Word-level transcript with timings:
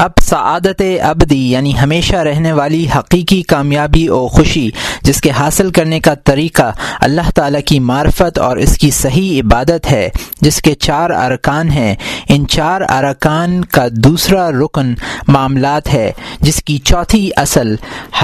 اب 0.00 0.10
سعادت 0.22 0.82
ابدی 1.02 1.50
یعنی 1.50 1.78
ہمیشہ 1.78 2.16
رہنے 2.16 2.52
والی 2.52 2.86
حقیقی 2.98 3.42
کامیابی 3.42 4.08
و 4.08 4.28
خوشی 4.28 4.68
جس 5.02 5.20
کے 5.20 5.30
حاصل 5.30 5.70
کرنے 5.70 6.00
کا 6.00 6.14
طریقہ 6.14 6.72
اللہ 7.00 7.30
تعالیٰ 7.34 7.60
کی 7.66 7.80
معرفت 7.80 8.38
اور 8.38 8.56
اس 8.56 8.78
کی 8.78 8.90
صحیح 8.90 9.40
عبادت 9.40 9.92
ہے، 9.92 10.08
جس 10.40 10.62
کے 10.62 10.74
چار 10.74 11.10
ارکان 11.10 11.70
ہیں۔ 11.70 11.94
ان 12.28 12.46
چار 12.46 12.80
ارکان 12.80 13.64
کا 13.64 13.86
دوسرا 13.92 14.50
رکن 14.50 14.94
معاملات 15.28 15.94
ہے، 15.94 16.12
جس 16.40 16.62
کی 16.62 16.78
چوتھی 16.78 17.30
اصل 17.36 17.74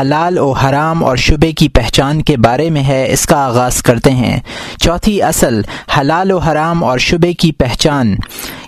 حلال 0.00 0.38
و 0.38 0.52
حرام 0.52 1.04
اور 1.04 1.16
شبے 1.16 1.52
کی 1.52 1.68
پہچان 1.68 2.22
کے 2.22 2.36
بارے 2.36 2.70
میں 2.70 2.84
ہے، 2.84 3.12
اس 3.12 3.26
کا 3.26 3.36
آغاز 3.36 3.82
کرتے 3.82 4.10
ہیں۔ 4.10 4.40
چوتھی 4.80 5.22
اصل 5.22 5.60
حلال 5.98 6.30
و 6.30 6.38
حرام 6.38 6.84
اور 6.84 6.98
شبے 6.98 7.32
کی 7.32 7.52
پہچان۔ 7.52 8.16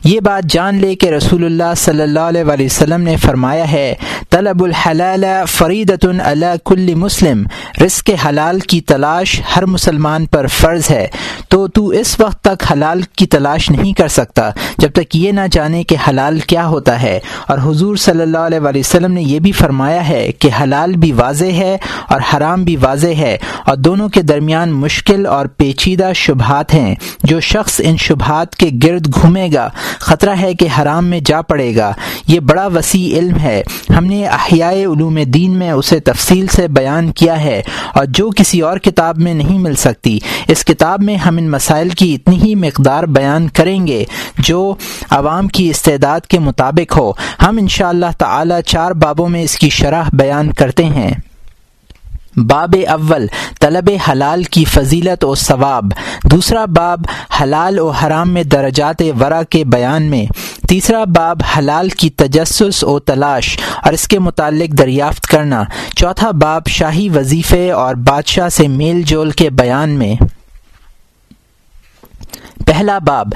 یہ 0.04 0.20
بات 0.20 0.50
جان 0.50 0.76
لے 0.76 0.94
کہ 0.94 1.06
رسول 1.06 1.44
اللہ 1.44 1.74
صلی 1.76 2.02
اللہ 2.02 2.20
علیہ 2.20 2.44
وسلم 2.44 2.97
نے 3.02 3.16
فرمایا 3.16 3.72
ہے، 3.72 3.94
طلب 4.30 4.64
الحلال 4.64 5.24
فریدۃ 5.48 6.08
اللہ 6.24 6.54
کل 6.64 6.94
مسلم، 6.94 7.42
رزق 7.80 8.10
حلال 8.28 8.60
کی 8.60 8.80
تلاش 8.80 9.40
ہر 9.56 9.66
مسلمان 9.66 10.26
پر 10.26 10.46
فرض 10.46 10.90
ہے۔ 10.90 11.06
تو 11.48 11.68
تو 11.68 11.88
اس 11.88 12.20
وقت 12.20 12.44
تک 12.44 12.72
حلال 12.72 13.02
کی 13.02 13.26
تلاش 13.26 13.70
نہیں 13.70 13.92
کر 13.92 14.08
سکتا، 14.08 14.50
جب 14.78 14.92
تک 14.92 15.16
یہ 15.16 15.32
نہ 15.32 15.40
جانے 15.50 15.84
کہ 15.84 15.96
حلال 16.08 16.40
کیا 16.40 16.66
ہوتا 16.66 17.02
ہے۔ 17.02 17.18
اور 17.48 17.58
حضور 17.58 17.96
صلی 17.96 18.22
اللہ 18.22 18.38
علیہ 18.38 18.58
وسلم 18.74 19.12
نے 19.12 19.22
یہ 19.22 19.38
بھی 19.38 19.52
فرمایا 19.52 20.08
ہے 20.08 20.32
کہ 20.38 20.50
حلال 20.62 20.92
بھی 20.92 21.12
واضح 21.12 21.44
ہے 21.44 21.76
اور 22.08 22.20
حرام 22.34 22.64
بھی 22.64 22.76
واضح 22.76 23.06
ہے۔ 23.06 23.36
اور 23.66 23.76
دونوں 23.76 24.08
کے 24.08 24.22
درمیان 24.22 24.72
مشکل 24.72 25.26
اور 25.26 25.46
پیچیدہ 25.46 26.12
شبہات 26.14 26.74
ہیں۔ 26.74 26.94
جو 27.24 27.40
شخص 27.40 27.80
ان 27.84 27.96
شبہات 27.96 28.56
کے 28.56 28.70
گرد 28.82 29.14
گھومے 29.14 29.48
گا، 29.54 29.68
خطرہ 29.98 30.34
ہے 30.40 30.54
کہ 30.54 30.66
حرام 30.78 31.06
میں 31.06 31.20
جا 31.26 31.42
پڑے 31.42 31.76
گا۔ 31.76 31.92
یہ 32.26 32.40
بڑا 32.40 32.68
وسیع 32.88 33.18
علم 33.18 33.38
ہے۔ 33.38 33.62
ہم 33.98 34.04
نے 34.04 34.26
احیاء 34.26 34.72
علوم 34.72 35.18
دین 35.22 35.58
میں 35.58 35.70
اسے 35.70 36.00
تفصیل 36.00 36.46
سے 36.46 36.68
بیان 36.68 37.12
کیا 37.12 37.44
ہے 37.44 37.62
اور 37.94 38.04
جو 38.04 38.30
کسی 38.36 38.60
اور 38.60 38.78
کتاب 38.78 39.18
میں 39.18 39.34
نہیں 39.34 39.58
مل 39.58 39.74
سکتی، 39.74 40.18
اس 40.48 40.64
کتاب 40.64 41.02
میں 41.02 41.16
ہم 41.16 41.36
ان 41.36 41.50
مسائل 41.50 41.88
کی 41.88 42.14
اتنی 42.14 42.42
ہی 42.42 42.54
مقدار 42.54 43.04
بیان 43.04 43.48
کریں 43.48 43.86
گے 43.86 44.04
جو 44.38 44.74
عوام 45.10 45.48
کی 45.48 45.70
استعداد 45.70 46.20
کے 46.20 46.38
مطابق 46.38 46.96
ہو۔ 46.96 47.12
ہم 47.42 47.56
انشاءاللہ 47.60 48.06
اللہ 48.06 48.18
تعالی 48.18 48.54
چار 48.66 48.90
بابوں 48.90 49.28
میں 49.28 49.42
اس 49.42 49.58
کی 49.58 49.68
شرح 49.68 50.02
بیان 50.12 50.52
کرتے 50.52 50.84
ہیں۔ 50.84 51.10
باب 52.46 52.74
اول، 52.88 53.26
طلب 53.60 53.90
حلال 54.10 54.42
کی 54.42 54.64
فضیلت 54.64 55.24
و 55.24 55.34
ثواب۔ 55.34 55.84
دوسرا 56.24 56.64
باب، 56.64 57.00
حلال 57.42 57.78
و 57.78 57.90
حرام 57.90 58.30
میں 58.30 58.44
درجات 58.44 59.02
ورا 59.20 59.42
کے 59.42 59.64
بیان 59.64 60.02
میں۔ 60.02 60.26
تیسرا 60.68 61.04
باب، 61.04 61.38
حلال 61.58 61.88
کی 61.88 62.10
تجسس 62.10 62.84
و 62.84 62.98
تلاش 62.98 63.58
اور 63.82 63.92
اس 63.92 64.08
کے 64.08 64.18
متعلق 64.18 64.78
دریافت 64.78 65.26
کرنا۔ 65.26 65.64
چوتھا 65.96 66.30
باب، 66.30 66.66
شاہی 66.66 67.08
وظیفے 67.08 67.70
اور 67.70 67.94
بادشاہ 67.94 68.48
سے 68.48 68.68
میل 68.68 69.02
جول 69.02 69.30
کے 69.30 69.50
بیان 69.50 69.90
میں۔ 69.90 70.14
پہلا 72.66 72.98
باب، 72.98 73.26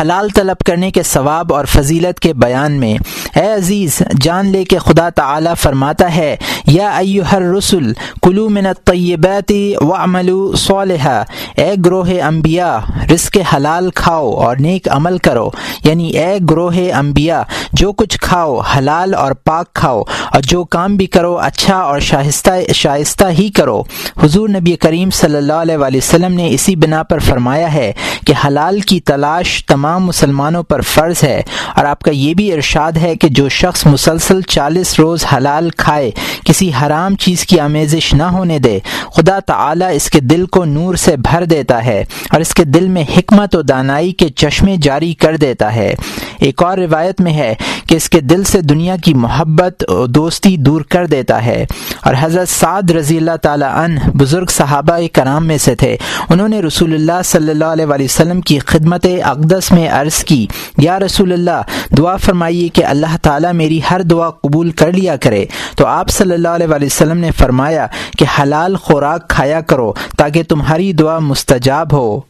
حلال 0.00 0.28
طلب 0.28 0.58
کرنے 0.58 0.90
کے 0.90 1.02
ثواب 1.02 1.54
اور 1.54 1.64
فضیلت 1.64 2.20
کے 2.20 2.32
بیان 2.32 2.72
میں۔ 2.72 2.98
اے 3.40 3.52
عزیز، 3.52 4.02
جان 4.20 4.48
لے 4.48 4.64
کے 4.64 4.78
خدا 4.78 5.08
تعالی 5.08 5.50
فرماتا 5.58 6.16
ہے 6.16 6.36
یا 6.70 6.88
ایو 6.96 7.22
ہر 7.30 7.42
رسول 7.52 7.92
کلو 8.22 8.48
منت 8.48 8.90
و 8.90 9.92
عمل 9.94 10.30
صالحہ 10.58 11.22
اے 11.56 11.70
گروہ 11.84 12.08
انبیاء، 12.24 12.76
رزق 13.12 13.36
حلال 13.52 13.90
کھاؤ 13.94 14.30
اور 14.44 14.56
نیک 14.60 14.88
عمل 14.92 15.16
کرو 15.18 15.48
یعنی 15.84 16.08
اے 16.18 16.32
گروہ 16.50 16.76
انبیاء، 16.94 17.42
جو 17.72 17.92
کچھ 17.92 18.18
کھاؤ، 18.20 18.58
حلال 18.70 19.14
اور 19.14 19.32
پاک 19.44 19.72
کھاؤ، 19.74 20.02
اور 20.32 20.42
جو 20.48 20.62
کام 20.74 20.96
بھی 20.96 21.06
کرو 21.06 21.36
اچھا 21.38 21.76
اور 21.78 22.00
شائستہ 22.00 22.50
شائستہ 22.74 23.24
ہی 23.38 23.48
کرو۔ 23.56 23.82
حضور 24.22 24.48
نبی 24.48 24.76
کریم 24.80 25.10
صلی 25.20 25.36
اللہ 25.36 25.62
علیہ 25.62 25.96
وسلم 25.96 26.34
نے 26.34 26.48
اسی 26.54 26.76
بنا 26.76 27.02
پر 27.02 27.18
فرمایا 27.28 27.72
ہے 27.72 27.92
کہ 28.26 28.34
حلال 28.44 28.80
کی 28.80 29.00
تلاش 29.06 29.64
تمام 29.66 30.06
مسلمانوں 30.06 30.62
پر 30.62 30.80
فرض 30.84 31.24
ہے، 31.24 31.40
اور 31.76 31.84
آپ 31.84 32.02
کا 32.02 32.10
یہ 32.10 32.34
بھی 32.34 32.52
ارشاد 32.52 32.96
ہے 33.02 33.14
کہ 33.16 33.28
جو 33.30 33.48
شخص 33.58 33.86
مسلسل 33.86 34.40
چالیس 34.48 34.98
روز 35.00 35.24
حلال 35.32 35.70
کھائے، 35.76 36.10
کسی 36.44 36.59
حرام 36.68 37.16
چیز 37.16 37.46
کی 37.46 37.60
آمیزش 37.60 38.14
نہ 38.14 38.22
ہونے 38.22 38.58
دے۔ 38.58 38.78
خدا 39.16 39.38
تعالی 39.38 39.84
اس 39.92 40.10
کے 40.10 40.20
دل 40.20 40.46
کو 40.46 40.64
نور 40.64 40.94
سے 40.94 41.16
بھر 41.16 41.44
دیتا 41.44 41.84
ہے 41.84 42.04
اور 42.30 42.40
اس 42.40 42.54
کے 42.54 42.64
دل 42.64 42.88
میں 42.88 43.04
حکمت 43.16 43.56
و 43.56 43.62
دانائی 43.62 44.12
کے 44.12 44.28
چشمے 44.28 44.76
جاری 44.82 45.14
کر 45.14 45.36
دیتا 45.36 45.74
ہے۔ 45.74 45.94
ایک 46.38 46.62
اور 46.62 46.78
روایت 46.78 47.20
میں 47.20 47.32
ہے 47.32 47.54
کہ 47.86 47.94
اس 47.94 48.10
کے 48.10 48.20
دل 48.20 48.44
سے 48.44 48.60
دنیا 48.60 48.96
کی 48.96 49.14
محبت 49.14 49.84
و 49.88 50.06
دوستی 50.06 50.56
دور 50.56 50.80
کر 50.80 51.06
دیتا 51.06 51.44
ہے۔ 51.44 51.66
اور 52.02 52.14
حضرت 52.20 52.48
سعد 52.48 52.90
رضی 52.90 53.18
اللہ 53.18 53.36
تعالیٰ 53.42 53.74
عنہ 53.74 54.00
بزرگ 54.14 54.46
صحابہ 54.46 54.98
کرام 55.12 55.46
میں 55.46 55.58
سے 55.58 55.74
تھے۔ 55.74 55.96
انہوں 56.28 56.48
نے 56.48 56.60
رسول 56.60 56.94
اللہ 56.94 57.22
صلی 57.24 57.50
اللہ 57.50 57.64
علیہ 57.64 57.86
وسلم 57.86 58.40
کی 58.40 58.58
خدمت 58.58 59.06
اقدس 59.24 59.72
میں 59.72 59.88
عرض 59.88 60.24
کی، 60.24 60.46
یا 60.78 60.98
رسول 60.98 61.32
اللہ، 61.32 61.62
دعا 61.98 62.16
فرمائیے 62.16 62.68
کہ 62.68 62.84
اللہ 62.84 63.16
تعالیٰ 63.22 63.52
میری 63.52 63.80
ہر 63.90 64.02
دعا 64.02 64.30
قبول 64.30 64.70
کر 64.70 64.92
لیا 64.92 65.16
کرے۔ 65.16 65.44
تو 65.76 65.86
آپ 65.86 66.08
صلی 66.08 66.34
اللہ 66.46 66.72
علیہ 66.74 66.86
وسلم 66.86 67.18
نے 67.18 67.30
فرمایا 67.30 67.86
کہ 68.18 68.26
حلال 68.38 68.76
خوراک 68.76 69.28
کھایا 69.28 69.60
کرو 69.60 69.92
تاکہ 70.16 70.42
تمہاری 70.42 70.92
دعا 70.92 71.18
مستجاب 71.18 71.92
ہو۔ 71.92 72.29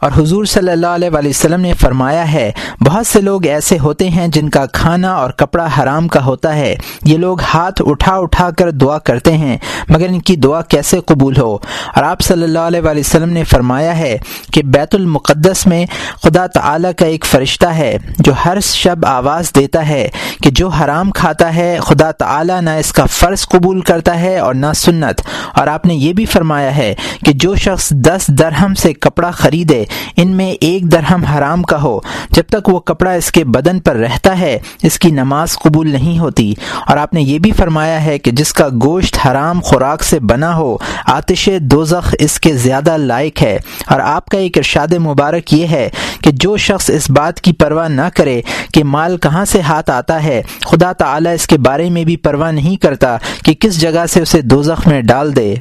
اور 0.00 0.10
حضور 0.16 0.44
صلی 0.44 0.72
اللہ 0.72 0.86
علیہ 0.86 1.08
وسلم 1.24 1.60
نے 1.60 1.72
فرمایا 1.74 2.32
ہے، 2.32 2.52
بہت 2.80 3.06
سے 3.06 3.20
لوگ 3.20 3.46
ایسے 3.46 3.78
ہوتے 3.78 4.08
ہیں 4.08 4.28
جن 4.28 4.48
کا 4.48 4.66
کھانا 4.66 5.14
اور 5.14 5.30
کپڑا 5.30 5.68
حرام 5.78 6.08
کا 6.08 6.24
ہوتا 6.24 6.56
ہے۔ 6.56 6.76
یہ 7.04 7.18
لوگ 7.18 7.40
ہاتھ 7.54 7.82
اٹھا 7.86 8.16
اٹھا 8.16 8.50
کر 8.50 8.70
دعا 8.70 8.98
کرتے 8.98 9.36
ہیں، 9.36 9.56
مگر 9.88 10.06
ان 10.08 10.20
کی 10.20 10.36
دعا 10.36 10.62
کیسے 10.62 11.00
قبول 11.06 11.36
ہو؟ 11.40 11.54
اور 11.94 12.02
آپ 12.02 12.20
صلی 12.20 12.42
اللہ 12.42 12.58
علیہ 12.58 12.80
وسلم 12.84 13.30
نے 13.30 13.44
فرمایا 13.44 13.98
ہے 13.98 14.18
کہ 14.52 14.62
بیت 14.62 14.94
المقدس 14.94 15.66
میں 15.66 15.86
خدا 16.22 16.46
تعالی 16.46 16.88
کا 16.96 17.06
ایک 17.06 17.24
فرشتہ 17.24 17.66
ہے، 17.66 17.98
جو 18.18 18.32
ہر 18.44 18.60
شب 18.60 19.06
آواز 19.06 19.50
دیتا 19.54 19.88
ہے 19.88 20.08
کہ 20.42 20.50
جو 20.50 20.68
حرام 20.68 21.10
کھاتا 21.10 21.54
ہے، 21.54 21.78
خدا 21.80 22.10
تعالی 22.10 22.60
نہ 22.60 22.70
اس 22.70 22.92
کا 22.92 23.04
فرض 23.06 23.46
قبول 23.46 23.80
کرتا 23.80 24.20
ہے 24.20 24.38
اور 24.38 24.54
نہ 24.54 24.72
سنت۔ 24.76 25.20
اور 25.54 25.66
آپ 25.66 25.86
نے 25.86 25.94
یہ 25.94 26.12
بھی 26.12 26.26
فرمایا 26.26 26.76
ہے 26.76 26.94
کہ 27.24 27.32
جو 27.32 27.54
شخص 27.54 27.90
دس 27.90 28.28
درہم 28.28 28.74
سے 28.74 28.92
کپڑا 28.92 29.30
خریدے 29.30 29.84
ان 30.16 30.28
میں 30.28 30.54
ایک 30.60 30.92
درہم 30.92 31.24
حرام 31.24 31.62
کا 31.62 31.82
ہو۔ 31.82 31.98
جب 32.30 32.42
تک 32.48 32.68
وہ 32.68 32.80
کپڑا 32.80 33.10
اس 33.10 33.32
کے 33.32 33.44
بدن 33.44 33.80
پر 33.80 33.96
رہتا 33.96 34.38
ہے، 34.38 34.58
اس 34.82 34.98
کی 34.98 35.10
نماز 35.10 35.58
قبول 35.58 35.90
نہیں 35.90 36.18
ہوتی۔ 36.18 36.54
اور 36.86 36.96
آپ 36.96 37.14
نے 37.14 37.22
یہ 37.22 37.38
بھی 37.38 37.52
فرمایا 37.52 38.04
ہے 38.04 38.18
کہ 38.18 38.30
جس 38.30 38.52
کا 38.52 38.68
گوشت 38.82 39.18
حرام 39.26 39.60
خوراک 39.60 40.04
سے 40.04 40.20
بنا 40.20 40.56
ہو، 40.56 40.76
آتش 41.06 41.48
دوزخ 41.60 42.14
اس 42.18 42.40
کے 42.40 42.52
زیادہ 42.52 42.96
لائق 42.96 43.42
ہے۔ 43.42 43.58
اور 43.86 44.00
آپ 44.00 44.26
کا 44.26 44.38
ایک 44.38 44.58
ارشاد 44.58 44.92
مبارک 44.92 45.54
یہ 45.54 45.66
ہے 45.66 45.90
کہ 46.22 46.30
جو 46.30 46.56
شخص 46.56 46.90
اس 46.90 47.10
بات 47.10 47.40
کی 47.40 47.52
پرواہ 47.52 47.88
نہ 47.88 48.08
کرے 48.14 48.42
کہ 48.74 48.84
مال 48.84 49.16
کہاں 49.16 49.44
سے 49.44 49.60
ہاتھ 49.60 49.90
آتا 49.90 50.24
ہے، 50.24 50.42
خدا 50.66 50.92
تعالی 50.92 51.30
اس 51.30 51.46
کے 51.46 51.58
بارے 51.58 51.90
میں 51.90 52.04
بھی 52.04 52.16
پرواہ 52.16 52.50
نہیں 52.50 52.76
کرتا 52.76 53.16
کہ 53.44 53.54
کس 53.54 53.80
جگہ 53.80 54.06
سے 54.06 54.20
اسے 54.20 54.40
دوزخ 54.40 54.88
میں 54.88 55.02
ڈال 55.02 55.36
دے۔ 55.36 55.54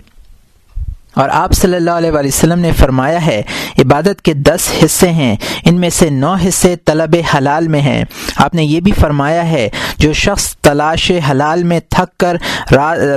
اور 1.18 1.30
آپ 1.30 1.54
صلی 1.54 1.76
اللہ 1.76 1.92
علیہ 1.92 2.12
وسلم 2.12 2.60
نے 2.60 2.72
فرمایا 2.72 3.26
ہے، 3.26 3.42
عبادت 3.80 4.22
کے 4.22 4.34
دس 4.34 4.70
حصے 4.86 5.10
ہیں، 5.10 5.36
ان 5.66 5.80
میں 5.80 5.90
سے 5.90 6.10
نو 6.10 6.34
حصے 6.34 6.76
طلب 6.86 7.16
حلال 7.38 7.68
میں 7.68 7.82
ہیں۔ 7.82 8.04
آپ 8.36 8.56
نے 8.56 8.64
یہ 8.64 8.80
بھی 8.80 8.92
فرمایا 8.92 9.50
ہے، 9.50 9.70
جو 9.98 10.14
شخص 10.14 10.56
تلاش 10.56 11.12
حلال 11.32 11.64
میں 11.64 11.80
تھک 11.90 12.18
کر 12.18 12.38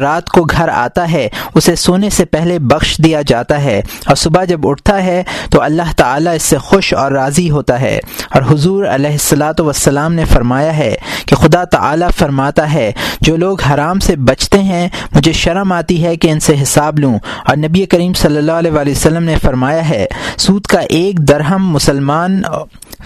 رات 0.00 0.28
کو 0.28 0.42
گھر 0.42 0.68
آتا 0.68 1.12
ہے، 1.12 1.28
اسے 1.54 1.76
سونے 1.76 2.10
سے 2.10 2.24
پہلے 2.24 2.58
بخش 2.58 2.98
دیا 3.04 3.22
جاتا 3.26 3.62
ہے۔ 3.62 3.82
اور 4.06 4.16
صبح 4.16 4.44
جب 4.44 4.68
اٹھتا 4.68 5.04
ہے، 5.04 5.22
تو 5.50 5.62
اللہ 5.62 5.92
تعالیٰ 5.96 6.34
اس 6.34 6.42
سے 6.42 6.58
خوش 6.58 6.94
اور 6.94 7.12
راضی 7.12 7.50
ہوتا 7.50 7.80
ہے۔ 7.80 8.00
اور 8.34 8.42
حضور 8.42 8.84
علیہ 8.84 9.10
السلاۃ 9.10 9.60
وسلام 9.60 10.14
نے 10.14 10.24
فرمایا 10.24 10.76
ہے 10.76 10.94
کہ 11.26 11.36
خدا 11.36 11.64
تعالیٰ 11.64 12.08
فرماتا 12.18 12.72
ہے، 12.72 12.92
جو 13.20 13.36
لوگ 13.36 13.60
حرام 13.60 13.98
سے 13.98 14.16
بچتے 14.16 14.58
ہیں، 14.58 14.88
مجھے 15.12 15.32
شرم 15.32 15.72
آتی 15.72 16.04
ہے 16.04 16.16
کہ 16.16 16.28
ان 16.28 16.40
سے 16.40 16.54
حساب 16.62 16.98
لوں۔ 16.98 17.18
اور 17.46 17.56
نبی 17.56 17.86
کریم 17.90 18.12
صلی 18.14 18.36
اللہ 18.36 18.52
علیہ 18.52 18.70
وسلم 18.70 19.24
نے 19.24 19.36
فرمایا 19.42 19.88
ہے، 19.88 20.06
سود 20.36 20.66
کا 20.66 20.80
ایک 20.80 21.18
درہم 21.28 21.68
مسلمان، 21.70 22.42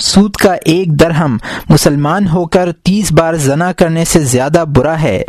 سود 0.00 0.36
کا 0.36 0.54
ایک 0.64 1.00
درہم 1.00 1.36
مسلمان 1.68 2.28
ہو 2.28 2.44
کر 2.44 2.72
تیس 2.72 3.12
بار 3.12 3.34
زنا 3.34 3.72
کرنے 3.72 4.04
سے 4.04 4.20
زیادہ 4.24 4.64
برا 4.76 5.00
ہے۔ 5.02 5.22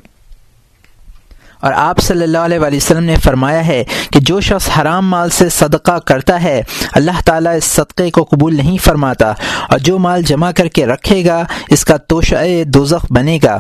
اور 1.60 1.74
آپ 1.75 2.00
صلی 2.00 2.24
اللہ 2.24 2.38
علیہ 2.38 2.60
وسلم 2.60 3.04
نے 3.04 3.16
فرمایا 3.24 3.66
ہے 3.68 3.84
کہ 4.12 4.19
جو 4.19 4.40
شخص 4.42 4.69
حرام 4.78 5.10
مال 5.10 5.30
سے 5.30 5.50
صدقہ 5.50 5.98
کرتا 6.00 6.44
ہے، 6.44 6.62
اللہ 6.92 7.22
تعالیٰ 7.25 7.56
اس 7.56 7.63
صدقے 7.63 8.10
کو 8.12 8.24
قبول 8.24 8.56
نہیں 8.56 8.78
فرماتا، 8.78 9.31
اور 9.69 9.80
جو 9.80 9.98
مال 10.00 10.22
جمع 10.22 10.51
کر 10.51 10.68
کے 10.68 10.86
رکھے 10.86 11.25
گا، 11.25 11.44
اس 11.69 11.86
کا 11.86 11.98
توشہ 11.98 12.63
دوزخ 12.66 13.06
بنے 13.10 13.40
گا۔ 13.44 13.58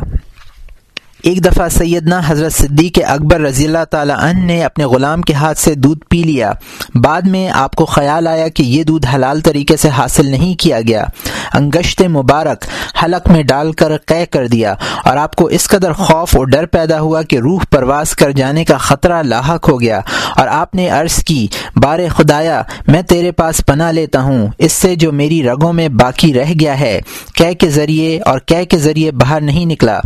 ایک 1.25 1.45
دفعہ 1.45 1.69
سیدنا 1.69 2.21
حضرت 2.27 2.53
صدیق 2.53 2.99
اکبر 3.07 3.39
رضی 3.39 3.65
اللہ 3.65 3.85
تعالیٰ 3.89 4.15
عنہ 4.17 4.39
نے 4.39 4.63
اپنے 4.63 4.85
غلام 4.85 5.21
کے 5.21 5.33
ہاتھ 5.33 5.57
سے 5.57 5.75
دودھ 5.75 5.99
پی 6.09 6.23
لیا۔ 6.23 6.51
بعد 6.95 7.21
میں 7.21 7.49
آپ 7.49 7.75
کو 7.75 7.85
خیال 7.85 8.27
آیا 8.27 8.47
کہ 8.47 8.63
یہ 8.63 8.83
دودھ 8.83 9.07
حلال 9.15 9.41
طریقے 9.41 9.77
سے 9.77 9.89
حاصل 9.89 10.25
نہیں 10.25 10.55
کیا 10.55 10.81
گیا۔ 10.87 11.05
انگشت 11.53 12.01
مبارک 12.01 12.65
حلق 13.03 13.27
میں 13.27 13.43
ڈال 13.43 13.71
کر 13.71 13.97
قے 14.05 14.25
کر 14.25 14.47
دیا 14.47 14.73
اور 15.05 15.17
آپ 15.17 15.35
کو 15.35 15.45
اس 15.45 15.67
قدر 15.67 15.93
خوف 15.93 16.37
اور 16.37 16.45
ڈر 16.45 16.65
پیدا 16.65 16.99
ہوا 16.99 17.21
کہ 17.21 17.35
روح 17.35 17.59
پرواز 17.69 18.15
کر 18.15 18.31
جانے 18.31 18.65
کا 18.65 18.77
خطرہ 18.77 19.23
لاحق 19.23 19.69
ہو 19.69 19.81
گیا۔ 19.81 20.01
اور 20.35 20.47
آپ 20.47 20.75
نے 20.75 20.89
عرض 20.89 21.23
کی، 21.23 21.47
بار 21.75 21.99
خدایا، 22.17 22.61
میں 22.87 23.01
تیرے 23.01 23.31
پاس 23.31 23.61
پناہ 23.65 23.91
لیتا 23.91 24.21
ہوں۔ 24.21 24.47
اس 24.57 24.71
سے 24.71 24.95
جو 24.95 25.11
میری 25.11 25.43
رگوں 25.43 25.73
میں 25.73 25.89
باقی 25.89 26.33
رہ 26.33 26.53
گیا 26.59 26.79
ہے 26.79 27.01
کہہ 27.35 27.53
کے 27.53 27.69
ذریعے 27.69 28.21
اور 28.21 28.39
کہہ 28.39 28.63
کے 28.63 28.77
ذریعے 28.77 29.11
باہر 29.11 29.41
نہیں 29.41 29.65
نکلا۔ 29.65 29.99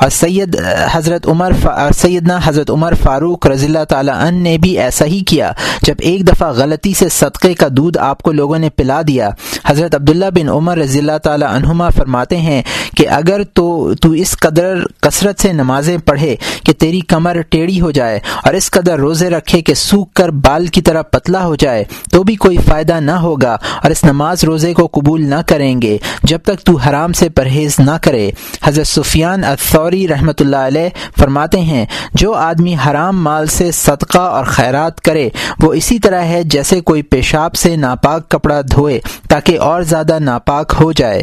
اور 0.00 0.08
سید 0.08 0.63
حضرت 0.92 1.28
عمر 1.28 1.52
سیدنا 1.96 2.38
حضرت 2.44 2.70
عمر 2.70 2.94
فاروق 3.02 3.46
رضی 3.46 3.66
اللہ 3.66 3.84
تعالیٰ 3.88 4.14
عنہ 4.14 4.38
نے 4.38 4.58
بھی 4.58 4.78
ایسا 4.78 5.04
ہی 5.04 5.20
کیا 5.20 5.52
جب 5.82 5.94
ایک 5.98 6.28
دفعہ 6.28 6.50
غلطی 6.52 6.92
سے 6.94 7.08
صدقے 7.08 7.54
کا 7.54 7.66
دودھ 7.70 7.98
آپ 7.98 8.22
کو 8.22 8.32
لوگوں 8.32 8.58
نے 8.58 8.70
پلا 8.70 9.00
دیا۔ 9.08 9.30
حضرت 9.66 9.94
عبداللہ 9.94 10.30
بن 10.34 10.48
عمر 10.48 10.78
رضی 10.78 10.98
اللہ 10.98 11.18
تعالیٰ 11.22 11.48
عنہما 11.48 11.88
فرماتے 11.88 12.36
ہیں 12.36 12.62
کہ 12.96 13.08
اگر 13.08 13.42
تو 13.42 13.94
تو 13.94 14.10
اس 14.10 14.36
قدر 14.36 14.74
کثرت 15.00 15.40
سے 15.40 15.52
نمازیں 15.52 15.98
پڑھے 15.98 16.36
کہ 16.64 16.72
تیری 16.72 17.00
کمر 17.00 17.40
ٹیڑھی 17.40 17.80
ہو 17.80 17.90
جائے 17.90 18.20
اور 18.44 18.54
اس 18.54 18.70
قدر 18.70 18.98
روزے 18.98 19.30
رکھے 19.30 19.60
کہ 19.62 19.74
سوکھ 19.74 20.12
کر 20.14 20.28
بال 20.28 20.66
کی 20.66 20.82
طرح 20.82 21.02
پتلا 21.02 21.44
ہو 21.44 21.54
جائے 21.54 21.84
تو 22.12 22.22
بھی 22.22 22.34
کوئی 22.34 22.56
فائدہ 22.56 23.00
نہ 23.00 23.10
ہوگا 23.10 23.56
اور 23.82 23.90
اس 23.90 24.04
نماز 24.04 24.44
روزے 24.44 24.72
کو 24.74 24.86
قبول 24.86 25.26
نہ 25.26 25.40
کریں 25.46 25.82
گے۔ 25.82 25.98
جب 26.22 26.38
تک 26.44 26.60
تو 26.60 26.76
حرام 26.76 27.12
سے 27.12 27.28
پرہیز 27.28 27.76
نہ 27.78 27.96
کرے۔ 28.02 28.30
حضرت 28.62 28.86
سفیان 28.86 29.44
الثوری 29.44 30.06
رحمۃ 30.08 30.40
اللہ 30.44 30.66
علیہ 30.66 30.88
فرماتے 31.18 31.60
ہیں، 31.60 31.84
جو 32.14 32.32
آدمی 32.34 32.74
حرام 32.86 33.22
مال 33.24 33.46
سے 33.46 33.70
صدقہ 33.72 34.18
اور 34.18 34.44
خیرات 34.44 35.00
کرے، 35.00 35.28
وہ 35.60 35.72
اسی 35.72 35.98
طرح 35.98 36.24
ہے 36.24 36.42
جیسے 36.44 36.80
کوئی 36.80 37.02
پیشاب 37.02 37.54
سے 37.54 37.76
ناپاک 37.76 38.28
کپڑا 38.28 38.60
دھوئے 38.60 39.00
تاکہ 39.28 39.58
اور 39.60 39.82
زیادہ 39.82 40.18
ناپاک 40.18 40.74
ہو 40.80 40.92
جائے۔ 40.92 41.22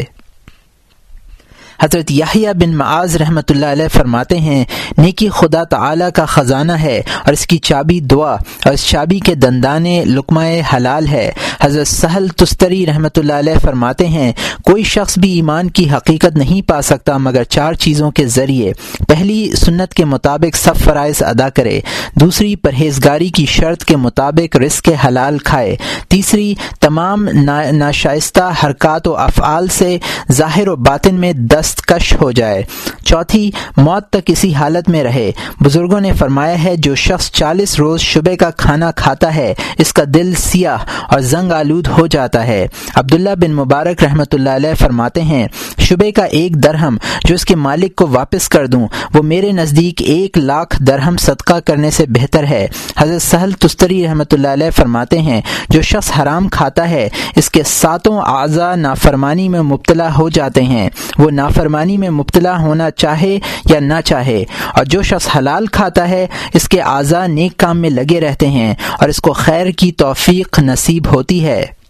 حضرت 1.81 2.11
یاہیا 2.11 2.51
بن 2.51 2.75
معاذ 2.77 3.15
رحمۃ 3.15 3.49
اللہ 3.49 3.65
علیہ 3.65 3.87
فرماتے 3.87 4.37
ہیں، 4.39 4.63
نیکی 4.97 5.29
خدا 5.29 5.63
تعالی 5.63 6.05
کا 6.15 6.25
خزانہ 6.25 6.71
ہے 6.71 7.01
اور 7.25 7.33
اس 7.33 7.45
کی 7.47 7.57
چابی 7.57 7.99
دعا 7.99 8.33
اور 8.65 8.73
اس 8.73 8.85
چابی 8.85 9.19
کے 9.19 9.35
دندانے 9.35 10.03
لکمائے 10.05 10.61
حلال 10.73 11.07
ہے۔ 11.07 11.31
حضرت 11.61 11.87
سہل 11.87 12.27
تستری 12.27 12.85
رحمۃ 12.85 13.17
اللہ 13.17 13.33
علیہ 13.33 13.59
فرماتے 13.61 14.07
ہیں، 14.07 14.31
کوئی 14.63 14.83
شخص 14.83 15.19
بھی 15.19 15.33
ایمان 15.33 15.69
کی 15.69 15.89
حقیقت 15.89 16.37
نہیں 16.37 16.67
پا 16.67 16.81
سکتا 16.81 17.17
مگر 17.17 17.43
چار 17.43 17.73
چیزوں 17.73 18.11
کے 18.11 18.27
ذریعے۔ 18.27 18.73
پہلی، 19.07 19.51
سنت 19.51 19.93
کے 19.93 20.05
مطابق 20.05 20.55
سب 20.55 20.75
فرائض 20.75 21.23
ادا 21.23 21.49
کرے۔ 21.49 21.79
دوسری، 22.15 22.55
پرہیزگاری 22.55 23.29
کی 23.29 23.45
شرط 23.45 23.83
کے 23.83 23.95
مطابق 23.95 24.55
رزق 24.55 24.89
حلال 25.05 25.37
کھائے۔ 25.37 25.75
تیسری، 26.07 26.53
تمام 26.79 27.27
ناشائستہ 27.71 28.51
حرکات 28.63 29.07
و 29.07 29.17
افعال 29.17 29.67
سے 29.67 29.97
ظاہر 30.31 30.67
و 30.67 30.75
باطن 30.75 31.15
میں 31.15 31.33
دستکش 31.33 32.13
ہو 32.21 32.31
جائے۔ 32.31 32.63
چوتھی، 33.05 33.51
موت 33.77 34.09
تک 34.09 34.23
اسی 34.27 34.53
حالت 34.53 34.89
میں 34.89 35.03
رہے۔ 35.03 35.31
بزرگوں 35.59 35.99
نے 35.99 36.13
فرمایا 36.13 36.63
ہے، 36.63 36.75
جو 36.77 36.95
شخص 36.95 37.31
چالیس 37.31 37.79
روز 37.79 38.01
شبے 38.01 38.35
کا 38.35 38.51
کھانا 38.51 38.91
کھاتا 38.91 39.35
ہے، 39.35 39.53
اس 39.77 39.93
کا 39.93 40.03
دل 40.07 40.33
سیاہ 40.37 40.77
اور 41.09 41.19
زنگ 41.19 41.50
آلود 41.51 41.87
ہو 41.87 42.05
جاتا 42.07 42.45
ہے۔ 42.47 42.65
عبداللہ 42.95 43.35
بن 43.39 43.53
مبارک 43.55 44.03
رحمۃ 44.03 44.33
اللہ 44.33 44.49
علیہ 44.49 44.73
فرماتے 44.79 45.21
ہیں 45.23 45.45
شبے 45.79 46.11
کا 46.11 46.23
ایک 46.31 46.55
درہم 46.63 46.97
جو 47.25 47.35
اس 47.35 47.45
کے 47.45 47.55
مالک 47.57 47.95
کو 47.95 48.07
واپس 48.09 48.47
کر 48.49 48.67
دوں، 48.67 48.87
وہ 49.13 49.21
میرے 49.23 49.51
نزدیک 49.51 50.01
ایک 50.05 50.37
لاکھ 50.37 50.81
درہم 50.81 51.17
صدقہ 51.17 51.59
کرنے 51.65 51.91
سے 51.91 52.05
بہتر 52.09 52.43
ہے۔ 52.47 52.65
حضرت 52.97 53.21
سہل 53.21 53.51
تستری 53.59 54.03
رحمۃ 54.05 54.33
اللہ 54.33 54.47
علیہ 54.49 54.69
فرماتے 54.75 55.19
ہیں، 55.19 55.41
جو 55.69 55.81
شخص 55.83 56.11
حرام 56.19 56.47
کھاتا 56.49 56.89
ہے، 56.89 57.07
اس 57.35 57.49
کے 57.49 57.63
ساتوں 57.65 58.19
اعضا 58.19 58.73
نافرمانی 58.75 59.47
میں 59.49 59.61
مبتلا 59.63 60.09
ہو 60.17 60.27
جاتے 60.29 60.63
ہیں۔ 60.63 60.89
وہ 61.17 61.29
نافرمانی 61.31 61.97
میں 61.97 62.09
مبتلا 62.11 62.57
ہونا 62.59 62.89
چاہے 62.93 63.37
یا 63.65 63.79
نہ 63.79 63.99
چاہے، 64.05 64.43
اور 64.75 64.85
جو 64.85 65.01
شخص 65.01 65.27
حلال 65.35 65.67
کھاتا 65.67 66.07
ہے، 66.09 66.25
اس 66.53 66.67
کے 66.69 66.81
اعضاء 66.81 67.25
نیک 67.27 67.57
کام 67.59 67.77
میں 67.77 67.89
لگے 67.89 68.19
رہتے 68.21 68.47
ہیں، 68.49 68.73
اور 68.99 69.09
اس 69.09 69.21
کو 69.21 69.33
خیر 69.35 69.69
کی 69.71 69.91
توفیق 69.97 70.59
نصیب 70.61 71.07
ہوتی 71.13 71.40
ہے۔ 71.45 71.80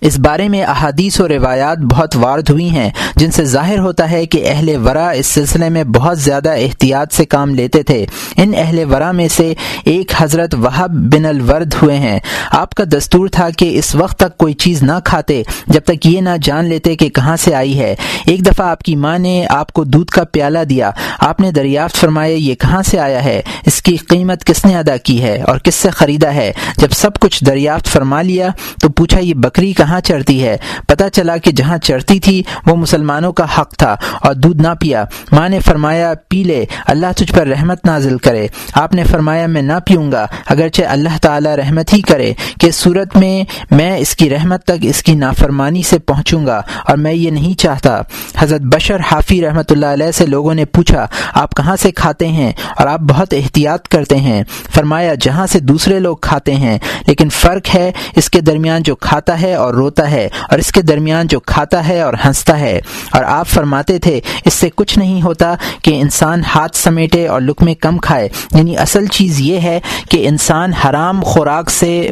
اس 0.00 0.18
بارے 0.18 0.48
میں 0.48 0.62
احادیث 0.62 1.20
و 1.20 1.28
روایات 1.28 1.78
بہت 1.78 2.16
وارد 2.16 2.50
ہوئی 2.50 2.70
ہیں، 2.70 2.90
جن 3.16 3.30
سے 3.30 3.44
ظاہر 3.44 3.78
ہوتا 3.78 4.10
ہے 4.10 4.26
کہ 4.26 4.48
اہل 4.48 4.86
ورا 4.86 5.10
اس 5.10 5.26
سلسلے 5.26 5.68
میں 5.68 5.84
بہت 5.84 6.18
زیادہ 6.18 6.50
احتیاط 6.50 7.14
سے 7.14 7.24
کام 7.24 7.54
لیتے 7.54 7.82
تھے۔ 7.82 8.06
ان 8.36 8.52
اہل 8.56 8.92
ورا 8.92 9.12
میں 9.12 9.28
سے 9.28 9.54
ایک 9.84 10.12
حضرت 10.16 10.54
وہب 10.54 11.14
بن 11.14 11.24
الورد 11.24 11.74
ہوئے 11.82 11.98
ہیں۔ 11.98 12.18
آپ 12.50 12.74
کا 12.74 12.84
دستور 12.92 13.28
تھا 13.28 13.48
کہ 13.50 13.78
اس 13.78 13.94
وقت 13.94 14.18
تک 14.18 14.38
کوئی 14.38 14.54
چیز 14.54 14.82
نہ 14.82 14.92
کھاتے، 15.04 15.42
جب 15.66 15.80
تک 15.84 16.06
یہ 16.06 16.20
نہ 16.20 16.36
جان 16.42 16.64
لیتے 16.64 16.96
کہ 16.96 17.08
کہاں 17.08 17.36
سے 17.36 17.54
آئی 17.54 17.78
ہے۔ 17.78 17.94
ایک 18.26 18.46
دفعہ 18.46 18.66
آپ 18.66 18.82
کی 18.82 18.96
ماں 18.96 19.18
نے 19.18 19.46
آپ 19.50 19.72
کو 19.72 19.84
دودھ 19.84 20.10
کا 20.10 20.24
پیالہ 20.24 20.58
دیا۔ 20.68 20.90
آپ 21.18 21.40
نے 21.40 21.52
دریافت 21.52 21.96
فرمایا، 21.96 22.36
یہ 22.36 22.54
کہاں 22.54 22.82
سے 22.82 22.98
آیا 22.98 23.24
ہے؟ 23.24 23.42
اس 23.66 23.82
کی 23.82 23.96
قیمت 23.96 24.44
کس 24.44 24.64
نے 24.64 24.78
ادا 24.78 24.96
کی 24.96 25.22
ہے 25.22 25.42
اور 25.42 25.58
کس 25.58 25.74
سے 25.74 25.90
خریدا 25.90 26.34
ہے؟ 26.34 26.52
جب 26.76 26.88
سب 26.90 27.18
کچھ 27.20 27.44
دریافت 27.44 27.86
فرما 27.86 28.22
لیا 28.22 28.48
تو 28.80 28.88
پوچھا، 28.88 29.18
یہ 29.18 29.34
بکری 29.34 29.72
کہاں 29.72 29.89
کہاں 29.90 30.00
چڑھتی 30.00 30.44
ہے، 30.44 30.56
پتہ 30.88 31.04
چلا 31.12 31.36
کہ 31.36 31.50
جہاں 31.50 31.78
چڑھتی 31.78 32.20
تھی، 32.20 32.42
وہ 32.66 32.76
مسلمانوں 32.76 33.32
کا 33.32 33.46
حق 33.58 33.76
تھا 33.76 33.96
اور 34.20 34.34
دودھ 34.34 34.62
نہ 34.62 34.68
پیا۔ 34.80 35.04
ماں 35.32 35.48
نے 35.48 35.60
فرمایا، 35.60 36.12
پی 36.28 36.42
لے، 36.44 36.64
اللہ 36.86 37.06
تجھ 37.16 37.32
پر 37.32 37.46
رحمت 37.46 37.86
نازل 37.86 38.18
کرے۔ 38.18 38.46
آپ 38.74 38.94
نے 38.94 39.04
فرمایا، 39.04 39.46
میں 39.46 39.62
نہ 39.62 39.72
پیوں 39.86 40.12
گا۔ 40.12 40.26
اگرچہ 40.46 40.82
اللہ 40.82 41.18
تعالی 41.22 41.48
رحمت 41.56 41.92
ہی 41.92 42.00
کرے 42.00 42.32
کہ 42.60 42.70
صورت 42.70 43.16
میں 43.16 43.44
میں 43.70 43.96
اس 43.96 44.16
کی 44.16 44.30
رحمت 44.30 44.64
تک 44.64 44.78
اس 44.82 45.02
کی 45.02 45.14
نافرمانی 45.14 45.82
سے 45.82 45.98
پہنچوں 45.98 46.46
گا، 46.46 46.62
اور 46.86 46.96
میں 46.96 47.12
یہ 47.12 47.30
نہیں 47.30 47.58
چاہتا۔ 47.58 48.00
حضرت 48.36 48.60
بشر 48.60 49.00
حافی 49.00 49.42
رحمۃ 49.42 49.70
اللہ 49.70 49.86
علیہ 49.86 50.10
سے 50.10 50.26
لوگوں 50.26 50.54
نے 50.54 50.64
پوچھا، 50.64 51.06
آپ 51.34 51.54
کہاں 51.54 51.76
سے 51.76 51.90
کھاتے 51.90 52.28
ہیں؟ 52.28 52.52
اور 52.78 52.86
آپ 52.86 53.00
بہت 53.00 53.34
احتیاط 53.34 53.88
کرتے 53.88 54.16
ہیں۔ 54.16 54.44
فرمایا، 54.74 55.14
جہاں 55.20 55.46
سے 55.46 55.60
دوسرے 55.60 55.98
لوگ 55.98 56.16
کھاتے 56.16 56.54
ہیں۔ 56.54 56.78
لیکن 57.06 57.28
فرق 57.28 57.74
ہے، 57.74 57.92
اس 58.16 58.30
کے 58.30 58.40
درمیان 58.40 58.82
جو 58.82 58.96
کھاتا 58.96 59.40
ہے 59.40 59.54
اور 59.54 59.74
روتا 59.80 60.10
ہے 60.10 60.28
اور 60.50 60.58
اس 60.58 60.72
کے 60.72 60.82
درمیان 60.82 61.26
جو 61.26 61.40
کھاتا 61.40 61.88
ہے 61.88 62.00
اور 62.02 62.14
ہنستا 62.24 62.60
ہے۔ 62.60 62.80
اور 63.12 63.24
آپ 63.24 63.48
فرماتے 63.48 63.98
تھے، 63.98 64.20
اس 64.44 64.54
سے 64.54 64.68
کچھ 64.74 64.98
نہیں 64.98 65.22
ہوتا 65.22 65.54
کہ 65.82 66.00
انسان 66.00 66.42
ہاتھ 66.54 66.76
سمیٹے 66.76 67.26
اور 67.26 67.40
لکمے 67.40 67.74
کم 67.74 67.98
کھائے۔ 67.98 68.28
یعنی 68.54 68.76
اصل 68.76 69.06
چیز 69.06 69.40
یہ 69.40 69.60
ہے 69.60 69.80
کہ 70.10 70.28
انسان 70.28 70.72
حرام 70.72 71.22
خوراک 71.22 71.70
سے 71.70 72.10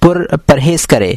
پر 0.00 0.36
پرہیز 0.46 0.86
کرے۔ 0.86 1.14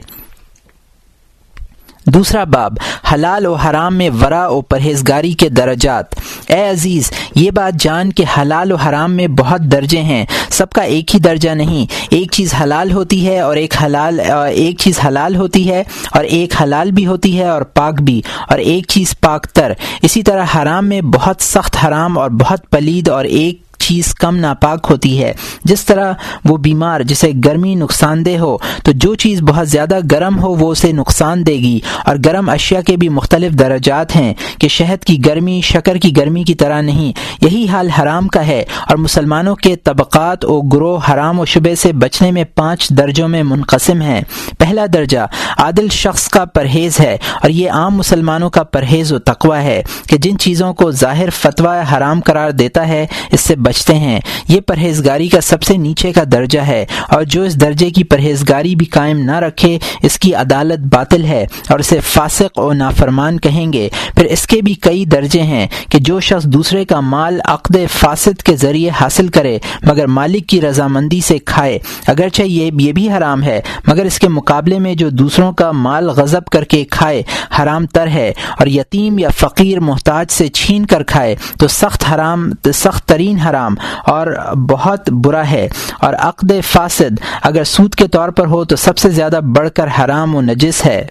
دوسرا 2.05 2.43
باب، 2.43 2.73
حلال 3.13 3.45
و 3.45 3.53
حرام 3.53 3.95
میں 3.95 4.09
ورا 4.21 4.47
و 4.47 4.61
پرہیزگاری 4.61 5.31
کے 5.31 5.49
درجات۔ 5.49 6.05
اے 6.47 6.61
عزیز، 6.69 7.11
یہ 7.35 7.51
بات 7.51 7.79
جان 7.79 8.11
کہ 8.11 8.23
حلال 8.37 8.71
و 8.71 8.75
حرام 8.75 9.11
میں 9.11 9.27
بہت 9.27 9.61
درجے 9.61 10.01
ہیں، 10.01 10.25
سب 10.49 10.69
کا 10.69 10.81
ایک 10.81 11.13
ہی 11.15 11.19
درجہ 11.19 11.49
نہیں۔ 11.49 11.85
ایک 12.09 12.31
چیز 12.31 12.53
حلال 12.63 12.91
ہوتی 12.91 13.27
ہے 13.27 13.39
اور 13.39 13.55
ایک 13.55 13.75
حلال، 13.83 14.19
ایک 14.19 14.79
چیز 14.79 14.99
حلال 15.07 15.35
ہوتی 15.35 15.69
ہے 15.69 15.83
اور 16.11 16.23
ایک 16.23 16.61
حلال 16.61 16.91
بھی 16.91 17.05
ہوتی 17.05 17.37
ہے 17.39 17.47
اور 17.49 17.61
پاک 17.61 18.01
بھی، 18.01 18.21
اور 18.49 18.57
ایک 18.57 18.87
چیز 18.87 19.15
پاک 19.19 19.47
تر۔ 19.47 19.71
اسی 20.01 20.23
طرح 20.23 20.45
حرام 20.55 20.85
میں 20.85 21.01
بہت 21.01 21.41
سخت 21.41 21.77
حرام 21.85 22.17
اور 22.17 22.29
بہت 22.29 22.69
پلید 22.69 23.09
اور 23.09 23.25
ایک 23.25 23.61
چیز 23.91 24.13
کم 24.13 24.35
ناپاک 24.35 24.87
ہوتی 24.89 25.23
ہے۔ 25.23 25.33
جس 25.63 25.85
طرح 25.85 26.13
وہ 26.45 26.57
بیمار 26.57 27.01
جسے 27.01 27.31
گرمی 27.45 27.75
نقصان 27.75 28.25
دہ 28.25 28.37
ہو، 28.37 28.57
تو 28.83 28.91
جو 28.91 29.15
چیز 29.15 29.41
بہت 29.41 29.69
زیادہ 29.69 29.99
گرم 30.11 30.39
ہو، 30.39 30.55
وہ 30.55 30.71
اسے 30.71 30.91
نقصان 30.91 31.47
دے 31.47 31.53
گی۔ 31.53 31.79
اور 32.05 32.15
گرم 32.25 32.49
اشیاء 32.49 32.81
کے 32.81 32.97
بھی 32.97 33.09
مختلف 33.09 33.51
درجات 33.51 34.15
ہیں 34.15 34.33
کہ 34.59 34.67
شہد 34.67 35.03
کی 35.03 35.25
گرمی، 35.25 35.61
شکر 35.63 35.97
کی 35.97 36.17
گرمی 36.17 36.43
کی 36.43 36.55
طرح 36.55 36.81
نہیں۔ 36.81 37.13
یہی 37.41 37.67
حال 37.67 37.89
حرام 37.89 38.27
کا 38.27 38.47
ہے۔ 38.47 38.63
اور 38.87 38.97
مسلمانوں 38.97 39.55
کے 39.55 39.75
طبقات 39.75 40.45
و 40.45 40.61
گروہ 40.61 40.99
حرام 41.13 41.39
و 41.39 41.45
شبے 41.45 41.75
سے 41.75 41.93
بچنے 41.93 42.31
میں 42.31 42.43
پانچ 42.55 42.89
درجوں 42.89 43.27
میں 43.27 43.43
منقسم 43.43 44.01
ہیں۔ 44.01 44.21
پہلا 44.57 44.85
درجہ، 44.93 45.19
عادل 45.57 45.87
شخص 45.89 46.29
کا 46.29 46.45
پرہیز 46.45 46.99
ہے۔ 46.99 47.17
اور 47.41 47.49
یہ 47.49 47.71
عام 47.71 47.95
مسلمانوں 47.95 48.49
کا 48.49 48.63
پرہیز 48.63 49.13
و 49.13 49.19
تقوی 49.19 49.59
ہے 49.59 49.83
کہ 50.09 50.17
جن 50.17 50.37
چیزوں 50.37 50.73
کو 50.73 50.91
ظاہر 50.91 51.29
فتویٰ 51.29 51.81
حرام 51.93 52.19
قرار 52.25 52.51
دیتا 52.51 52.87
ہے، 52.87 53.05
اس 53.31 53.41
سے 53.41 53.55
بچ 53.55 53.80
بچتے 53.81 53.95
ہیں۔ 53.95 54.19
یہ 54.47 54.61
پرہیزگاری 54.61 55.27
کا 55.27 55.41
سب 55.41 55.63
سے 55.63 55.77
نیچے 55.77 56.11
کا 56.11 56.23
درجہ 56.31 56.59
ہے 56.59 56.85
اور 57.09 57.23
جو 57.23 57.41
اس 57.41 57.61
درجے 57.61 57.89
کی 57.89 58.03
پرہیزگاری 58.03 58.75
بھی 58.75 58.85
قائم 58.85 59.19
نہ 59.19 59.39
رکھے، 59.39 59.77
اس 60.03 60.19
کی 60.19 60.33
عدالت 60.35 60.79
باطل 60.79 61.25
ہے 61.25 61.45
اور 61.69 61.79
اسے 61.79 61.99
فاسق 61.99 62.59
و 62.59 62.73
نافرمان 62.73 63.39
کہیں 63.39 63.73
گے۔ 63.73 63.89
پھر 64.15 64.25
اس 64.25 64.47
کے 64.47 64.61
بھی 64.61 64.73
کئی 64.73 65.05
درجے 65.05 65.41
ہیں 65.41 65.67
کہ 65.89 65.99
جو 65.99 66.19
شخص 66.19 66.43
دوسرے 66.43 66.85
کا 66.85 66.99
مال 66.99 67.39
عقد 67.45 67.75
فاسد 67.99 68.43
کے 68.43 68.55
ذریعے 68.55 68.89
حاصل 68.89 69.27
کرے، 69.27 69.57
مگر 69.83 70.07
مالک 70.07 70.47
کی 70.47 70.61
رضامندی 70.61 71.21
سے 71.21 71.37
کھائے۔ 71.39 71.79
اگرچہ 72.07 72.41
یہ 72.41 72.71
یہ 72.79 72.91
بھی 72.91 73.11
حرام 73.11 73.43
ہے، 73.43 73.61
مگر 73.87 74.05
اس 74.05 74.19
کے 74.19 74.27
مقابلے 74.27 74.79
میں 74.79 74.95
جو 74.95 75.09
دوسروں 75.09 75.51
کا 75.51 75.71
مال 75.71 76.09
غضب 76.09 76.45
کر 76.45 76.63
کے 76.63 76.83
کھائے، 76.89 77.23
حرام 77.59 77.85
تر 77.85 78.07
ہے۔ 78.07 78.33
اور 78.59 78.67
یتیم 78.67 79.19
یا 79.19 79.29
فقیر 79.29 79.79
محتاج 79.79 80.31
سے 80.31 80.47
چھین 80.47 80.85
کر 80.85 81.03
کھائے، 81.03 81.35
تو 81.59 81.67
سخت 81.67 82.03
حرام 82.13 82.51
سخت 82.73 83.07
ترین 83.07 83.37
حرام۔ 83.37 83.70
اور 84.05 84.55
بہت 84.69 85.09
برا 85.09 85.49
ہے 85.51 85.67
اور 85.99 86.13
عقد 86.19 86.51
فاسد 86.63 87.19
اگر 87.41 87.63
سود 87.63 87.95
کے 87.95 88.07
طور 88.07 88.29
پر 88.29 88.45
ہو 88.45 88.65
تو 88.65 88.75
سب 88.75 88.97
سے 88.97 89.09
زیادہ 89.09 89.39
بڑھ 89.55 89.69
کر 89.69 89.87
حرام 89.99 90.35
و 90.35 90.41
نجس 90.41 90.85
ہے۔ 90.85 91.07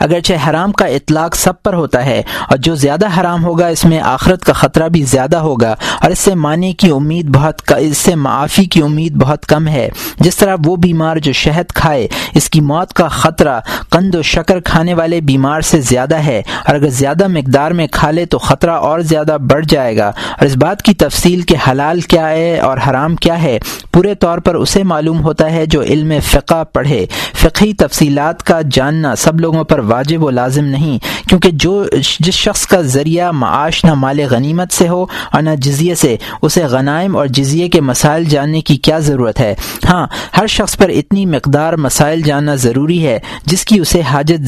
اگرچہ 0.00 0.32
حرام 0.50 0.72
کا 0.72 0.86
اطلاق 0.86 1.34
سب 1.34 1.62
پر 1.62 1.74
ہوتا 1.74 2.04
ہے 2.06 2.22
اور 2.48 2.56
جو 2.56 2.74
زیادہ 2.74 3.06
حرام 3.20 3.44
ہوگا، 3.44 3.66
اس 3.66 3.84
میں 3.84 4.00
آخرت 4.00 4.44
کا 4.44 4.52
خطرہ 4.52 4.88
بھی 4.88 5.02
زیادہ 5.02 5.36
ہوگا 5.36 5.74
اور 6.02 6.10
اس 6.10 6.18
سے 6.18 6.34
معنی 6.34 6.72
کی 6.72 6.90
امید 6.90 7.26
بہت 7.34 7.72
اس 7.78 7.98
سے 7.98 8.14
معافی 8.14 8.64
کی 8.64 8.82
امید 8.82 9.14
بہت 9.14 9.46
کم 9.46 9.68
ہے۔ 9.68 9.88
جس 10.20 10.36
طرح 10.36 10.56
وہ 10.64 10.76
بیمار 10.76 11.16
جو 11.16 11.32
شہد 11.32 11.72
کھائے، 11.72 12.08
اس 12.34 12.50
کی 12.50 12.60
موت 12.60 12.92
کا 12.92 13.08
خطرہ 13.08 13.60
قند 13.88 14.14
و 14.14 14.22
شکر 14.22 14.60
کھانے 14.60 14.94
والے 14.94 15.20
بیمار 15.20 15.60
سے 15.60 15.80
زیادہ 15.80 16.16
ہے 16.16 16.42
اور 16.66 16.74
اگر 16.74 16.88
زیادہ 16.88 17.28
مقدار 17.28 17.70
میں 17.70 17.86
کھا 17.86 18.10
لے 18.10 18.26
تو 18.26 18.38
خطرہ 18.38 18.70
اور 18.70 19.00
زیادہ 19.00 19.36
بڑھ 19.50 19.66
جائے 19.68 19.96
گا۔ 19.96 20.06
اور 20.06 20.46
اس 20.46 20.56
بات 20.56 20.82
کی 20.82 20.94
تفصیل 20.94 21.42
کہ 21.42 21.56
حلال 21.70 22.00
کیا 22.00 22.30
ہے 22.30 22.60
اور 22.60 22.78
حرام 22.90 23.16
کیا 23.16 23.42
ہے، 23.42 23.58
پورے 23.92 24.14
طور 24.14 24.38
پر 24.38 24.54
اسے 24.54 24.82
معلوم 24.82 25.24
ہوتا 25.24 25.52
ہے 25.52 25.66
جو 25.66 25.82
علم 25.82 26.12
فقہ 26.24 26.64
پڑھے۔ 26.72 27.06
فقی 27.38 27.72
تفصیلات 27.72 28.42
کا 28.42 28.60
جاننا 28.70 29.16
سب 29.16 29.40
لوگوں 29.40 29.64
پر 29.64 29.80
واجب 29.90 30.24
و 30.24 30.30
لازم 30.30 30.64
نہیں، 30.64 30.98
کیونکہ 31.28 31.50
جو 31.52 31.84
جس 32.20 32.34
شخص 32.34 32.66
کا 32.66 32.80
ذریعہ 32.80 33.30
معاش 33.30 33.84
نہ 33.84 33.94
مال 33.94 34.20
غنیمت 34.30 34.72
سے 34.72 34.88
ہو 34.88 35.06
اور 35.32 35.42
نہ 35.42 35.50
جزیے 35.58 35.94
سے، 35.94 36.16
اسے 36.42 36.64
غنائم 36.64 37.16
اور 37.16 37.26
جزیے 37.26 37.68
کے 37.68 37.80
مسائل 37.80 38.24
جاننے 38.24 38.60
کی 38.60 38.76
کیا 38.76 38.98
ضرورت 38.98 39.40
ہے؟ 39.40 39.54
ہاں 39.90 40.06
ہر 40.36 40.46
شخص 40.46 40.76
پر 40.76 40.88
اتنی 40.88 41.26
مقدار 41.26 41.72
مسائل 41.72 42.22
جاننا 42.22 42.54
ضروری 42.54 43.06
ہے 43.06 43.18
جس 43.46 43.64
کی 43.64 43.78
اسے 43.78 44.00
حاجت 44.00 44.42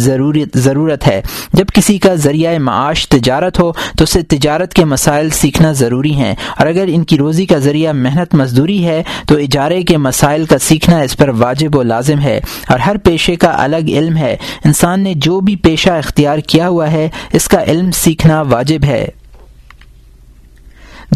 ضرورت 0.54 1.06
ہے۔ 1.06 1.22
جب 1.52 1.64
کسی 1.74 1.98
کا 1.98 2.14
ذریعہ 2.14 2.58
معاش 2.58 3.08
تجارت 3.08 3.60
ہو، 3.60 3.72
تو 3.72 4.04
اسے 4.04 4.22
تجارت 4.22 4.74
کے 4.74 4.84
مسائل 4.84 5.30
سیکھنا 5.30 5.72
ضروری 5.72 6.14
ہیں۔ 6.14 6.34
اور 6.58 6.66
اگر 6.66 6.84
ان 6.88 7.04
کی 7.04 7.18
روزی 7.18 7.46
کا 7.46 7.58
ذریعہ 7.58 7.92
محنت 7.92 8.34
مزدوری 8.34 8.84
ہے، 8.84 9.02
تو 9.26 9.36
اجارے 9.36 9.82
کے 9.82 9.96
مسائل 9.96 10.44
کا 10.44 10.58
سیکھنا 10.58 10.98
اس 10.98 11.16
پر 11.16 11.28
واجب 11.28 11.76
و 11.76 11.82
لازم 11.82 12.18
ہے۔ 12.18 12.40
اور 12.68 12.78
ہر 12.78 12.96
پیشے 12.96 13.36
کا 13.36 13.52
الگ 13.64 13.88
علم 13.88 14.16
ہے۔ 14.16 14.36
انسان 14.64 15.00
نے 15.00 15.14
جو 15.16 15.31
بھی 15.40 15.56
پیشہ 15.56 15.90
اختیار 15.90 16.38
کیا 16.38 16.68
ہوا 16.68 16.92
ہے 16.92 17.08
اس 17.32 17.48
کا 17.48 17.62
علم 17.64 17.90
سیکھنا 17.90 18.42
واجب 18.42 18.84
ہے۔ 18.84 19.08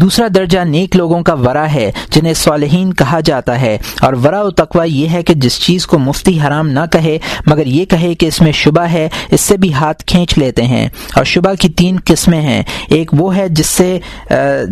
دوسرا 0.01 0.27
درجہ 0.35 0.59
نیک 0.59 0.95
لوگوں 0.95 1.21
کا 1.23 1.33
ورا 1.33 1.65
ہے، 1.73 1.91
جنہیں 2.11 2.33
صالحین 2.33 2.93
کہا 2.93 3.19
جاتا 3.19 3.59
ہے۔ 3.61 3.77
اور 4.01 4.13
ورا 4.13 4.41
و 4.41 4.49
تقوی 4.51 4.89
یہ 4.89 5.09
ہے 5.09 5.21
کہ 5.23 5.33
جس 5.33 5.59
چیز 5.59 5.85
کو 5.87 5.99
مفتی 5.99 6.39
حرام 6.41 6.67
نہ 6.69 6.79
کہے، 6.91 7.17
مگر 7.45 7.65
یہ 7.65 7.85
کہے 7.85 8.13
کہ 8.15 8.25
اس 8.25 8.41
میں 8.41 8.51
شبہ 8.51 8.81
ہے، 8.81 9.07
اس 9.31 9.41
سے 9.41 9.57
بھی 9.57 9.73
ہاتھ 9.73 10.03
کھینچ 10.05 10.37
لیتے 10.37 10.63
ہیں۔ 10.63 10.87
اور 11.15 11.23
شبہ 11.23 11.53
کی 11.59 11.69
تین 11.69 11.97
قسمیں 12.05 12.41
ہیں۔ 12.41 12.61
ایک 12.89 13.13
وہ 13.13 13.35
ہے 13.37 13.47
جس 13.49 13.65
سے 13.67 13.99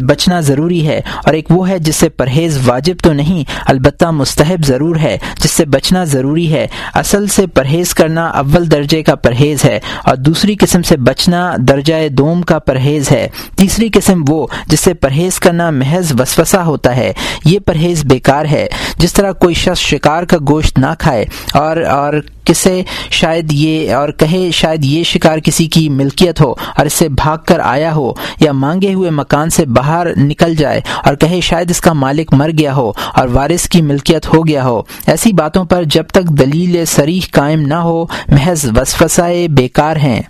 بچنا 0.08 0.40
ضروری 0.40 0.88
ہے، 0.88 1.02
اور 1.26 1.34
ایک 1.34 1.52
وہ 1.52 1.70
ہے 1.70 1.80
جس 1.80 1.96
سے 1.96 2.10
پرہیز 2.10 2.60
واجب 2.66 2.96
تو 3.04 3.14
نہیں، 3.14 3.44
البتہ 3.66 4.12
مستحب 4.12 4.66
ضرور 4.66 4.96
ہے، 4.96 5.18
جس 5.42 5.52
سے 5.52 5.66
بچنا 5.66 6.04
ضروری 6.04 6.52
ہے۔ 6.54 6.68
اصل 6.94 7.28
سے 7.28 7.48
پرہیز 7.48 7.94
کرنا 7.94 8.28
اول 8.28 8.70
درجے 8.72 9.02
کا 9.04 9.16
پرہیز 9.16 9.66
ہے، 9.66 9.80
اور 10.06 10.16
دوسری 10.16 10.56
قسم 10.60 10.82
سے 10.82 10.98
بچنا 10.98 11.56
درجہ 11.58 12.08
دوم 12.10 12.42
کا 12.42 12.60
پرہیز 12.60 13.12
ہے۔ 13.12 13.28
تیسری 13.56 13.90
قسم 13.94 14.24
وہ، 14.28 14.46
جس 14.68 14.80
سے 14.80 14.94
پرہیز 14.94 15.14
پرہیز 15.16 15.40
کرنا 15.40 15.70
محض 15.70 16.12
وسوسہ 16.20 16.58
ہوتا 16.58 16.96
ہے۔ 16.96 17.14
یہ 17.46 17.60
پرہیز 17.60 18.06
بیکار 18.06 18.46
ہے۔ 18.46 18.68
جس 18.98 19.14
طرح 19.14 19.32
کوئی 19.32 19.56
شخص 19.56 19.80
شکار 19.80 20.24
کا 20.24 20.38
گوشت 20.50 20.80
نہ 20.80 20.86
کھائے 21.00 21.26
اور 21.54 21.78
اور 21.78 22.14
کسے 22.46 22.84
شاید 23.12 23.52
یہ 23.52 23.94
اور 23.94 24.10
کہے 24.10 24.52
شاید 24.52 24.86
یہ 24.86 25.04
شکار 25.04 25.38
کسی 25.38 25.68
کی 25.68 25.90
ملکیت 25.90 26.42
ہو 26.42 26.52
اور 26.52 26.86
اس 26.86 26.94
سے 26.94 27.10
بھاگ 27.10 27.38
کر 27.46 27.60
آیا 27.60 27.96
ہو 27.96 28.14
یا 28.40 28.52
مانگے 28.52 28.94
ہوئے 28.94 29.10
مکان 29.10 29.50
سے 29.50 29.66
باہر 29.66 30.08
نکل 30.18 30.56
جائے 30.56 30.82
اور 31.04 31.16
کہے 31.16 31.42
شاید 31.42 31.72
اس 31.72 31.82
کا 31.82 31.94
مالک 31.94 32.34
مر 32.34 32.50
گیا 32.58 32.76
ہو 32.76 32.92
اور 33.14 33.28
وارث 33.28 33.70
کی 33.70 33.82
ملکیت 33.82 34.34
ہو 34.34 34.48
گیا 34.48 34.66
ہو۔ 34.66 34.82
ایسی 35.08 35.34
باتوں 35.34 35.66
پر 35.66 35.84
جب 35.84 36.04
تک 36.08 36.24
دلیل 36.24 36.86
سریح 36.86 37.22
قائم 37.32 37.62
نہ 37.62 37.74
ہو، 37.74 38.06
محض 38.28 38.66
وسوسائے 38.66 39.48
بیکار 39.48 39.96
ہیں۔ 39.96 40.22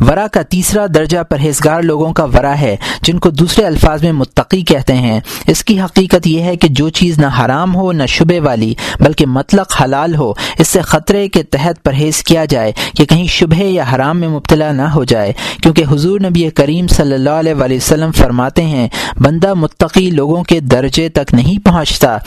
ورا 0.00 0.26
کا 0.26 0.42
تیسرا 0.42 0.86
درجہ 0.94 1.22
پرہیزگار 1.22 1.82
لوگوں 1.82 2.12
کا 2.12 2.24
ورا 2.24 2.60
ہے، 2.60 2.76
جن 3.02 3.18
کو 3.18 3.30
دوسرے 3.30 3.64
الفاظ 3.64 4.02
میں 4.02 4.12
متقی 4.12 4.62
کہتے 4.62 4.94
ہیں۔ 4.94 5.20
اس 5.46 5.64
کی 5.64 5.80
حقیقت 5.80 6.26
یہ 6.26 6.42
ہے 6.42 6.56
کہ 6.56 6.68
جو 6.68 6.88
چیز 6.88 7.18
نہ 7.18 7.26
حرام 7.26 7.74
ہو، 7.74 7.92
نہ 7.92 8.06
شبے 8.06 8.40
والی، 8.40 8.74
بلکہ 9.00 9.26
مطلق 9.26 9.82
حلال 9.82 10.14
ہو، 10.16 10.32
اس 10.58 10.68
سے 10.68 10.80
خطرے 10.80 11.28
کے 11.28 11.42
تحت 11.42 11.82
پرہیز 11.82 12.22
کیا 12.22 12.44
جائے 12.44 12.72
کہ 12.96 13.04
کہیں 13.04 13.26
شبہ 13.26 13.62
یا 13.62 13.84
حرام 13.94 14.20
میں 14.20 14.28
مبتلا 14.28 14.72
نہ 14.72 14.82
ہو 14.82 15.04
جائے۔ 15.04 15.32
کیونکہ 15.62 15.84
حضور 15.90 16.20
نبی 16.20 16.50
کریم 16.50 16.88
صلی 16.88 17.14
اللہ 17.14 17.30
علیہ 17.30 17.54
وسلم 17.54 18.12
فرماتے 18.12 18.62
ہیں، 18.62 18.88
بندہ 19.20 19.54
متقی 19.54 20.10
لوگوں 20.10 20.42
کے 20.42 20.60
درجے 20.60 21.08
تک 21.08 21.34
نہیں 21.34 21.64
پہنچتا۔ 21.64 22.18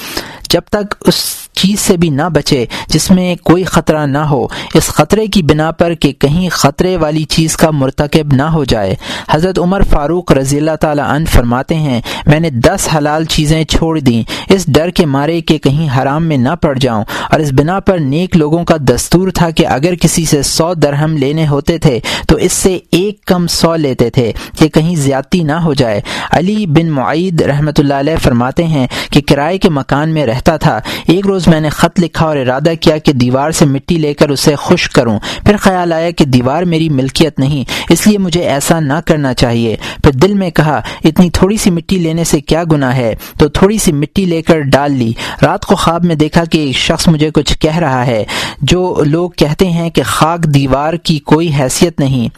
جب 0.50 0.62
تک 0.69 0.95
اس 1.01 1.37
چیز 1.58 1.80
سے 1.80 1.98
بھی 1.98 2.10
نہ 2.10 2.22
بچے، 2.34 2.66
جس 2.88 3.12
میں 3.12 3.36
کوئی 3.44 3.64
خطرہ 3.64 4.06
نہ 4.06 4.18
ہو۔ 4.18 4.48
اس 4.74 4.88
خطرے 4.88 5.28
کی 5.28 5.44
بنا 5.44 5.72
پر 5.72 5.94
کہ 5.94 6.12
کہیں 6.12 6.50
خطرے 6.50 6.98
والی 6.98 7.24
چیز 7.24 7.58
کا 7.58 7.72
مرتکب 7.72 8.34
نہ 8.34 8.42
ہو 8.42 8.64
جائے۔ 8.64 8.96
حضرت 9.30 9.60
عمر 9.60 9.82
فاروق 9.82 10.32
رضی 10.32 10.58
اللہ 10.58 10.76
تعالیٰ 10.82 11.08
عنہ 11.08 11.26
فرماتے 11.26 11.76
ہیں، 11.76 12.02
میں 12.26 12.40
نے 12.40 12.50
دس 12.50 12.88
حلال 12.98 13.26
چیزیں 13.26 13.64
چھوڑ 13.64 14.00
دیں۔ 14.00 14.24
اس 14.54 14.66
ڈر 14.68 14.90
کے 14.90 15.06
مارے 15.06 15.42
کہ 15.42 15.58
کہیں 15.58 15.98
حرام 15.98 16.26
میں 16.26 16.38
نہ 16.38 16.50
پڑ 16.62 16.78
جاؤں۔ 16.78 17.04
اور 17.32 17.40
اس 17.40 17.54
بنا 17.54 17.80
پر 17.80 17.98
نیک 17.98 18.38
لوگوں 18.38 18.64
کا 18.64 18.76
دستور 18.80 19.30
تھا 19.30 19.50
کہ 19.50 19.68
اگر 19.68 19.96
کسی 19.96 20.26
سے 20.26 20.42
سو 20.42 20.74
درہم 20.74 21.18
لینے 21.18 21.48
ہوتے 21.48 21.78
تھے، 21.78 22.00
تو 22.28 22.36
اس 22.36 22.54
سے 22.54 22.80
ایک 22.92 23.26
کم 23.26 23.48
سو 23.48 23.76
لیتے 23.76 24.10
تھے 24.10 24.32
کہ 24.60 24.68
کہیں 24.68 24.96
زیادتی 24.96 25.44
نہ 25.44 25.52
ہو 25.52 25.74
جائے۔ 25.74 26.02
علی 26.32 26.66
بن 26.66 26.90
معید 26.90 27.42
رحمۃ 27.42 27.78
اللہ 27.78 27.94
علیہ 27.94 28.16
فرماتے 28.24 28.64
ہیں 28.64 28.88
کہ 29.12 29.22
کرائے 29.22 29.58
کے 29.58 29.70
مکان 29.70 30.10
میں 30.10 30.26
رہتا 30.26 30.58
تھا۔ 30.58 30.80
ایک 31.08 31.28
روز 31.28 31.47
میں 31.48 31.60
نے 31.60 31.70
خط 31.70 32.00
لکھا 32.00 32.25
اور 32.25 32.38
ارادہ 32.38 32.72
کیا 32.82 32.98
کہ 32.98 33.13
دیوار 33.13 33.51
سے 33.51 33.66
مٹی 33.66 33.96
لے 33.96 34.13
کر 34.13 34.30
اسے 34.30 34.56
خشک 34.56 34.94
کروں۔ 34.94 35.20
پھر 35.46 35.58
خیال 35.58 35.94
آیا 35.94 36.10
کہ 36.10 36.25
دیوار 36.25 36.63
میری 36.63 36.89
ملکیت 36.89 37.39
نہیں، 37.39 37.63
اس 37.89 38.08
لیے 38.08 38.18
مجھے 38.18 38.42
ایسا 38.42 38.80
نہ 38.80 38.94
کرنا 39.06 39.34
چاہیے۔ 39.34 39.75
پھر 40.04 40.12
دل 40.12 40.34
میں 40.34 40.50
کہا، 40.50 40.82
اتنی 41.04 41.30
تھوڑی 41.30 41.58
سی 41.58 41.72
مٹی 41.72 41.98
لینے 41.98 42.24
سے 42.24 42.42
کیا 42.42 42.63
گناہ 42.72 42.96
ہے؟ 42.96 43.16
تو 43.38 43.50
تھوڑی 43.50 43.77
سی 43.77 43.92
مٹی 43.92 44.25
لے 44.25 44.42
کر 44.42 44.60
ڈال 44.60 44.92
لی۔ 44.92 45.13
رات 45.42 45.66
کو 45.66 45.75
خواب 45.75 46.06
میں 46.06 46.16
دیکھا 46.16 46.44
کہ 46.46 46.58
ایک 46.58 46.75
شخص 46.75 47.08
مجھے 47.08 47.30
کچھ 47.32 47.58
کہہ 47.60 47.77
رہا 47.77 48.08
ہے۔ 48.08 48.24
جو 48.62 48.96
لوگ 49.06 49.30
کہتے 49.30 49.70
ہیں 49.70 49.89
کہ 49.89 50.04
خاک 50.06 50.44
دیوار 50.44 50.94
کی 50.94 51.20
کوئی 51.20 51.51
حیثیت 51.60 52.00
نہیں۔ 52.00 52.30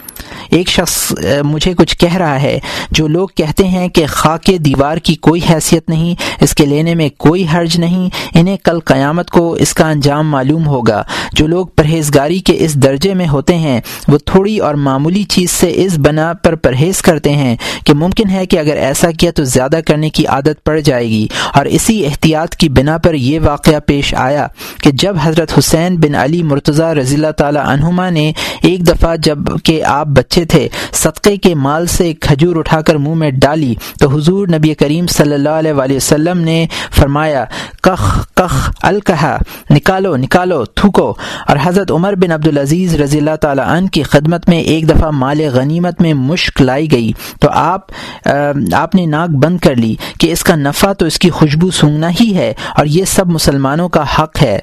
ایک 0.49 0.69
شخص 0.69 1.13
مجھے 1.43 1.73
کچھ 1.73 1.97
کہہ 1.97 2.15
رہا 2.15 2.41
ہے۔ 2.41 2.59
جو 2.91 3.07
لوگ 3.07 3.27
کہتے 3.35 3.67
ہیں 3.67 3.87
کہ 3.87 4.05
خاک 4.07 4.45
دیوار 4.45 4.97
کی 4.97 5.15
کوئی 5.15 5.41
حیثیت 5.49 5.89
نہیں، 5.89 6.15
اس 6.41 6.55
کے 6.55 6.65
لینے 6.65 6.95
میں 6.95 7.09
کوئی 7.17 7.45
حرج 7.53 7.79
نہیں، 7.79 8.09
انہیں 8.33 8.57
کل 8.63 8.79
قیامت 8.99 9.29
کو 9.29 9.53
اس 9.53 9.73
کا 9.73 9.89
انجام 9.89 10.29
معلوم 10.29 10.67
ہوگا۔ 10.67 11.03
جو 11.33 11.47
لوگ 11.47 11.67
پرہیزگاری 11.67 12.39
کے 12.39 12.53
اس 12.57 12.73
درجے 12.73 13.13
میں 13.13 13.27
ہوتے 13.27 13.55
ہیں، 13.55 13.81
وہ 14.07 14.17
تھوڑی 14.25 14.57
اور 14.57 14.73
معمولی 14.73 15.23
چیز 15.23 15.51
سے 15.51 15.71
اس 15.75 15.97
بنا 15.97 16.33
پر 16.33 16.55
پرہیز 16.55 17.01
کرتے 17.01 17.33
ہیں 17.33 17.55
کہ 17.85 17.93
ممکن 17.93 18.29
ہے 18.29 18.45
کہ 18.45 18.59
اگر 18.59 18.77
ایسا 18.77 19.11
کیا 19.11 19.31
تو 19.31 19.43
زیادہ 19.43 19.79
کرنے 19.87 20.09
کی 20.09 20.25
عادت 20.27 20.63
پڑ 20.63 20.79
جائے 20.79 21.09
گی۔ 21.09 21.27
اور 21.53 21.65
اسی 21.65 22.05
احتیاط 22.05 22.55
کی 22.55 22.69
بنا 22.69 22.97
پر 22.97 23.13
یہ 23.13 23.39
واقعہ 23.43 23.79
پیش 23.85 24.13
آیا 24.15 24.47
کہ 24.83 24.91
جب 24.93 25.15
حضرت 25.23 25.57
حسین 25.59 25.95
بن 25.95 26.15
علی 26.15 26.43
مرتضی 26.43 26.99
رضی 26.99 27.15
اللہ 27.15 27.31
تعالی 27.37 27.59
عنہما 27.63 28.09
نے 28.09 28.31
ایک 28.63 28.87
دفعہ 28.87 29.15
جبکہ 29.15 29.83
آپ 29.83 30.07
بچے 30.07 30.45
تھے، 30.45 30.67
صدقے 30.93 31.37
کے 31.37 31.55
مال 31.55 31.87
سے 31.87 32.13
کھجور 32.13 32.55
اٹھا 32.55 32.81
کر 32.81 32.95
منہ 32.95 33.15
میں 33.15 33.31
ڈالی 33.31 33.73
تو 33.99 34.09
حضور 34.09 34.47
نبی 34.47 34.73
کریم 34.73 35.07
صلی 35.07 35.33
اللہ 35.33 35.57
علیہ 35.61 35.73
وآلہ 35.73 35.95
وسلم 35.95 36.39
نے 36.39 36.65
فرمایا، 36.91 37.45
کخ 37.81 38.33
کخ 38.33 38.69
الکہا 38.89 39.37
نکالو 39.71 40.15
نکالو، 40.17 40.63
تھوکو۔ 40.65 41.09
اور 41.47 41.57
حضرت 41.63 41.91
عمر 41.91 42.13
بن 42.13 42.31
عبدالعزیز 42.31 42.95
رضی 42.95 43.17
اللہ 43.17 43.35
تعالیٰ 43.41 43.67
عنہ 43.67 43.87
کی 43.87 44.03
خدمت 44.03 44.49
میں 44.49 44.59
ایک 44.59 44.89
دفعہ 44.89 45.09
مال 45.11 45.41
غنیمت 45.53 46.01
میں 46.01 46.13
مشک 46.13 46.61
لائی 46.61 46.91
گئی۔ 46.91 47.11
تو 47.39 47.49
آپ 47.53 47.81
آپ 48.73 48.95
نے 48.95 49.05
ناک 49.05 49.29
بند 49.29 49.59
کر 49.59 49.75
لی 49.75 49.95
کہ 50.19 50.31
اس 50.31 50.43
کا 50.43 50.55
نفع 50.55 50.93
تو 50.93 51.05
اس 51.05 51.19
کی 51.19 51.29
خوشبو 51.29 51.71
سونگنا 51.71 52.09
ہی 52.21 52.35
ہے 52.35 52.53
اور 52.77 52.85
یہ 52.85 53.05
سب 53.05 53.27
مسلمانوں 53.27 53.89
کا 53.89 54.03
حق 54.19 54.41
ہے۔ 54.41 54.59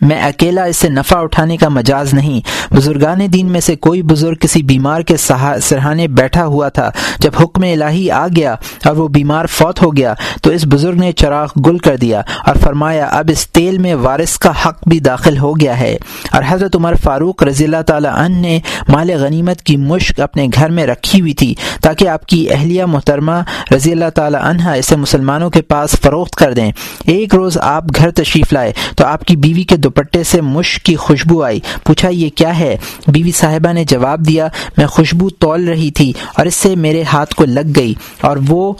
میں 0.00 0.22
اکیلا 0.22 0.64
اس 0.64 0.76
سے 0.76 0.88
نفع 0.88 1.18
اٹھانے 1.18 1.56
کا 1.56 1.68
مجاز 1.68 2.14
نہیں۔ 2.14 2.40
بزرگان 2.74 3.20
دین 3.32 3.46
میں 3.46 3.60
سے 3.60 3.76
کوئی 3.76 4.02
بزرگ 4.02 4.34
کسی 4.34 4.62
بیمار 4.62 5.00
کے 5.00 5.16
سرحانے 5.62 6.08
بیٹھا 6.08 6.46
ہوا 6.46 6.68
تھا۔ 6.68 6.90
جب 7.18 7.30
حکم 7.40 7.62
الہی 7.62 8.10
آ 8.10 8.26
گیا 8.36 8.54
اور 8.84 8.96
وہ 8.96 9.08
بیمار 9.08 9.46
فوت 9.46 9.82
ہو 9.82 9.96
گیا 9.96 10.14
تو 10.42 10.50
اس 10.50 10.64
بزرگ 10.66 10.94
نے 10.94 11.12
چراغ 11.12 11.48
گل 11.66 11.78
کر 11.78 11.96
دیا 11.96 12.22
اور 12.44 12.56
فرمایا، 12.56 13.04
اب 13.04 13.30
اس 13.32 13.46
تیل 13.50 13.78
میں 13.78 13.94
وارث 13.94 14.38
کا 14.38 14.52
حق 14.66 14.88
بھی 14.88 15.00
داخل 15.00 15.38
ہو 15.38 15.60
گیا 15.60 15.80
ہے۔ 15.80 15.96
اور 16.32 16.42
حضرت 16.48 16.76
عمر 16.76 16.94
فاروق 17.02 17.42
رضی 17.42 17.64
اللہ 17.64 17.82
تعالیٰ 17.86 18.12
عنہ 18.14 18.38
نے 18.38 18.58
مال 18.88 19.10
غنیمت 19.10 19.62
کی 19.62 19.76
مشق 19.76 20.20
اپنے 20.20 20.46
گھر 20.54 20.70
میں 20.70 20.86
رکھی 20.86 21.20
ہوئی 21.20 21.32
تھی 21.32 21.54
تاکہ 21.80 22.08
آپ 22.08 22.26
کی 22.26 22.50
اہلیہ 22.50 22.84
محترمہ 22.84 23.40
رضی 23.74 23.92
اللہ 23.92 24.10
تعالیٰ 24.14 24.40
عنہ 24.42 24.68
اسے 24.68 24.96
مسلمانوں 24.96 25.50
کے 25.50 25.62
پاس 25.62 25.90
فروخت 25.90 26.34
کر 26.34 26.52
دیں۔ 26.52 26.72
ایک 27.04 27.34
روز 27.34 27.58
آپ 27.58 27.84
گھر 27.96 28.10
تشریف 28.10 28.52
لائے 28.52 28.72
تو 28.96 29.06
آپ 29.06 29.24
کی 29.24 29.36
بیوی 29.36 29.62
کے 29.62 29.76
دوپٹے 29.86 30.22
سے 30.22 30.40
مشق 30.40 30.84
کی 30.84 30.96
خوشبو 30.96 31.44
آئی۔ 31.44 31.60
پوچھا، 31.84 32.08
یہ 32.08 32.30
کیا 32.34 32.58
ہے؟ 32.58 32.76
بیوی 33.08 33.30
صاحبہ 33.30 33.72
نے 33.72 33.84
جواب 33.84 34.26
دیا، 34.26 34.48
میں 34.76 34.86
خوشبو 34.86 35.30
تول 35.30 35.68
رہی 35.68 35.90
تھی 35.90 36.12
اور 36.36 36.46
اس 36.46 36.54
سے 36.54 36.76
میرے 36.76 37.02
ہاتھ 37.12 37.34
کو 37.34 37.44
لگ 37.44 37.72
گئی 37.76 37.94
اور 38.20 38.36
وہ 38.48 38.72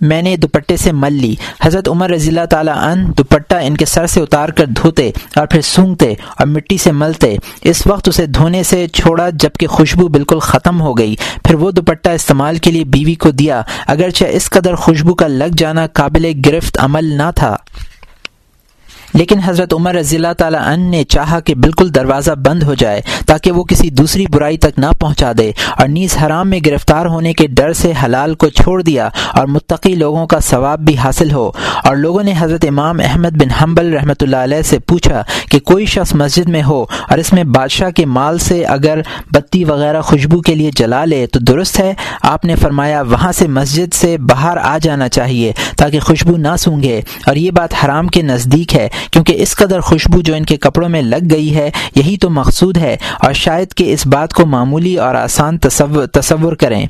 میں 0.00 0.22
نے 0.22 0.36
دوپٹے 0.36 0.76
سے 0.76 0.92
مل 0.92 1.12
لی۔ 1.12 1.34
حضرت 1.62 1.88
عمر 1.88 2.10
رضی 2.10 2.28
اللہ 2.28 2.44
تعالیٰ 2.50 2.76
عنہ 2.76 3.08
دوپٹہ 3.08 3.54
ان 3.54 3.76
کے 3.76 3.84
سر 3.84 4.06
سے 4.06 4.20
اتار 4.20 4.48
کر 4.48 4.66
دھوتے 4.66 5.10
اور 5.36 5.46
پھر 5.46 5.60
سونگتے 5.60 6.14
اور 6.38 6.46
مٹی 6.46 6.76
سے 6.76 6.92
ملتے۔ 6.92 7.36
اس 7.62 7.86
وقت 7.86 8.08
اسے 8.08 8.26
دھونے 8.26 8.62
سے 8.62 8.88
چھوڑا 8.88 9.28
جبکہ 9.32 9.66
خوشبو 9.66 10.08
بالکل 10.08 10.38
ختم 10.38 10.80
ہو 10.80 10.98
گئی۔ 10.98 11.16
پھر 11.44 11.54
وہ 11.54 11.70
دوپٹہ 11.70 12.08
استعمال 12.08 12.56
کے 12.56 12.70
لیے 12.70 12.84
بیوی 12.84 13.14
کو 13.14 13.30
دیا۔ 13.30 13.62
اگرچہ 13.86 14.24
اس 14.30 14.50
قدر 14.50 14.74
خوشبو 14.74 15.14
کا 15.14 15.26
لگ 15.26 15.56
جانا 15.56 15.86
قابل 15.86 16.32
گرفت 16.46 16.78
عمل 16.80 17.04
نہ 17.04 17.30
تھا۔ 17.34 17.56
لیکن 19.14 19.38
حضرت 19.38 19.72
عمر 19.72 19.94
رضی 19.94 20.16
اللہ 20.16 20.32
تعالیٰ 20.38 20.60
عنہ 20.60 20.90
نے 20.90 21.04
چاہا 21.04 21.40
کہ 21.40 21.54
بالکل 21.54 21.94
دروازہ 21.94 22.32
بند 22.32 22.62
ہو 22.62 22.74
جائے 22.74 23.00
تاکہ 23.26 23.52
وہ 23.52 23.64
کسی 23.64 23.90
دوسری 23.90 24.24
برائی 24.30 24.58
تک 24.58 24.78
نہ 24.78 24.86
پہنچا 25.00 25.32
دے 25.38 25.52
اور 25.78 25.88
نیز 25.88 26.16
حرام 26.26 26.50
میں 26.50 26.60
گرفتار 26.66 27.06
ہونے 27.06 27.32
کے 27.32 27.46
ڈر 27.46 27.72
سے 27.72 27.92
حلال 28.04 28.34
کو 28.34 28.48
چھوڑ 28.48 28.82
دیا 28.82 29.08
اور 29.32 29.46
متقی 29.46 29.94
لوگوں 29.94 30.26
کا 30.26 30.40
ثواب 30.40 30.80
بھی 30.80 30.96
حاصل 30.96 31.32
ہو۔ 31.32 31.50
اور 31.84 31.96
لوگوں 31.96 32.22
نے 32.22 32.32
حضرت 32.38 32.64
امام 32.68 33.00
احمد 33.04 33.30
بن 33.30 33.50
حنبل 33.50 33.92
رحمۃ 33.92 34.20
اللہ 34.20 34.36
علیہ 34.36 34.62
سے 34.62 34.78
پوچھا 34.78 35.22
کہ 35.50 35.58
کوئی 35.58 35.86
شخص 35.86 36.14
مسجد 36.14 36.48
میں 36.48 36.62
ہو 36.62 36.84
اور 37.08 37.18
اس 37.18 37.32
میں 37.32 37.44
بادشاہ 37.44 37.90
کے 37.90 38.06
مال 38.06 38.38
سے 38.38 38.64
اگر 38.64 39.00
بتی 39.32 39.64
وغیرہ 39.64 40.00
خوشبو 40.00 40.40
کے 40.40 40.54
لیے 40.54 40.70
جلا 40.76 41.04
لے 41.04 41.26
تو 41.26 41.38
درست 41.38 41.80
ہے۔ 41.80 41.94
آپ 42.22 42.44
نے 42.44 42.54
فرمایا، 42.54 43.02
وہاں 43.02 43.32
سے 43.32 43.48
مسجد 43.48 43.94
سے 43.94 44.18
باہر 44.18 44.56
آ 44.56 44.78
جانا 44.82 45.08
چاہیے 45.08 45.52
تاکہ 45.76 46.00
خوشبو 46.00 46.36
نہ 46.36 46.56
سونگے 46.58 47.00
اور 47.26 47.36
یہ 47.36 47.50
بات 47.50 47.74
حرام 47.84 48.08
کے 48.08 48.22
نزدیک 48.22 48.76
ہے۔ 48.76 48.88
کیونکہ 49.10 49.34
اس 49.38 49.56
قدر 49.56 49.80
خوشبو 49.80 50.20
جو 50.20 50.34
ان 50.34 50.44
کے 50.44 50.56
کپڑوں 50.56 50.88
میں 50.88 51.02
لگ 51.02 51.30
گئی 51.30 51.56
ہے، 51.56 51.70
یہی 51.94 52.16
تو 52.16 52.30
مقصود 52.30 52.76
ہے 52.76 52.96
اور 53.20 53.32
شاید 53.32 53.74
کہ 53.74 53.92
اس 53.92 54.06
بات 54.06 54.32
کو 54.32 54.46
معمولی 54.46 54.96
اور 54.96 55.14
آسان 55.14 55.58
تصور 55.58 56.06
تصور 56.06 56.52
کریں۔ 56.52 56.86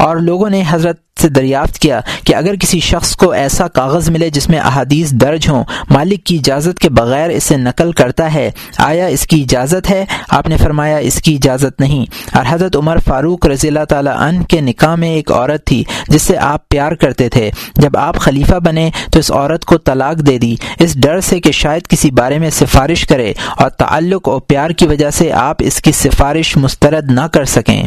اور 0.00 0.16
لوگوں 0.16 0.50
نے 0.50 0.62
حضرت 0.68 1.20
سے 1.20 1.28
دریافت 1.28 1.78
کیا 1.78 2.00
کہ 2.24 2.34
اگر 2.34 2.54
کسی 2.54 2.80
شخص 2.80 3.16
کو 3.16 3.30
ایسا 3.30 3.68
کاغذ 3.68 4.10
ملے 4.10 4.30
جس 4.30 4.48
میں 4.48 4.58
احادیث 4.58 5.10
درج 5.10 5.48
ہوں، 5.48 5.64
مالک 5.90 6.24
کی 6.24 6.36
اجازت 6.36 6.78
کے 6.78 6.88
بغیر 6.88 7.30
اسے 7.30 7.56
نقل 7.56 7.92
کرتا 7.92 8.34
ہے۔ 8.34 8.50
آیا 8.78 9.06
اس 9.06 9.26
کی 9.26 9.42
اجازت 9.42 9.90
ہے؟ 9.90 10.04
آپ 10.28 10.48
نے 10.48 10.56
فرمایا، 10.56 10.96
اس 10.96 11.22
کی 11.22 11.34
اجازت 11.34 11.80
نہیں۔ 11.80 12.06
اور 12.36 12.44
حضرت 12.48 12.76
عمر 12.76 12.96
فاروق 13.06 13.46
رضی 13.46 13.68
اللہ 13.68 13.84
تعالیٰ 13.88 14.16
عنہ 14.16 14.42
کے 14.42 14.60
نکاح 14.60 14.94
میں 14.94 15.08
ایک 15.08 15.32
عورت 15.32 15.66
تھی، 15.66 15.84
جس 16.08 16.22
سے 16.22 16.38
آپ 16.38 16.68
پیار 16.68 16.92
کرتے 16.92 17.28
تھے۔ 17.28 17.50
جب 17.74 17.96
آپ 17.96 18.16
خلیفہ 18.16 18.54
بنے 18.54 18.90
تو 19.12 19.18
اس 19.18 19.32
عورت 19.32 19.64
کو 19.64 19.78
طلاق 19.78 20.16
دے 20.26 20.38
دی۔ 20.38 20.56
اس 20.78 21.00
ڈر 21.00 21.20
سے 21.20 21.40
کہ 21.40 21.52
شاید 21.52 21.86
کسی 21.86 22.10
بارے 22.10 22.38
میں 22.38 22.50
سفارش 22.50 23.06
کرے 23.06 23.32
اور 23.58 23.70
تعلق 23.70 24.28
اور 24.28 24.40
پیار 24.40 24.70
کی 24.70 24.86
وجہ 24.86 25.10
سے 25.10 25.32
آپ 25.32 25.56
اس 25.58 25.82
کی 25.82 25.92
سفارش 25.92 26.56
مسترد 26.56 27.10
نہ 27.10 27.26
کر 27.32 27.44
سکیں۔ 27.44 27.84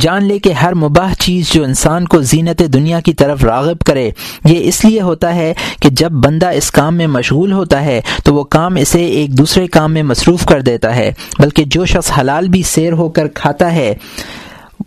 جان 0.00 0.24
لے 0.24 0.38
کہ 0.38 0.52
ہر 0.52 0.74
مباح 0.74 1.12
چیز 1.18 1.50
جو 1.52 1.62
انسان 1.64 2.06
کو 2.06 2.20
زینت 2.22 2.62
دنیا 2.72 3.00
کی 3.00 3.12
طرف 3.14 3.44
راغب 3.44 3.84
کرے، 3.86 4.10
یہ 4.44 4.68
اس 4.68 4.84
لیے 4.84 5.00
ہوتا 5.00 5.34
ہے 5.34 5.52
کہ 5.80 5.88
جب 5.90 6.12
بندہ 6.24 6.48
اس 6.48 6.70
کام 6.70 6.96
میں 6.96 7.06
مشغول 7.06 7.52
ہوتا 7.52 7.84
ہے، 7.84 8.00
تو 8.24 8.34
وہ 8.34 8.44
کام 8.44 8.76
اسے 8.76 9.04
ایک 9.04 9.38
دوسرے 9.38 9.66
کام 9.66 9.92
میں 9.94 10.02
مصروف 10.02 10.44
کر 10.46 10.60
دیتا 10.60 10.94
ہے، 10.96 11.12
بلکہ 11.38 11.64
جو 11.64 11.84
شخص 11.86 12.10
حلال 12.18 12.48
بھی 12.48 12.62
سیر 12.66 12.92
ہو 12.92 13.08
کر 13.08 13.28
کھاتا 13.34 13.72
ہے 13.72 13.94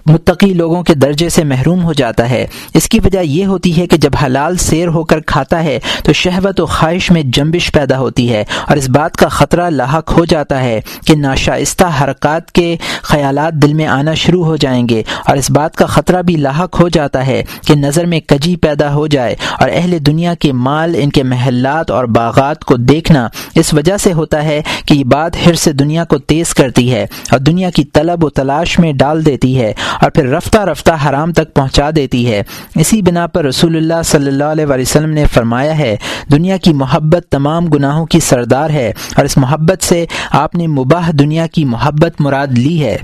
متقی 0.05 0.53
لوگوں 0.53 0.83
کے 0.83 0.93
درجے 0.93 1.29
سے 1.29 1.43
محروم 1.43 1.83
ہو 1.83 1.93
جاتا 1.93 2.29
ہے۔ 2.29 2.47
اس 2.73 2.89
کی 2.89 2.99
وجہ 2.99 3.19
یہ 3.19 3.45
ہوتی 3.45 3.81
ہے 3.81 3.87
کہ 3.87 3.97
جب 3.97 4.11
حلال 4.25 4.57
سیر 4.57 4.87
ہو 4.87 5.03
کر 5.03 5.19
کھاتا 5.19 5.63
ہے 5.63 5.79
تو 6.03 6.13
شہوت 6.13 6.59
و 6.59 6.65
خواہش 6.65 7.11
میں 7.11 7.21
جنبش 7.25 7.71
پیدا 7.71 7.99
ہوتی 7.99 8.33
ہے 8.33 8.43
اور 8.67 8.77
اس 8.77 8.89
بات 8.89 9.17
کا 9.17 9.27
خطرہ 9.27 9.69
لاحق 9.69 10.17
ہو 10.17 10.25
جاتا 10.25 10.63
ہے 10.63 10.81
کہ 11.05 11.15
ناشائستہ 11.15 11.85
حرکات 12.01 12.51
کے 12.51 12.77
خیالات 13.01 13.53
دل 13.53 13.73
میں 13.73 13.87
آنا 13.87 14.13
شروع 14.13 14.45
ہو 14.45 14.55
جائیں 14.55 14.89
گے 14.89 15.03
اور 15.25 15.37
اس 15.37 15.51
بات 15.51 15.75
کا 15.75 15.85
خطرہ 15.85 16.21
بھی 16.21 16.35
لاحق 16.35 16.79
ہو 16.79 16.89
جاتا 16.89 17.27
ہے 17.27 17.43
کہ 17.67 17.75
نظر 17.75 18.05
میں 18.05 18.19
کجی 18.19 18.55
پیدا 18.55 18.93
ہو 18.93 19.07
جائے 19.07 19.35
اور 19.59 19.69
اہل 19.73 19.97
دنیا 20.05 20.33
کے 20.33 20.53
مال، 20.53 20.95
ان 20.97 21.09
کے 21.09 21.23
محلات 21.23 21.91
اور 21.91 22.05
باغات 22.05 22.65
کو 22.65 22.75
دیکھنا 22.75 23.27
اس 23.55 23.73
وجہ 23.73 23.97
سے 23.97 24.13
ہوتا 24.13 24.43
ہے 24.43 24.61
کہ 24.85 24.93
یہ 24.93 25.03
بات 25.03 25.31
ہر 25.45 25.53
سے 25.53 25.71
دنیا 25.71 26.03
کو 26.03 26.17
تیز 26.17 26.53
کرتی 26.53 26.91
ہے 26.91 27.05
اور 27.31 27.39
دنیا 27.39 27.69
کی 27.69 27.83
طلب 27.83 28.23
و 28.23 28.29
تلاش 28.29 28.79
میں 28.79 28.93
ڈال 28.93 29.25
دیتی 29.25 29.59
ہے۔ 29.59 29.73
اور 30.01 30.09
پھر 30.09 30.27
رفتہ 30.27 30.57
رفتہ 30.57 30.91
حرام 31.09 31.33
تک 31.33 31.53
پہنچا 31.53 31.89
دیتی 31.95 32.31
ہے۔ 32.31 32.43
اسی 32.75 33.01
بنا 33.01 33.27
پر 33.27 33.45
رسول 33.45 33.75
اللہ 33.75 34.01
صلی 34.05 34.27
اللہ 34.27 34.43
علیہ 34.43 34.65
وسلم 34.69 35.09
نے 35.09 35.25
فرمایا 35.33 35.77
ہے، 35.77 35.95
دنیا 36.31 36.57
کی 36.57 36.73
محبت 36.73 37.25
تمام 37.29 37.65
گناہوں 37.65 38.05
کی 38.05 38.19
سردار 38.19 38.69
ہے 38.69 38.93
اور 39.15 39.25
اس 39.25 39.37
محبت 39.37 39.83
سے 39.83 40.05
آپ 40.31 40.55
نے 40.55 40.67
مباح 40.67 41.09
دنیا 41.19 41.47
کی 41.47 41.65
محبت 41.65 42.21
مراد 42.21 42.47
لی 42.47 42.83
ہے۔ 42.83 42.97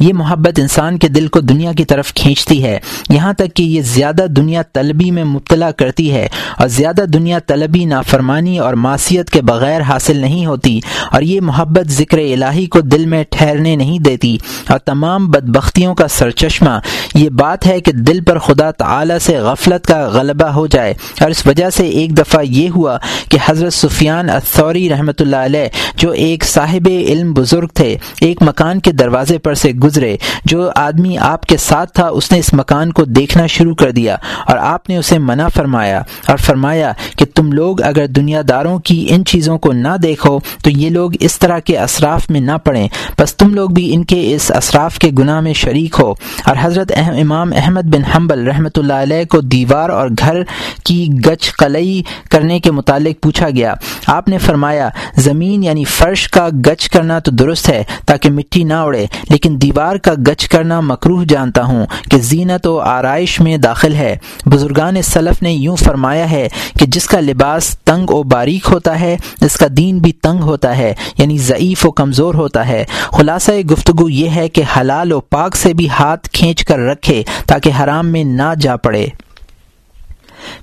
یہ 0.00 0.12
محبت 0.12 0.58
انسان 0.58 0.98
کے 0.98 1.08
دل 1.08 1.28
کو 1.28 1.40
دنیا 1.40 1.72
کی 1.72 1.84
طرف 1.84 2.12
کھینچتی 2.14 2.62
ہے۔ 2.64 2.78
یہاں 3.08 3.32
تک 3.32 3.54
کہ 3.54 3.62
یہ 3.62 3.82
زیادہ 3.82 4.26
دنیا 4.28 4.62
طلبی 4.72 5.10
میں 5.10 5.24
مبتلا 5.24 5.70
کرتی 5.70 6.12
ہے 6.12 6.28
اور 6.58 6.68
زیادہ 6.68 7.04
دنیا 7.12 7.38
طلبی 7.38 7.84
نافرمانی 7.84 8.58
اور 8.58 8.74
معاشیت 8.74 9.30
کے 9.30 9.42
بغیر 9.42 9.80
حاصل 9.80 10.16
نہیں 10.16 10.46
ہوتی 10.46 10.80
اور 11.10 11.22
یہ 11.22 11.40
محبت 11.40 11.90
ذکر 11.90 12.18
الہی 12.18 12.66
کو 12.66 12.80
دل 12.80 13.06
میں 13.06 13.24
ٹھہرنے 13.30 13.76
نہیں 13.76 13.98
دیتی 13.98 14.36
اور 14.68 14.78
تمام 14.78 15.28
بدبختیوں 15.30 15.94
کا 15.94 16.08
سرچشمہ۔ 16.08 16.78
یہ 17.14 17.28
بات 17.28 17.66
ہے 17.66 17.80
کہ 17.80 17.92
دل 17.92 18.24
پر 18.24 18.38
خدا 18.38 18.70
تعالی 18.70 19.18
سے 19.20 19.36
غفلت 19.36 19.86
کا 19.86 20.00
غلبہ 20.08 20.46
ہو 20.46 20.66
جائے 20.66 20.94
اور 21.20 21.30
اس 21.30 21.46
وجہ 21.46 21.70
سے 21.70 21.88
ایک 21.88 22.18
دفعہ 22.18 22.42
یہ 22.42 22.68
ہوا 22.68 22.98
کہ 23.28 23.38
حضرت 23.46 23.72
سفیان 23.72 24.30
الثوری 24.30 24.88
رحمۃ 24.88 25.20
اللہ 25.20 25.36
علیہ، 25.36 25.68
جو 25.96 26.10
ایک 26.10 26.44
صاحب 26.44 26.88
علم 27.06 27.32
بزرگ 27.32 27.68
تھے، 27.74 27.96
ایک 28.20 28.42
مکان 28.42 28.80
کے 28.80 28.92
دروازے 28.92 29.38
پر 29.38 29.54
سے 29.54 29.72
گزرے، 29.90 30.16
جو 30.44 30.70
آدمی 30.76 31.18
آپ 31.18 31.42
کے 31.42 31.56
ساتھ 31.56 31.92
تھا، 31.92 32.06
اس 32.06 32.32
نے 32.32 32.38
اس 32.38 32.54
مکان 32.54 32.92
کو 32.92 33.04
دیکھنا 33.04 33.46
شروع 33.46 33.74
کر 33.74 33.90
دیا 33.90 34.16
اور 34.46 34.56
آپ 34.56 34.88
نے 34.88 34.96
اسے 34.96 35.18
منع 35.18 35.48
فرمایا 35.48 36.02
اور 36.26 36.36
فرمایا 36.36 36.92
کہ 37.16 37.24
تم 37.34 37.52
لوگ 37.52 37.82
اگر 37.82 38.06
دنیا 38.06 38.42
داروں 38.48 38.78
کی 38.78 39.06
ان 39.10 39.24
چیزوں 39.24 39.58
کو 39.58 39.72
نہ 39.72 39.96
دیکھو، 40.02 40.38
تو 40.62 40.70
یہ 40.70 40.90
لوگ 40.90 41.10
اس 41.20 41.38
طرح 41.38 41.58
کے 41.58 41.78
اصراف 41.78 42.30
میں 42.30 42.40
نہ 42.40 42.52
پڑیں۔ 42.64 42.88
بس 43.18 43.36
تم 43.36 43.54
لوگ 43.54 43.70
بھی 43.70 43.94
ان 43.94 44.04
کے 44.04 44.34
اس 44.34 44.52
اصراف 44.54 44.98
کے 44.98 45.10
گناہ 45.18 45.40
میں 45.40 45.52
شریک 45.52 45.96
ہو۔ 45.98 46.10
اور 46.44 46.56
حضرت 46.60 46.92
امام 46.96 47.52
احمد 47.56 47.82
بن 47.82 48.04
حنبل 48.04 48.46
رحمۃ 48.46 48.76
اللہ 48.76 48.92
علیہ 48.92 49.24
کو 49.24 49.40
دیوار 49.40 49.90
اور 49.90 50.08
گھر 50.18 50.36
کی 50.84 51.08
گچ 51.26 51.56
قلعی 51.56 52.02
کرنے 52.30 52.60
کے 52.60 52.70
متعلق 52.70 53.22
پوچھا 53.22 53.50
گیا۔ 53.50 53.74
آپ 54.06 54.28
نے 54.28 54.38
فرمایا، 54.38 54.88
زمین 55.16 55.64
یعنی 55.64 55.84
فرش 55.84 56.28
کا 56.28 56.48
گچ 56.66 56.88
کرنا 56.88 57.18
تو 57.18 57.30
درست 57.30 57.68
ہے 57.68 57.84
تاکہ 58.06 58.30
مٹی 58.30 58.64
نہ 58.64 58.74
اڑے، 58.74 59.06
لیکن 59.30 59.56
دیوار 59.62 59.79
دیوار 59.80 59.96
کا 59.96 60.12
گچ 60.28 60.48
کرنا 60.48 60.80
مکروح 60.80 61.24
جانتا 61.28 61.64
ہوں 61.64 61.86
کہ 62.10 62.18
زینت 62.18 62.66
و 62.66 62.78
آرائش 62.80 63.40
میں 63.40 63.56
داخل 63.56 63.94
ہے۔ 63.94 64.16
بزرگان 64.46 65.02
سلف 65.02 65.42
نے 65.42 65.52
یوں 65.52 65.76
فرمایا 65.76 66.30
ہے 66.30 66.48
کہ 66.78 66.86
جس 66.86 67.06
کا 67.06 67.20
لباس 67.20 67.78
تنگ 67.78 68.10
و 68.10 68.22
باریک 68.22 68.68
ہوتا 68.70 69.00
ہے، 69.00 69.16
اس 69.40 69.56
کا 69.56 69.66
دین 69.76 69.98
بھی 69.98 70.12
تنگ 70.12 70.42
ہوتا 70.42 70.76
ہے 70.78 70.94
یعنی 71.18 71.38
ضعیف 71.38 71.86
و 71.86 71.90
کمزور 71.90 72.34
ہوتا 72.34 72.68
ہے۔ 72.68 72.84
خلاصہ 73.12 73.52
گفتگو 73.70 74.08
یہ 74.08 74.30
ہے 74.30 74.48
کہ 74.48 74.62
حلال 74.76 75.12
و 75.12 75.20
پاک 75.20 75.56
سے 75.56 75.74
بھی 75.74 75.88
ہاتھ 75.88 76.30
کھینچ 76.30 76.64
کر 76.64 76.78
رکھے 76.78 77.22
تاکہ 77.46 77.70
حرام 77.80 78.06
میں 78.06 78.24
نہ 78.24 78.52
جا 78.60 78.76
پڑے۔ 78.76 79.06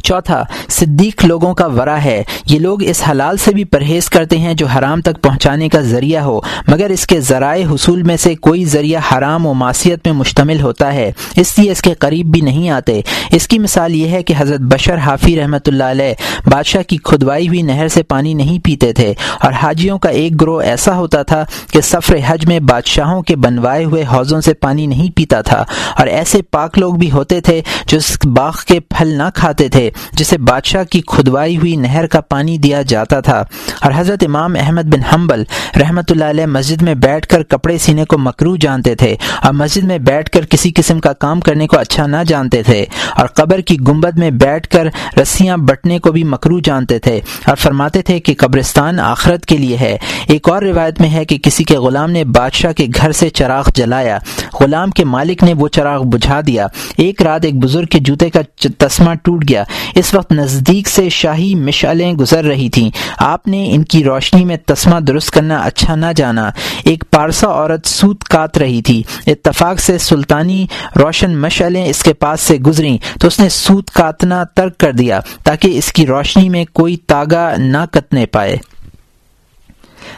چوتھا، 0.03 0.43
صدیق 0.69 1.25
لوگوں 1.25 1.53
کا 1.53 1.65
ورا 1.67 2.03
ہے۔ 2.03 2.21
یہ 2.45 2.59
لوگ 2.59 2.83
اس 2.83 3.01
حلال 3.09 3.37
سے 3.37 3.51
بھی 3.53 3.63
پرہیز 3.65 4.09
کرتے 4.09 4.37
ہیں 4.37 4.53
جو 4.53 4.65
حرام 4.67 5.01
تک 5.01 5.21
پہنچانے 5.23 5.69
کا 5.69 5.81
ذریعہ 5.81 6.21
ہو، 6.23 6.39
مگر 6.67 6.89
اس 6.89 7.05
کے 7.07 7.19
ذرائع 7.21 7.65
حصول 7.65 8.03
میں 8.03 8.17
سے 8.17 8.33
کوئی 8.37 8.65
ذریعہ 8.65 9.01
حرام 9.11 9.45
و 9.47 9.53
معاشیت 9.53 10.05
میں 10.05 10.13
مشتمل 10.13 10.61
ہوتا 10.61 10.93
ہے۔ 10.93 11.11
اس 11.35 11.57
لیے 11.57 11.71
اس 11.71 11.81
کے 11.81 11.93
قریب 11.99 12.31
بھی 12.31 12.41
نہیں 12.41 12.69
آتے۔ 12.69 12.99
اس 13.31 13.47
کی 13.47 13.59
مثال 13.59 13.95
یہ 13.95 14.09
ہے 14.09 14.21
کہ 14.23 14.33
حضرت 14.37 14.61
بشر 14.73 14.97
حافی 14.97 15.35
رحمۃ 15.39 15.67
اللہ 15.67 15.83
علیہ 15.83 16.13
بادشاہ 16.45 16.83
کی 16.87 16.97
کھدوائی 17.03 17.47
ہوئی 17.47 17.61
نہر 17.61 17.87
سے 17.87 18.03
پانی 18.03 18.33
نہیں 18.33 18.59
پیتے 18.65 18.91
تھے، 18.93 19.13
اور 19.43 19.53
حاجیوں 19.53 19.97
کا 19.99 20.09
ایک 20.09 20.39
گروہ 20.41 20.61
ایسا 20.61 20.95
ہوتا 20.95 21.21
تھا 21.23 21.43
کہ 21.71 21.81
سفر 21.81 22.15
حج 22.25 22.45
میں 22.45 22.59
بادشاہوں 22.69 23.21
کے 23.21 23.35
بنوائے 23.35 23.83
ہوئے 23.85 24.03
حوضوں 24.11 24.41
سے 24.41 24.53
پانی 24.53 24.85
نہیں 24.85 25.09
پیتا 25.15 25.41
تھا، 25.41 25.63
اور 25.97 26.07
ایسے 26.07 26.41
پاک 26.51 26.77
لوگ 26.79 26.93
بھی 26.93 27.11
ہوتے 27.11 27.39
تھے 27.41 27.61
جو 27.87 27.97
اس 27.97 28.17
باغ 28.25 28.55
کے 28.67 28.79
پھل 28.89 29.17
نہ 29.17 29.29
کھاتے 29.35 29.66
تھے، 29.67 29.89
جسے 30.11 30.37
بادشاہ 30.37 30.83
کی 30.83 31.01
کھدوائی 31.07 31.57
ہوئی 31.57 31.75
نہر 31.75 32.07
کا 32.07 32.21
پانی 32.21 32.57
دیا 32.57 32.81
جاتا 32.81 33.19
تھا۔ 33.19 33.43
اور 33.81 33.91
حضرت 33.95 34.23
امام 34.27 34.55
احمد 34.59 34.81
بن 34.81 35.01
حنبل 35.01 35.43
رحمۃ 35.79 36.01
اللہ 36.09 36.25
علیہ 36.25 36.45
مسجد 36.45 36.81
میں 36.81 36.95
بیٹھ 36.95 37.27
کر 37.27 37.43
کپڑے 37.43 37.77
سینے 37.77 38.05
کو 38.05 38.17
مکرو 38.17 38.55
جانتے 38.55 38.95
تھے 38.95 39.15
اور 39.43 39.53
مسجد 39.53 39.83
میں 39.83 39.97
بیٹھ 39.97 40.29
کر 40.31 40.45
کسی 40.45 40.71
قسم 40.75 40.99
کا 40.99 41.13
کام 41.13 41.39
کرنے 41.39 41.67
کو 41.67 41.77
اچھا 41.77 42.07
نہ 42.07 42.15
جانتے 42.27 42.63
تھے۔ 42.63 42.85
اور 43.15 43.27
قبر 43.27 43.59
کی 43.61 43.77
گنبد 43.87 44.17
میں 44.17 44.31
بیٹھ 44.31 44.67
کر 44.67 44.87
رسیاں 45.21 45.57
بٹنے 45.57 45.99
کو 45.99 46.11
بھی 46.11 46.23
مکرو 46.23 46.59
جانتے 46.59 46.99
تھے۔ 46.99 47.19
اور 47.45 47.55
فرماتے 47.55 48.01
تھے 48.01 48.19
کہ 48.19 48.33
قبرستان 48.37 48.99
آخرت 48.99 49.45
کے 49.45 49.57
لیے 49.57 49.77
ہے۔ 49.77 49.97
ایک 50.27 50.49
اور 50.49 50.61
روایت 50.61 51.01
میں 51.01 51.09
ہے 51.09 51.25
کہ 51.25 51.37
کسی 51.37 51.63
کے 51.63 51.77
غلام 51.77 52.11
نے 52.11 52.23
بادشاہ 52.23 52.71
کے 52.71 52.85
گھر 52.95 53.11
سے 53.11 53.29
چراغ 53.29 53.63
جلایا۔ 53.75 54.17
غلام 54.61 54.89
کے 54.91 55.05
مالک 55.05 55.43
نے 55.43 55.53
وہ 55.53 55.67
چراغ 55.67 56.03
بجھا 56.03 56.41
دیا۔ 56.47 56.67
ایک 56.97 57.21
رات 57.21 57.45
ایک 57.45 57.55
بزرگ 57.55 57.85
کے 57.85 57.99
جوتے 57.99 58.29
کا 58.29 58.41
تسمہ 58.77 59.13
ٹوٹ 59.23 59.45
گیا۔ 59.49 59.56
اس 59.95 60.13
وقت 60.13 60.31
نزدیک 60.31 60.87
سے 60.87 61.09
شاہی 61.09 61.55
مشعلیں 61.55 62.13
گزر 62.13 62.43
رہی 62.43 62.69
تھیں۔ 62.69 62.89
آپ 63.17 63.47
نے 63.47 63.71
ان 63.71 63.83
کی 63.83 64.03
روشنی 64.03 64.45
میں 64.45 64.57
تسمہ 64.65 64.99
درست 64.99 65.31
کرنا 65.31 65.57
اچھا 65.57 65.95
نہ 65.95 66.05
جانا۔ 66.15 66.49
ایک 66.83 67.03
پارسا 67.11 67.47
عورت 67.47 67.87
سوت 67.87 68.23
کات 68.23 68.57
رہی 68.57 68.81
تھی۔ 68.81 69.03
اتفاق 69.27 69.79
سے 69.79 69.97
سلطانی 69.97 70.67
روشن 70.95 71.37
مشعلیں 71.37 71.85
اس 71.85 72.03
کے 72.03 72.13
پاس 72.13 72.41
سے 72.41 72.55
گزری 72.55 72.97
تو 73.19 73.27
اس 73.27 73.39
نے 73.39 73.49
سوت 73.49 73.91
کاتنا 73.91 74.43
ترک 74.43 74.77
کر 74.77 74.91
دیا 74.91 75.19
تاکہ 75.43 75.77
اس 75.77 75.93
کی 75.93 76.05
روشنی 76.05 76.49
میں 76.49 76.65
کوئی 76.73 76.97
تاگا 76.97 77.53
نہ 77.57 77.85
کتنے 77.91 78.25
پائے۔ 78.25 78.57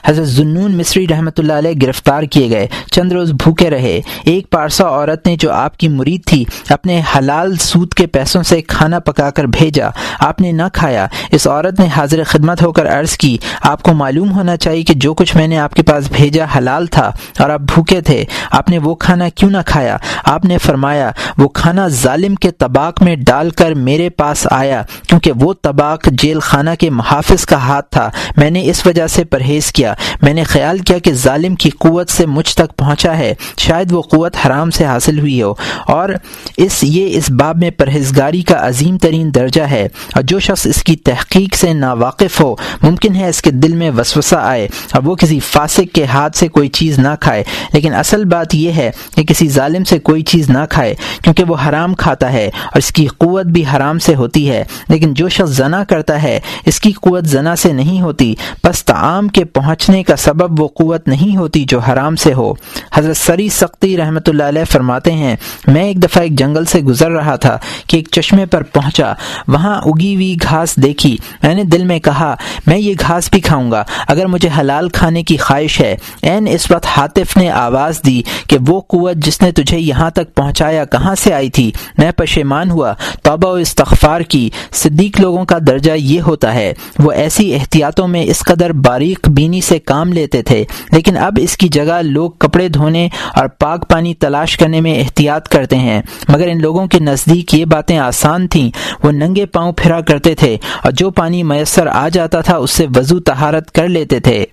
حضرت 0.05 0.27
زنون 0.27 0.77
مصری 0.77 1.07
رحمۃ 1.07 1.29
اللہ 1.37 1.53
علیہ 1.53 1.71
گرفتار 1.83 2.23
کیے 2.23 2.49
گئے۔ 2.49 2.67
چند 2.91 3.11
روز 3.11 3.31
بھوکے 3.31 3.69
رہے۔ 3.69 4.01
ایک 4.23 4.49
پارسا 4.49 4.83
عورت 4.83 5.27
نے 5.27 5.35
جو 5.35 5.51
آپ 5.51 5.77
کی 5.77 5.87
مرید 5.87 6.25
تھی، 6.25 6.45
اپنے 6.69 7.01
حلال 7.15 7.55
سود 7.55 7.93
کے 7.93 8.07
پیسوں 8.07 8.43
سے 8.43 8.61
کھانا 8.61 8.99
پکا 8.99 9.29
کر 9.29 9.43
بھیجا۔ 9.43 9.87
آپ 10.19 10.41
نے 10.41 10.51
نہ 10.51 10.63
کھایا۔ 10.73 11.07
اس 11.31 11.47
عورت 11.47 11.79
نے 11.79 11.87
حاضر 11.87 12.23
خدمت 12.23 12.61
ہو 12.61 12.71
کر 12.71 12.99
عرض 12.99 13.17
کی، 13.17 13.37
آپ 13.61 13.83
کو 13.83 13.93
معلوم 13.93 14.31
ہونا 14.31 14.57
چاہیے 14.57 14.83
کہ 14.83 14.93
جو 14.93 15.13
کچھ 15.13 15.35
میں 15.35 15.47
نے 15.47 15.59
آپ 15.59 15.73
کے 15.73 15.83
پاس 15.83 16.09
بھیجا 16.11 16.45
حلال 16.57 16.85
تھا 16.85 17.11
اور 17.39 17.49
آپ 17.49 17.59
بھوکے 17.59 18.01
تھے۔ 18.01 18.23
آپ 18.51 18.69
نے 18.69 18.77
وہ 18.77 18.95
کھانا 18.95 19.29
کیوں 19.29 19.51
نہ 19.51 19.57
کھایا؟ 19.65 19.97
آپ 20.23 20.45
نے 20.45 20.57
فرمایا، 20.57 21.11
وہ 21.37 21.47
کھانا 21.47 21.87
ظالم 21.87 22.35
کے 22.35 22.51
طباق 22.51 23.01
میں 23.01 23.15
ڈال 23.15 23.49
کر 23.49 23.71
میرے 23.71 24.09
پاس 24.09 24.47
آیا، 24.51 24.81
کیونکہ 25.07 25.31
وہ 25.35 25.53
طباق 25.61 26.05
جیل 26.11 26.39
خانہ 26.39 26.69
کے 26.79 26.89
محافظ 26.89 27.45
کا 27.45 27.57
ہاتھ 27.57 27.89
تھا۔ 27.91 28.09
میں 28.37 28.49
نے 28.49 28.65
اس 28.65 28.85
وجہ 28.85 29.07
سے 29.07 29.23
پرہیز 29.23 29.71
کیا 29.71 29.78
میں 30.21 30.33
نے 30.33 30.43
خیال 30.43 30.77
کیا 30.77 30.97
کہ 30.97 31.13
ظالم 31.13 31.55
کی 31.55 31.69
قوت 31.69 32.09
سے 32.09 32.25
مجھ 32.25 32.55
تک 32.55 32.77
پہنچا 32.77 33.17
ہے۔ 33.17 33.33
شاید 33.57 33.91
وہ 33.91 34.01
قوت 34.01 34.35
حرام 34.45 34.71
سے 34.71 34.85
حاصل 34.85 35.19
ہوئی 35.19 35.41
ہو۔ 35.41 35.53
اور 35.85 36.09
اس، 36.57 36.79
یہ 36.81 37.17
اس 37.17 37.31
باب 37.31 37.57
میں 37.57 37.71
پرہیزگاری 37.71 38.41
کا 38.41 38.67
عظیم 38.67 38.97
ترین 38.97 39.35
درجہ 39.35 39.61
ہے۔ 39.61 39.87
اور 40.15 40.23
جو 40.23 40.39
شخص 40.39 40.67
اس 40.67 40.83
کی 40.83 40.95
تحقیق 40.95 41.55
سے 41.55 41.73
ناواقف 41.73 42.41
ہو، 42.41 42.55
ممکن 42.81 43.15
ہے 43.15 43.29
اس 43.29 43.41
کے 43.41 43.51
دل 43.51 43.75
میں 43.75 43.91
وسوسہ 43.91 44.35
آئے 44.35 44.67
اور 44.91 45.03
وہ 45.03 45.15
کسی 45.15 45.39
فاسق 45.39 45.95
کے 45.95 46.05
ہاتھ 46.05 46.37
سے 46.37 46.47
کوئی 46.47 46.69
چیز 46.69 46.99
نہ 46.99 47.07
کھائے۔ 47.19 47.43
لیکن 47.73 47.93
اصل 47.93 48.25
بات 48.25 48.55
یہ 48.55 48.71
ہے 48.71 48.91
کہ 49.15 49.23
کسی 49.23 49.49
ظالم 49.49 49.83
سے 49.83 49.99
کوئی 49.99 50.21
چیز 50.21 50.49
نہ 50.49 50.65
کھائے، 50.69 50.95
کیونکہ 51.23 51.43
وہ 51.43 51.55
حرام 51.69 51.93
کھاتا 51.93 52.33
ہے 52.33 52.45
اور 52.45 52.77
اس 52.77 52.91
کی 52.91 53.07
قوت 53.07 53.45
بھی 53.45 53.63
حرام 53.75 53.99
سے 53.99 54.15
ہوتی 54.15 54.49
ہے۔ 54.49 54.63
لیکن 54.89 55.13
جو 55.13 55.29
شخص 55.29 55.49
زنا 55.49 55.83
کرتا 55.83 56.23
ہے، 56.23 56.39
اس 56.65 56.79
کی 56.79 56.91
قوت 56.91 57.25
زنا 57.25 57.55
سے 57.55 57.73
نہیں 57.73 58.01
ہوتی۔ 58.01 58.35
پس 58.63 58.85
تعام 58.85 59.27
کے 59.27 59.45
پہنچنے 59.69 60.03
کا 60.03 60.15
سبب 60.15 60.61
وہ 60.61 60.67
قوت 60.67 61.07
نہیں 61.07 61.37
ہوتی 61.37 61.63
جو 61.67 61.79
حرام 61.79 62.15
سے 62.15 62.33
ہو۔ 62.33 62.53
حضرت 62.93 63.17
سری 63.17 63.49
سختی 63.49 63.97
رحمۃ 63.97 64.27
اللہ 64.27 64.43
علیہ 64.43 64.63
فرماتے 64.63 65.11
ہیں، 65.11 65.35
میں 65.67 65.83
ایک 65.83 66.03
دفعہ 66.03 66.23
ایک 66.23 66.37
جنگل 66.39 66.65
سے 66.65 66.79
گزر 66.79 67.11
رہا 67.11 67.35
تھا 67.35 67.57
کہ 67.87 67.97
ایک 67.97 68.07
چشمے 68.11 68.45
پر 68.45 68.63
پہنچا، 68.63 69.13
وہاں 69.47 69.81
اگی 69.85 70.15
ہوئی 70.15 70.35
گھاس 70.43 70.75
دیکھی۔ 70.75 71.17
میں 71.43 71.55
نے 71.55 71.63
دل 71.63 71.83
میں 71.83 71.99
کہا، 71.99 72.35
میں 72.67 72.77
یہ 72.77 72.93
گھاس 72.99 73.29
بھی 73.31 73.39
کھاؤں 73.39 73.71
گا، 73.71 73.83
اگر 74.07 74.25
مجھے 74.25 74.49
حلال 74.59 74.89
کھانے 74.89 75.23
کی 75.23 75.37
خواہش 75.37 75.79
ہے۔ 75.81 75.95
این 76.21 76.47
اس 76.51 76.71
وقت 76.71 76.87
حاطف 76.97 77.37
نے 77.37 77.49
آواز 77.49 78.01
دی 78.05 78.21
کہ 78.47 78.57
وہ 78.67 78.81
قوت 78.81 79.15
جس 79.15 79.41
نے 79.41 79.51
تجھے 79.51 79.79
یہاں 79.79 80.09
تک 80.09 80.35
پہنچایا 80.35 80.85
کہاں 80.85 81.15
سے 81.15 81.33
آئی 81.33 81.49
تھی؟ 81.49 81.71
میں 81.97 82.11
پشیمان 82.11 82.71
ہوا، 82.71 82.93
توبہ 83.23 83.49
و 83.49 83.53
استغفار 83.53 84.21
کی۔ 84.21 84.49
صدیق 84.71 85.19
لوگوں 85.19 85.45
کا 85.45 85.57
درجہ 85.67 85.91
یہ 85.91 86.21
ہوتا 86.21 86.53
ہے، 86.53 86.73
وہ 86.99 87.11
ایسی 87.11 87.53
احتیاطوں 87.53 88.07
میں 88.07 88.23
اس 88.23 88.39
قدر 88.39 88.71
باریک 88.73 89.29
بینی 89.29 89.58
سے 89.61 89.79
کام 89.79 90.13
لیتے 90.13 90.41
تھے، 90.41 90.65
لیکن 90.91 91.17
اب 91.17 91.39
اس 91.41 91.57
کی 91.57 91.67
جگہ 91.67 92.01
لوگ 92.01 92.31
کپڑے 92.31 92.69
دھونے 92.69 93.09
اور 93.35 93.47
پاک 93.47 93.89
پانی 93.89 94.13
تلاش 94.13 94.57
کرنے 94.57 94.81
میں 94.81 94.99
احتیاط 94.99 95.47
کرتے 95.47 95.75
ہیں۔ 95.75 96.01
مگر 96.29 96.47
ان 96.47 96.61
لوگوں 96.61 96.87
کے 96.87 96.99
نزدیک 96.99 97.53
یہ 97.53 97.65
باتیں 97.65 97.97
آسان 97.97 98.47
تھیں۔ 98.47 98.71
وہ 99.03 99.11
ننگے 99.11 99.45
پاؤں 99.45 99.73
پھرا 99.73 100.01
کرتے 100.01 100.35
تھے 100.35 100.57
اور 100.83 100.91
جو 100.91 101.09
پانی 101.09 101.43
میسر 101.43 101.87
آ 101.87 102.09
جاتا 102.09 102.41
تھا، 102.41 102.57
اس 102.57 102.71
سے 102.71 102.85
وضو 102.95 103.19
تہارت 103.19 103.71
کر 103.71 103.87
لیتے 103.87 104.19
تھے۔ 104.19 104.45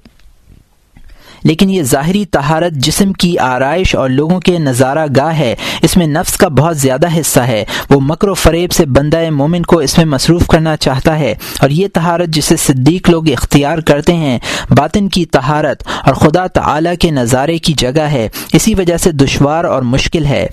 لیکن 1.47 1.71
یہ 1.71 1.83
ظاہری 1.83 2.25
تہارت 2.25 2.73
جسم 2.73 3.13
کی 3.13 3.39
آرائش 3.39 3.95
اور 3.95 4.09
لوگوں 4.09 4.41
کے 4.41 4.59
نظارہ 4.59 5.07
گاہ 5.17 5.39
ہے۔ 5.39 5.55
اس 5.83 5.97
میں 5.97 6.07
نفس 6.07 6.37
کا 6.37 6.49
بہت 6.49 6.77
زیادہ 6.77 7.21
حصہ 7.21 7.41
ہے۔ 7.41 7.65
وہ 7.91 8.01
مکر 8.01 8.29
و 8.29 8.35
فریب 8.35 8.73
سے 8.73 8.87
بندہ 8.87 9.31
مومن 9.31 9.63
کو 9.63 9.79
اس 9.79 9.99
میں 9.99 10.07
مصروف 10.07 10.47
کرنا 10.47 10.77
چاہتا 10.77 11.19
ہے۔ 11.19 11.35
اور 11.61 11.71
یہ 11.71 11.89
تہارت 11.93 12.29
جسے 12.29 12.57
صدیق 12.57 13.11
لوگ 13.11 13.31
اختیار 13.31 13.79
کرتے 13.79 14.15
ہیں، 14.15 14.39
باطن 14.71 15.09
کی 15.09 15.27
تہارت 15.27 15.83
اور 16.05 16.15
خدا 16.15 16.47
تعالی 16.47 16.97
کے 17.01 17.11
نظارے 17.11 17.59
کی 17.59 17.73
جگہ 17.73 18.01
ہے۔ 18.01 18.29
اسی 18.53 18.75
وجہ 18.75 18.97
سے 18.97 19.13
دشوار 19.13 19.65
اور 19.65 19.83
مشکل 19.83 20.27
ہے۔ 20.27 20.47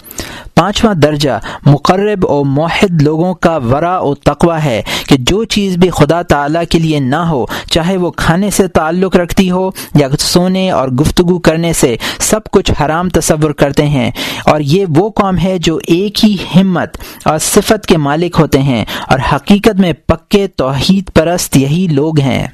پانچواں 0.63 0.93
درجہ 0.93 1.39
مقرب 1.65 2.25
و 2.25 2.43
موحد 2.43 3.01
لوگوں 3.01 3.33
کا 3.33 3.57
ورا 3.71 3.97
و 3.99 4.13
تقوا 4.15 4.63
ہے 4.63 4.81
کہ 5.07 5.15
جو 5.19 5.43
چیز 5.43 5.75
بھی 5.77 5.89
خدا 5.89 6.21
تعالیٰ 6.21 6.63
کے 6.69 6.79
لیے 6.79 6.99
نہ 6.99 7.15
ہو، 7.15 7.45
چاہے 7.71 7.95
وہ 7.97 8.11
کھانے 8.11 8.49
سے 8.49 8.67
تعلق 8.67 9.15
رکھتی 9.15 9.49
ہو 9.51 9.69
یا 9.95 10.07
سونے 10.19 10.69
اور 10.71 10.89
گفتگو 11.01 11.39
کرنے 11.39 11.73
سے، 11.73 11.95
سب 12.19 12.49
کچھ 12.51 12.71
حرام 12.81 13.09
تصور 13.09 13.51
کرتے 13.51 13.87
ہیں۔ 13.87 14.09
اور 14.45 14.59
یہ 14.59 14.85
وہ 14.97 15.09
قوم 15.09 15.37
ہے 15.37 15.57
جو 15.57 15.79
ایک 15.87 16.25
ہی 16.25 16.35
ہمت 16.55 16.97
اور 17.25 17.39
صفت 17.39 17.85
کے 17.85 17.97
مالک 17.97 18.39
ہوتے 18.39 18.61
ہیں، 18.61 18.83
اور 19.07 19.19
حقیقت 19.33 19.79
میں 19.79 19.93
پکے 20.07 20.47
توحید 20.47 21.13
پرست 21.13 21.57
یہی 21.57 21.87
لوگ 21.91 22.19
ہیں۔ 22.19 22.45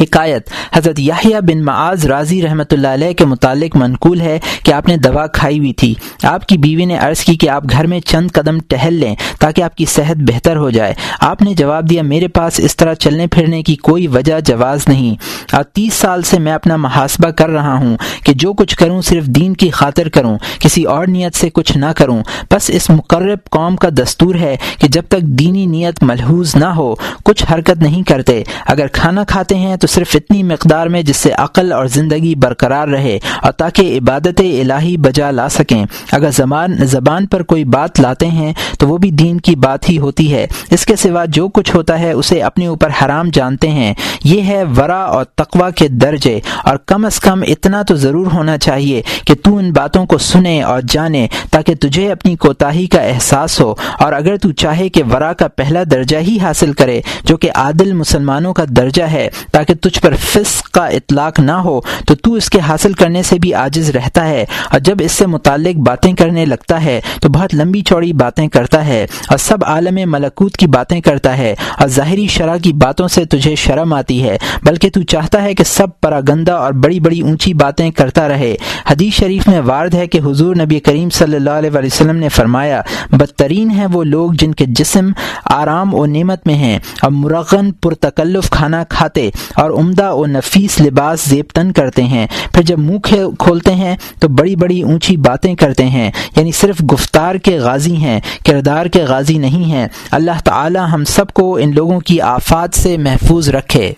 حکایت۔ 0.00 0.48
حضرت 0.74 0.98
یاہیا 0.98 1.40
بن 1.40 1.64
معاذ 1.64 2.06
راضی 2.06 2.42
رحمۃ 2.42 2.70
اللہ 2.70 2.88
علیہ 2.88 3.12
کے 3.12 3.24
متعلق 3.24 3.76
منقول 3.76 4.20
ہے 4.20 4.38
کہ 4.62 4.72
آپ 4.72 4.88
نے 4.88 4.96
دوا 4.96 5.26
کھائی 5.26 5.58
ہوئی 5.58 5.72
تھی۔ 5.72 5.94
آپ 6.22 6.46
کی 6.46 6.58
بیوی 6.58 6.84
نے 6.84 6.98
عرض 6.98 7.20
کی 7.20 7.34
کہ 7.34 7.48
آپ 7.50 7.64
گھر 7.70 7.86
میں 7.86 8.00
چند 8.00 8.30
قدم 8.32 8.58
ٹہل 8.68 8.94
لیں 8.94 9.14
تاکہ 9.40 9.62
آپ 9.62 9.76
کی 9.76 9.84
صحت 9.84 10.16
بہتر 10.16 10.56
ہو 10.56 10.70
جائے۔ 10.70 10.94
آپ 11.20 11.42
نے 11.42 11.54
جواب 11.54 11.90
دیا، 11.90 12.02
میرے 12.02 12.28
پاس 12.28 12.60
اس 12.60 12.76
طرح 12.76 12.94
چلنے 12.94 13.26
پھرنے 13.26 13.62
کی 13.62 13.76
کوئی 13.76 14.06
وجہ 14.06 14.40
جواز 14.40 14.88
نہیں۔ 14.88 15.16
اور 15.52 15.64
تیس 15.64 15.94
سال 15.94 16.22
سے 16.22 16.38
میں 16.38 16.52
اپنا 16.52 16.76
محاسبہ 16.76 17.30
کر 17.30 17.48
رہا 17.48 17.74
ہوں 17.74 17.96
کہ 18.24 18.32
جو 18.32 18.52
کچھ 18.52 18.76
کروں 18.76 19.02
صرف 19.02 19.24
دین 19.24 19.54
کی 19.54 19.70
خاطر 19.70 20.08
کروں، 20.08 20.38
کسی 20.58 20.84
اور 20.84 21.06
نیت 21.06 21.36
سے 21.36 21.50
کچھ 21.50 21.78
نہ 21.78 21.86
کروں۔ 21.96 22.22
بس 22.50 22.70
اس 22.70 22.90
مقرب 22.90 23.38
قوم 23.50 23.76
کا 23.76 23.88
دستور 23.88 24.34
ہے 24.34 24.56
کہ 24.78 24.88
جب 24.88 25.02
تک 25.08 25.20
دینی 25.20 25.66
نیت 25.66 26.02
ملحوظ 26.02 26.56
نہ 26.56 26.64
ہو، 26.64 26.94
کچھ 27.24 27.44
حرکت 27.52 27.82
نہیں 27.82 28.02
کرتے۔ 28.02 28.42
اگر 28.66 28.86
کھانا 28.86 29.24
کھاتے 29.24 29.54
ہیں 29.54 29.76
تو 29.80 29.86
صرف 29.86 30.10
اتنی 30.14 30.42
مقدار 30.42 30.86
میں 30.86 31.02
جس 31.02 31.16
سے 31.16 31.32
عقل 31.32 31.72
اور 31.72 31.86
زندگی 31.86 32.34
برقرار 32.34 32.88
رہے 32.88 33.18
اور 33.42 33.52
تاکہ 33.52 33.98
عبادت 33.98 34.40
الہی 34.40 34.96
بجا 34.96 35.30
لا 35.30 35.48
سکیں۔ 35.48 35.84
اگر 36.12 36.30
زبان 36.30 36.76
زبان 36.80 37.26
پر 37.26 37.42
کوئی 37.42 37.64
بات 37.64 38.00
لاتے 38.00 38.26
ہیں 38.26 38.52
تو 38.78 38.88
وہ 38.88 38.98
بھی 38.98 39.10
دین 39.10 39.40
کی 39.40 39.56
بات 39.56 39.90
ہی 39.90 39.98
ہوتی 39.98 40.34
ہے۔ 40.34 40.46
اس 40.70 40.86
کے 40.86 40.96
سوا 40.96 41.24
جو 41.24 41.48
کچھ 41.48 41.76
ہوتا 41.76 42.00
ہے 42.00 42.12
اسے 42.12 42.42
اپنے 42.42 42.66
اوپر 42.66 42.88
حرام 43.02 43.28
جانتے 43.32 43.68
ہیں۔ 43.68 43.94
یہ 44.24 44.42
ہے 44.42 44.64
ورا 44.76 45.04
اور 45.04 45.24
تقوا 45.24 45.70
کے 45.70 45.88
درجے۔ 45.88 46.40
اور 46.64 46.76
کم 46.76 47.04
از 47.04 47.20
کم 47.20 47.42
اتنا 47.48 47.82
تو 47.82 47.96
ضرور 47.96 48.26
ہونا 48.32 48.58
چاہیے 48.58 49.02
کہ 49.26 49.34
تو 49.42 49.56
ان 49.56 49.72
باتوں 49.72 50.06
کو 50.06 50.18
سنے 50.18 50.62
اور 50.62 50.80
جانے 50.88 51.26
تاکہ 51.50 51.74
تجھے 51.74 52.12
اپنی 52.12 52.36
کوتاہی 52.36 52.86
کا 52.86 53.00
احساس 53.00 53.60
ہو۔ 53.60 53.74
اور 53.98 54.12
اگر 54.12 54.36
تو 54.36 54.52
چاہے 54.52 54.88
کہ 54.88 55.02
ورا 55.12 55.32
کا 55.32 55.48
پہلا 55.48 55.82
درجہ 55.90 56.16
ہی 56.16 56.38
حاصل 56.42 56.72
کرے، 56.72 57.00
جو 57.24 57.36
کہ 57.36 57.50
عادل 57.54 57.92
مسلمانوں 57.92 58.54
کا 58.54 58.64
درجہ 58.68 59.02
ہے، 59.02 59.28
تاکہ 59.52 59.67
تاکہ 59.68 59.88
تجھ 59.88 60.00
پر 60.00 60.14
فسق 60.14 60.70
کا 60.70 60.86
اطلاق 60.86 61.40
نہ 61.40 61.52
ہو، 61.52 61.80
تو 61.80 62.14
تو 62.14 62.34
اس 62.34 62.50
کے 62.50 62.60
حاصل 62.60 62.92
کرنے 62.92 63.22
سے 63.22 63.38
بھی 63.38 63.54
عاجز 63.54 63.90
رہتا 63.90 64.28
ہے۔ 64.28 64.44
اور 64.70 64.80
جب 64.80 64.96
اس 65.00 65.12
سے 65.12 65.26
متعلق 65.26 65.76
باتیں 65.76 66.12
کرنے 66.12 66.44
لگتا 66.44 66.84
ہے، 66.84 67.00
تو 67.20 67.28
بہت 67.28 67.54
لمبی 67.54 67.80
چوڑی 67.80 68.12
باتیں 68.12 68.48
کرتا 68.48 68.86
ہے۔ 68.86 69.06
اور 69.28 69.38
سب 69.38 69.58
عالم 69.64 70.10
ملکوت 70.10 70.56
کی 70.56 70.66
باتیں 70.66 71.00
کرتا 71.00 71.38
ہے۔ 71.38 71.54
اور 71.78 71.88
ظاہری 71.88 72.26
شرح 72.26 72.56
کی 72.56 72.72
باتوں 72.72 73.08
سے 73.08 73.24
تجھے 73.24 73.54
شرم 73.54 73.92
آتی 73.92 74.22
ہے، 74.22 74.38
بلکہ 74.62 74.90
تو 74.90 75.02
چاہتا 75.02 75.42
ہے 75.42 75.54
کہ 75.54 75.64
سب 75.64 76.00
پراگندہ 76.00 76.52
اور 76.52 76.72
بڑی 76.72 77.00
بڑی 77.00 77.20
اونچی 77.20 77.54
باتیں 77.54 77.90
کرتا 77.90 78.28
رہے۔ 78.28 78.56
حدیث 78.90 79.14
شریف 79.14 79.48
میں 79.48 79.60
وارد 79.60 79.94
ہے 79.94 80.06
کہ 80.06 80.18
حضور 80.18 80.56
نبی 80.56 80.80
کریم 80.80 81.10
صلی 81.10 81.36
اللہ 81.36 81.50
علیہ 81.50 81.70
وسلم 81.74 82.16
نے 82.16 82.28
فرمایا، 82.28 82.82
بدترین 83.12 83.70
ہیں 83.70 83.86
وہ 83.92 84.04
لوگ 84.04 84.32
جن 84.32 84.54
کے 84.54 84.64
جسم 84.68 85.10
آرام 85.44 85.94
و 85.94 86.06
نعمت 86.06 86.46
میں 86.46 86.54
ہیں، 86.54 86.78
اور 87.02 87.10
مرغن 87.10 87.72
پرتکلف 87.72 88.50
کھانا 88.50 88.84
کھاتے 88.84 89.30
اور 89.58 89.70
عمدہ 89.70 90.12
و 90.12 90.26
نفیس 90.26 90.80
لباس 90.80 91.20
زیب 91.20 91.44
تن 91.54 91.72
کرتے 91.72 92.02
ہیں۔ 92.02 92.26
پھر 92.52 92.62
جب 92.62 92.78
منہ 92.78 92.98
کھولتے 93.38 93.74
ہیں 93.74 93.96
تو 94.20 94.28
بڑی 94.28 94.56
بڑی 94.56 94.82
اونچی 94.82 95.16
باتیں 95.16 95.54
کرتے 95.54 95.86
ہیں۔ 95.86 96.10
یعنی 96.36 96.52
صرف 96.52 96.82
گفتار 96.92 97.34
کے 97.34 97.58
غازی 97.58 97.96
ہیں، 97.96 98.20
کردار 98.46 98.86
کے 98.86 99.02
غازی 99.02 99.38
نہیں 99.38 99.64
ہیں۔ 99.64 99.88
اللہ 100.10 100.40
تعالی 100.44 100.78
ہم 100.92 101.04
سب 101.04 101.30
کو 101.30 101.56
ان 101.56 101.74
لوگوں 101.74 102.00
کی 102.00 102.20
آفات 102.20 102.76
سے 102.76 102.96
محفوظ 102.96 103.48
رکھے۔ 103.48 103.92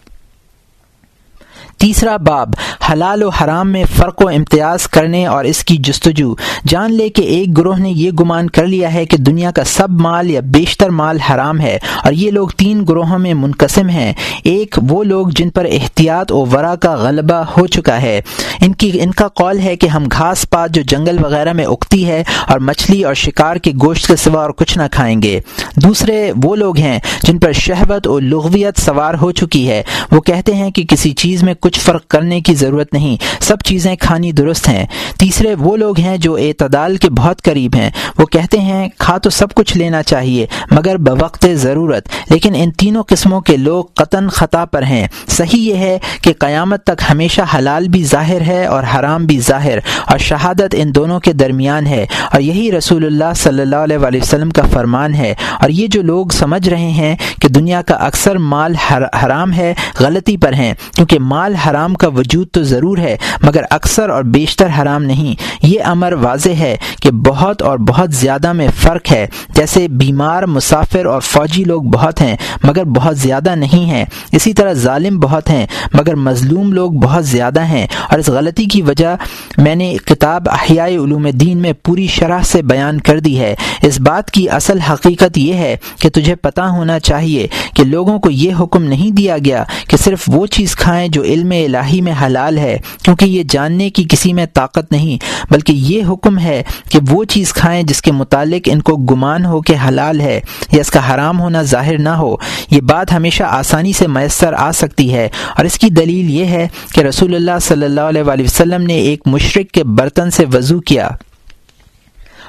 تیسرا 1.80 2.16
باب، 2.16 2.48
حلال 2.92 3.22
و 3.22 3.28
حرام 3.28 3.72
میں 3.72 3.84
فرق 3.96 4.22
و 4.24 4.28
امتیاز 4.28 4.88
کرنے 4.88 5.26
اور 5.26 5.44
اس 5.44 5.64
کی 5.64 5.76
جستجو۔ 5.76 6.34
جان 6.66 6.94
لے 6.94 7.08
کہ 7.08 7.22
ایک 7.22 7.58
گروہ 7.58 7.78
نے 7.78 7.90
یہ 7.90 8.10
گمان 8.10 8.50
کر 8.50 8.66
لیا 8.66 8.94
ہے 8.94 9.06
کہ 9.06 9.16
دنیا 9.16 9.50
کا 9.50 9.64
سب 9.64 9.90
مال 9.90 10.30
یا 10.30 10.40
بیشتر 10.44 10.90
مال 10.90 11.20
حرام 11.20 11.60
ہے 11.60 11.78
اور 12.04 12.12
یہ 12.12 12.30
لوگ 12.30 12.48
تین 12.48 12.84
گروہوں 12.88 13.18
میں 13.18 13.34
منقسم 13.34 13.88
ہیں۔ 13.88 14.12
ایک 14.44 14.78
وہ 14.88 15.04
لوگ 15.04 15.26
جن 15.28 15.50
پر 15.50 15.66
احتیاط 15.72 16.32
و 16.32 16.46
ورا 16.52 16.74
کا 16.74 16.94
غلبہ 16.94 17.44
ہو 17.56 17.66
چکا 17.66 18.02
ہے۔ 18.02 18.20
ان 18.60 18.72
کی، 18.72 18.90
ان 19.02 19.10
کا 19.10 19.28
قول 19.28 19.58
ہے 19.58 19.76
کہ 19.76 19.86
ہم 19.86 20.04
گھاس 20.12 20.50
پات 20.50 20.70
جو 20.70 20.82
جنگل 20.82 21.24
وغیرہ 21.24 21.52
میں 21.52 21.64
اگتی 21.64 22.06
ہے 22.06 22.24
اور 22.48 22.58
مچھلی 22.58 23.04
اور 23.04 23.14
شکار 23.14 23.56
کے 23.56 23.72
گوشت 23.82 24.06
کے 24.06 24.16
سوا 24.16 24.42
اور 24.42 24.50
کچھ 24.50 24.78
نہ 24.78 24.82
کھائیں 24.92 25.22
گے۔ 25.22 25.40
دوسرے 25.76 26.32
وہ 26.42 26.56
لوگ 26.56 26.78
ہیں 26.78 26.98
جن 27.22 27.38
پر 27.38 27.52
شہوت 27.52 28.06
اور 28.06 28.22
لغویت 28.22 28.80
سوار 28.80 29.14
ہو 29.14 29.32
چکی 29.32 29.68
ہے۔ 29.68 29.82
وہ 30.12 30.20
کہتے 30.20 30.54
ہیں 30.54 30.70
کہ 30.70 30.84
کسی 30.84 31.10
چیز 31.10 31.42
میں 31.42 31.54
کچھ 31.60 31.69
کچھ 31.70 31.80
فرق 31.80 32.08
کرنے 32.08 32.40
کی 32.40 32.54
ضرورت 32.54 32.92
نہیں۔ 32.92 33.16
سب 33.40 33.56
چیزیں 33.64 33.96
کھانی 33.96 34.32
درست 34.32 34.68
ہیں۔ 34.68 34.86
تیسرے 35.18 35.54
وہ 35.54 35.76
لوگ 35.76 36.00
ہیں 36.00 36.16
جو 36.16 36.34
اعتدال 36.34 36.96
کے 36.96 37.10
بہت 37.10 37.42
قریب 37.42 37.76
ہیں۔ 37.76 37.90
وہ 38.18 38.26
کہتے 38.26 38.60
ہیں، 38.60 38.88
کھا 38.98 39.18
تو 39.18 39.30
سب 39.30 39.54
کچھ 39.54 39.76
لینا 39.76 40.02
چاہیے، 40.02 40.46
مگر 40.70 40.96
بوقت 40.96 41.46
ضرورت۔ 41.54 42.08
لیکن 42.30 42.52
ان 42.56 42.70
تینوں 42.70 43.02
قسموں 43.02 43.40
کے 43.40 43.56
لوگ 43.56 43.84
قطن 43.84 44.28
خطا 44.28 44.64
پر 44.64 44.82
ہیں۔ 44.82 45.06
صحیح 45.28 45.60
یہ 45.60 45.74
ہے 45.74 45.98
کہ 46.22 46.32
قیامت 46.38 46.84
تک 46.84 47.02
ہمیشہ 47.10 47.40
حلال 47.54 47.88
بھی 47.88 48.04
ظاہر 48.04 48.40
ہے 48.40 48.66
اور 48.66 48.84
حرام 48.94 49.26
بھی 49.26 49.40
ظاہر۔ 49.40 49.78
اور 50.06 50.18
شہادت 50.18 50.74
ان 50.78 50.94
دونوں 50.94 51.20
کے 51.20 51.32
درمیان 51.32 51.86
ہے۔ 51.86 52.06
اور 52.32 52.40
یہی 52.40 52.72
رسول 52.72 53.06
اللہ 53.06 53.34
صلی 53.36 53.62
اللہ 53.62 53.76
علیہ 53.76 53.96
وآلہ 53.96 54.18
وسلم 54.22 54.50
کا 54.50 54.62
فرمان 54.72 55.14
ہے۔ 55.14 55.34
اور 55.60 55.70
یہ 55.70 55.86
جو 55.86 56.02
لوگ 56.02 56.26
سمجھ 56.26 56.68
رہے 56.68 56.90
ہیں 56.90 57.16
کہ 57.42 57.48
دنیا 57.48 57.82
کا 57.82 57.94
اکثر 57.94 58.38
مال 58.38 58.74
حرام 59.00 59.52
ہے، 59.52 59.74
غلطی 60.00 60.36
پر 60.36 60.52
ہیں۔ 60.52 60.74
کیونکہ 60.94 61.18
مال 61.18 61.54
حرام 61.66 61.94
کا 61.94 62.08
وجود 62.08 62.48
تو 62.52 62.62
ضرور 62.62 62.98
ہے، 62.98 63.16
مگر 63.42 63.62
اکثر 63.70 64.08
اور 64.08 64.22
بیشتر 64.22 64.66
حرام 64.78 65.02
نہیں۔ 65.02 65.34
یہ 65.62 65.80
امر 65.84 66.12
واضح 66.12 66.48
ہے 66.48 66.76
کہ 67.02 67.10
بہت 67.10 67.62
اور 67.62 67.78
بہت 67.78 68.14
زیادہ 68.14 68.52
میں 68.52 68.68
فرق 68.76 69.12
ہے۔ 69.12 69.26
جیسے 69.54 69.88
بیمار، 69.88 70.42
مسافر 70.42 71.04
اور 71.04 71.20
فوجی 71.20 71.64
لوگ 71.64 71.82
بہت 71.82 72.20
ہیں، 72.20 72.36
مگر 72.62 72.84
بہت 72.84 73.18
زیادہ 73.18 73.54
نہیں 73.54 73.84
ہیں۔ 73.84 74.04
اسی 74.32 74.52
طرح 74.52 74.72
ظالم 74.72 75.18
بہت 75.18 75.50
ہیں، 75.50 75.66
مگر 75.92 76.14
مظلوم 76.14 76.72
لوگ 76.72 76.90
بہت 76.90 77.26
زیادہ 77.26 77.64
ہیں۔ 77.64 77.86
اور 78.10 78.18
اس 78.18 78.28
غلطی 78.28 78.64
کی 78.64 78.82
وجہ 78.82 79.16
میں 79.56 79.74
نے 79.74 79.96
کتاب 80.04 80.48
احیاء 80.48 80.86
علوم 80.86 81.30
دین 81.30 81.58
میں 81.58 81.72
پوری 81.72 82.06
شرح 82.06 82.42
سے 82.42 82.62
بیان 82.62 83.00
کر 83.00 83.20
دی 83.20 83.40
ہے۔ 83.40 83.54
اس 83.82 84.00
بات 84.00 84.30
کی 84.30 84.50
اصل 84.50 84.78
حقیقت 84.78 85.38
یہ 85.38 85.54
ہے 85.54 85.76
کہ 86.00 86.10
تجھے 86.10 86.34
پتہ 86.34 86.60
ہونا 86.60 86.98
چاہیے 86.98 87.48
کہ 87.74 87.84
لوگوں 87.84 88.18
کو 88.18 88.30
یہ 88.30 88.52
حکم 88.60 88.84
نہیں 88.84 89.10
دیا 89.10 89.36
گیا 89.44 89.64
کہ 89.88 89.96
صرف 89.96 90.22
وہ 90.28 90.46
چیز 90.46 90.76
کھائیں 90.76 91.08
جو 91.08 91.22
علم 91.22 91.49
الہی 91.58 92.00
میں 92.00 92.12
حلال 92.26 92.58
ہے، 92.58 92.78
کیونکہ 93.02 93.24
یہ 93.24 93.42
جاننے 93.50 93.90
کی 93.90 94.04
کسی 94.08 94.32
میں 94.32 94.46
طاقت 94.54 94.92
نہیں، 94.92 95.24
بلکہ 95.52 95.72
یہ 95.72 96.02
حکم 96.08 96.38
ہے 96.38 96.62
کہ 96.88 96.98
وہ 97.08 97.24
چیز 97.24 97.52
کھائیں 97.52 97.82
جس 97.82 98.02
کے 98.02 98.12
متعلق 98.12 98.68
ان 98.72 98.82
کو 98.82 98.96
گمان 98.96 99.44
ہو 99.44 99.60
کہ 99.60 99.74
حلال 99.88 100.20
ہے 100.20 100.40
یا 100.72 100.80
اس 100.80 100.90
کا 100.90 101.14
حرام 101.14 101.40
ہونا 101.40 101.62
ظاہر 101.62 101.98
نہ 101.98 102.08
ہو۔ 102.08 102.36
یہ 102.70 102.80
بات 102.80 103.12
ہمیشہ 103.12 103.42
آسانی 103.42 103.92
سے 103.92 104.06
میسر 104.06 104.52
آ 104.52 104.72
سکتی 104.72 105.14
ہے۔ 105.14 105.28
اور 105.56 105.64
اس 105.64 105.78
کی 105.78 105.90
دلیل 105.90 106.30
یہ 106.30 106.44
ہے 106.44 106.68
کہ 106.94 107.00
رسول 107.00 107.34
اللہ 107.34 107.58
صلی 107.62 107.84
اللہ 107.84 108.00
علیہ 108.00 108.22
وسلم 108.22 108.82
نے 108.82 108.94
ایک 108.94 109.22
مشرق 109.26 109.74
کے 109.74 109.84
برتن 109.84 110.30
سے 110.30 110.44
وضو 110.52 110.80
کیا۔ 110.80 111.08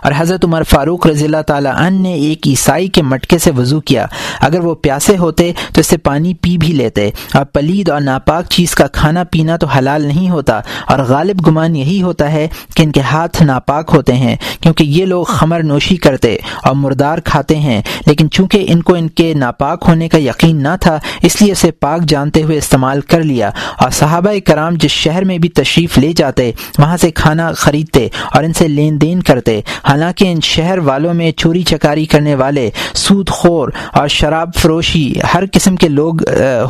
اور 0.04 0.12
حضرت 0.18 0.46
عمر 0.46 0.64
فاروق 0.64 1.08
رضی 1.08 1.26
اللہ 1.26 1.42
تعالیٰ 1.48 1.74
عنہ 1.76 2.00
نے 2.00 2.14
ایک 2.14 2.48
عیسائی 2.48 2.88
کے 2.88 3.02
مٹکے 3.02 3.38
سے 3.38 3.52
وضو 3.52 3.82
کیا۔ 3.82 4.06
اگر 4.40 4.60
وہ 4.60 4.76
پیاسے 4.76 5.18
ہوتے 5.18 5.52
تو 5.74 5.80
اس 5.80 5.88
سے 5.88 5.98
پانی 5.98 6.34
پی 6.34 6.58
بھی 6.58 6.68
لیتے۔ 6.68 7.10
اور 7.34 7.46
پلید 7.46 7.90
اور 7.90 8.02
ناپاک 8.02 8.46
چیز 8.50 8.72
کا 8.72 8.88
کھانا 8.88 9.24
پینا 9.24 9.58
تو 9.58 9.68
حلال 9.68 10.02
نہیں 10.02 10.30
ہوتا۔ 10.30 10.60
اور 10.88 11.00
غالب 11.00 11.48
گمان 11.48 11.76
یہی 11.76 12.02
ہوتا 12.02 12.32
ہے 12.32 12.48
کہ 12.76 12.84
ان 12.84 12.92
کے 12.92 13.02
ہاتھ 13.02 13.44
ناپاک 13.44 13.92
ہوتے 13.94 14.14
ہیں، 14.14 14.36
کیونکہ 14.62 14.84
یہ 14.84 15.06
لوگ 15.06 15.24
خمر 15.24 15.64
نوشی 15.64 15.96
کرتے 15.96 16.38
اور 16.64 16.76
مردار 16.76 17.18
کھاتے 17.18 17.56
ہیں۔ 17.56 17.82
لیکن 18.08 18.30
چونکہ 18.30 18.66
ان 18.70 18.82
کو 18.82 18.94
ان 18.94 19.08
کے 19.08 19.34
ناپاک 19.34 19.84
ہونے 19.88 20.10
کا 20.10 20.18
یقین 20.18 20.64
نہ 20.64 20.76
تھا، 20.82 21.00
اس 21.22 21.42
لیے 21.42 21.52
اسے 21.52 21.72
پاک 21.72 22.02
جانتے 22.02 22.44
ہوئے 22.44 22.58
استعمال 22.58 23.02
کر 23.02 23.24
لیا۔ 23.24 23.50
اور 23.80 23.90
صحابہ 23.90 24.30
کرام 24.46 24.76
جس 24.76 24.92
شہر 24.92 25.26
میں 25.26 25.38
بھی 25.38 25.50
تشریف 25.50 25.98
لے 25.98 26.14
جاتے، 26.14 26.52
وہاں 26.78 26.98
سے 26.98 27.12
کھانا 27.12 27.52
خریدتے 27.52 28.08
اور 28.34 28.44
ان 28.44 28.54
سے 28.54 28.68
لین 28.68 29.02
دین 29.02 29.24
کرتے۔ 29.24 29.62
حالانکہ 29.92 30.26
ان 30.32 30.42
شہر 30.42 30.78
والوں 30.78 31.14
میں 31.14 31.32
چوری 31.32 31.64
چکاری 31.64 32.06
کرنے 32.06 32.36
والے، 32.36 32.70
سود 32.94 33.30
خور 33.30 33.70
اور 33.94 34.08
شراب 34.08 34.50
فروشی 34.56 35.14
ہر 35.34 35.44
قسم 35.52 35.76
کے 35.76 35.88
لوگ 35.88 36.16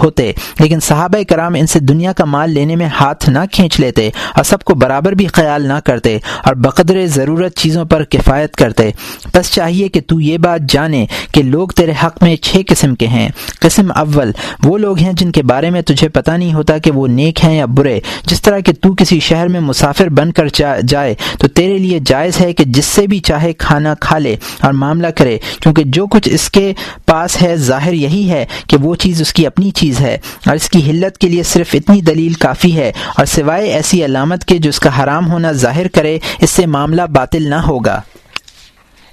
ہوتے۔ 0.03 0.31
لیکن 0.59 0.79
صحابہ 0.79 1.23
کرام 1.29 1.55
ان 1.55 1.67
سے 1.67 1.79
دنیا 1.79 2.13
کا 2.13 2.25
مال 2.25 2.51
لینے 2.51 2.75
میں 2.75 2.85
ہاتھ 2.85 3.29
نہ 3.29 3.39
کھینچ 3.51 3.79
لیتے 3.79 4.09
اور 4.35 4.43
سب 4.43 4.63
کو 4.63 4.73
برابر 4.73 5.11
بھی 5.11 5.27
خیال 5.27 5.67
نہ 5.67 5.79
کرتے 5.85 6.17
اور 6.45 6.53
بقدر 6.55 7.05
ضرورت 7.05 7.55
چیزوں 7.55 7.85
پر 7.85 8.03
کفایت 8.03 8.55
کرتے۔ 8.55 8.89
بس 9.33 9.51
چاہیے 9.51 9.87
کہ 9.87 10.01
تو 10.07 10.19
یہ 10.21 10.37
بات 10.37 10.61
جانے 10.69 11.05
کہ 11.31 11.43
لوگ 11.43 11.67
تیرے 11.67 11.91
حق 12.03 12.23
میں 12.23 12.35
چھ 12.35 12.61
قسم 12.67 12.95
کے 12.95 13.07
ہیں۔ 13.07 13.29
قسم 13.59 13.91
اول، 13.95 14.31
وہ 14.63 14.77
لوگ 14.77 14.99
ہیں 14.99 15.13
جن 15.13 15.31
کے 15.31 15.43
بارے 15.43 15.69
میں 15.69 15.81
تجھے 15.81 16.09
پتہ 16.09 16.31
نہیں 16.31 16.53
ہوتا 16.53 16.77
کہ 16.77 16.91
وہ 16.91 17.07
نیک 17.07 17.43
ہیں 17.43 17.57
یا 17.57 17.65
برے۔ 17.65 17.99
جس 18.25 18.41
طرح 18.41 18.59
کہ 18.59 18.73
تو 18.81 18.93
کسی 18.93 19.19
شہر 19.19 19.47
میں 19.47 19.59
مسافر 19.59 20.09
بن 20.09 20.31
کر 20.31 20.47
جائے 20.87 21.15
تو 21.39 21.47
تیرے 21.47 21.77
لیے 21.77 21.99
جائز 22.05 22.41
ہے 22.41 22.53
کہ 22.53 22.63
جس 22.67 22.85
سے 22.85 23.07
بھی 23.11 23.19
چاہے 23.19 23.53
کھانا 23.57 23.93
کھا 23.99 24.17
لے 24.17 24.35
اور 24.61 24.73
معاملہ 24.73 25.07
کرے، 25.15 25.37
کیونکہ 25.59 25.83
جو 25.87 26.05
کچھ 26.07 26.29
اس 26.31 26.49
کے 26.49 26.71
پاس 27.05 27.41
ہے، 27.41 27.55
ظاہر 27.55 27.93
یہی 27.93 28.29
ہے 28.29 28.45
کہ 28.67 28.77
وہ 28.77 28.95
چیز 28.95 29.21
اس 29.21 29.33
کی 29.33 29.45
اپنی 29.47 29.71
چیز 29.71 29.99
ہے 29.99 30.17
اور 30.45 30.55
اس 30.55 30.69
کی 30.69 30.89
حلت 30.89 31.17
کے 31.17 31.29
لیے 31.29 31.43
صرف 31.43 31.69
اتنی 31.73 32.01
دلیل 32.01 32.33
کافی 32.39 32.75
ہے 32.75 32.91
اور 33.17 33.25
سوائے 33.25 33.71
ایسی 33.73 34.03
علامت 34.05 34.45
کے 34.45 34.57
جو 34.57 34.69
اس 34.69 34.79
کا 34.79 34.97
حرام 34.99 35.31
ہونا 35.31 35.51
ظاہر 35.65 35.87
کرے، 35.87 36.17
اس 36.39 36.49
سے 36.49 36.65
معاملہ 36.65 37.01
باطل 37.11 37.49
نہ 37.49 37.61
ہوگا۔ 37.67 37.99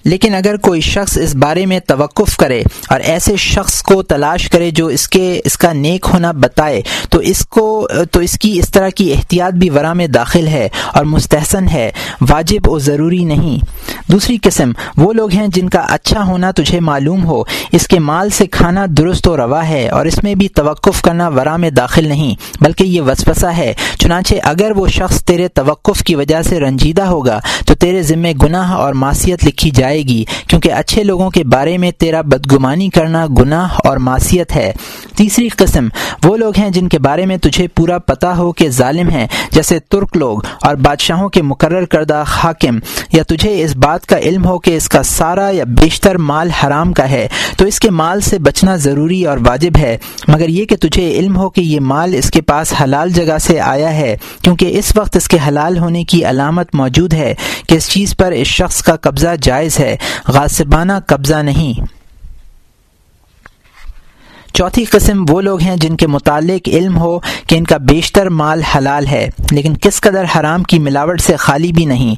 لیکن 0.09 0.35
اگر 0.35 0.57
کوئی 0.57 0.81
شخص 0.81 1.19
اس 1.19 1.35
بارے 1.35 1.67
میں 1.67 1.81
توقف 1.81 2.37
کرے 2.37 2.63
اور 2.89 3.01
ایسے 3.01 3.37
شخص 3.37 3.83
کو 3.83 4.03
تلاش 4.03 4.49
کرے 4.49 4.71
جو 4.71 4.87
اس 4.87 5.09
کے، 5.09 5.41
اس 5.45 5.59
کا 5.59 5.73
نیک 5.73 6.07
ہونا 6.13 6.33
بتائے، 6.33 6.83
تو 7.11 7.19
اس 7.19 7.47
کو، 7.47 7.89
تو 8.11 8.21
اس 8.21 8.39
کی 8.39 8.59
اس 8.59 8.71
طرح 8.71 8.89
کی 8.89 9.13
احتیاط 9.13 9.53
بھی 9.53 9.71
ورا 9.71 9.93
میں 9.93 10.07
داخل 10.07 10.47
ہے 10.47 10.69
اور 10.95 11.05
مستحسن 11.05 11.69
ہے، 11.69 11.91
واجب 12.31 12.69
و 12.69 12.79
ضروری 12.79 13.25
نہیں۔ 13.25 13.65
دوسری 14.13 14.37
قسم، 14.43 14.73
وہ 14.97 15.13
لوگ 15.13 15.33
ہیں 15.33 15.49
جن 15.49 15.69
کا 15.69 15.81
اچھا 15.81 16.25
ہونا 16.25 16.51
تجھے 16.51 16.81
معلوم 16.81 17.25
ہو، 17.25 17.43
اس 17.73 17.87
کے 17.89 17.99
مال 17.99 18.31
سے 18.31 18.47
کھانا 18.47 18.87
درست 18.89 19.29
و 19.29 19.37
روا 19.37 19.69
ہے 19.69 19.89
اور 19.89 20.07
اس 20.07 20.23
میں 20.23 20.35
بھی 20.35 20.49
توقف 20.49 21.03
کرنا 21.03 21.29
ورا 21.29 21.57
میں 21.57 21.71
داخل 21.71 22.09
نہیں، 22.09 22.35
بلکہ 22.61 22.85
یہ 22.85 23.01
وسوسہ 23.01 23.47
ہے۔ 23.47 23.75
چنانچہ 23.99 24.35
اگر 24.43 24.71
وہ 24.77 24.89
شخص 24.89 25.25
تیرے 25.25 25.49
توقف 25.49 26.03
کی 26.03 26.15
وجہ 26.15 26.43
سے 26.43 26.61
رنجیدہ 26.61 27.03
ہوگا، 27.03 27.39
تو 27.67 27.75
تیرے 27.75 28.03
ذمے 28.03 28.33
گناہ 28.43 28.73
اور 28.73 28.95
معصیت 28.95 29.45
لکھی 29.45 29.71
جائے 29.71 29.98
جائے 29.99 30.17
گی۔ 30.17 30.25
کیونکہ 30.47 30.73
اچھے 30.73 31.03
لوگوں 31.03 31.31
کے 31.31 31.45
بارے 31.45 31.79
میں 31.79 31.91
تیرا 31.91 32.21
بدگمانی 32.21 32.89
کرنا 32.89 33.27
گناہ 33.39 33.69
اور 33.85 33.97
معصیت 33.97 34.57
ہے۔ 34.57 34.73
تیسری 35.17 35.49
قسم، 35.49 35.89
وہ 36.25 36.37
لوگ 36.37 36.53
ہیں 36.59 36.71
جن 36.71 36.89
کے 36.89 36.99
بارے 36.99 37.27
میں 37.27 37.37
تجھے 37.37 37.69
پورا 37.69 37.99
پتا 37.99 38.37
ہو 38.37 38.53
کہ 38.53 38.69
ظالم 38.69 39.09
ہیں، 39.09 39.27
جیسے 39.51 39.79
ترک 39.79 40.17
لوگ 40.17 40.39
اور 40.63 40.75
بادشاہوں 40.75 41.29
کے 41.29 41.43
مقرر 41.43 41.85
کردہ 41.85 42.25
حاکم۔ 42.27 42.79
یا 43.13 43.23
تجھے 43.23 43.63
اس 43.65 43.77
بات 43.77 44.07
کا 44.07 44.19
علم 44.19 44.47
ہو 44.47 44.59
کہ 44.59 44.77
اس 44.77 44.89
کا 44.89 45.03
سارا 45.03 45.51
یا 45.51 45.65
بیشتر 45.65 46.19
مال 46.19 46.51
حرام 46.51 46.93
کا 46.93 47.11
ہے، 47.11 47.29
تو 47.57 47.65
اس 47.65 47.81
کے 47.81 47.91
مال 47.91 48.21
سے 48.21 48.39
بچنا 48.39 48.77
ضروری 48.77 49.25
اور 49.25 49.39
واجب 49.47 49.77
ہے۔ 49.79 49.99
مگر 50.29 50.49
یہ 50.49 50.65
کہ 50.65 50.77
تجھے 50.77 51.19
علم 51.19 51.37
ہو 51.37 51.51
کہ 51.51 51.61
یہ 51.61 51.81
مال 51.81 52.15
اس 52.15 52.31
کے 52.31 52.41
پاس 52.41 52.75
حلال 52.83 53.11
جگہ 53.11 53.39
سے 53.39 53.61
آیا 53.61 53.95
ہے، 53.95 54.17
کیونکہ 54.43 54.79
اس 54.79 54.93
وقت 54.97 55.17
اس 55.17 55.29
کے 55.29 55.39
حلال 55.49 55.79
ہونے 55.79 56.05
کی 56.05 56.25
علامت 56.25 56.75
موجود 56.75 57.15
ہے 57.15 57.35
کہ 57.69 57.75
اس 57.75 57.89
چیز 57.89 58.17
پر 58.17 58.33
اس 58.33 58.47
شخص 58.47 58.83
کا 58.83 58.97
قبضہ 58.97 59.29
جائز 59.43 59.78
ہے۔ 59.81 59.97
غاصبانہ 60.29 60.93
قبضہ 61.07 61.43
نہیں۔ 61.43 61.98
چوتھی 64.53 64.85
قسم 64.85 65.25
وہ 65.29 65.41
لوگ 65.41 65.61
ہیں 65.61 65.77
جن 65.77 65.97
کے 65.97 66.07
متعلق 66.07 66.69
علم 66.69 66.99
ہو 66.99 67.19
کہ 67.47 67.55
ان 67.55 67.65
کا 67.65 67.77
بیشتر 67.77 68.29
مال 68.29 68.63
حلال 68.63 69.07
ہے، 69.07 69.29
لیکن 69.51 69.77
کس 69.77 70.01
قدر 70.01 70.25
حرام 70.37 70.63
کی 70.63 70.79
ملاوٹ 70.79 71.21
سے 71.21 71.37
خالی 71.37 71.73
بھی 71.73 71.85
نہیں۔ 71.85 72.15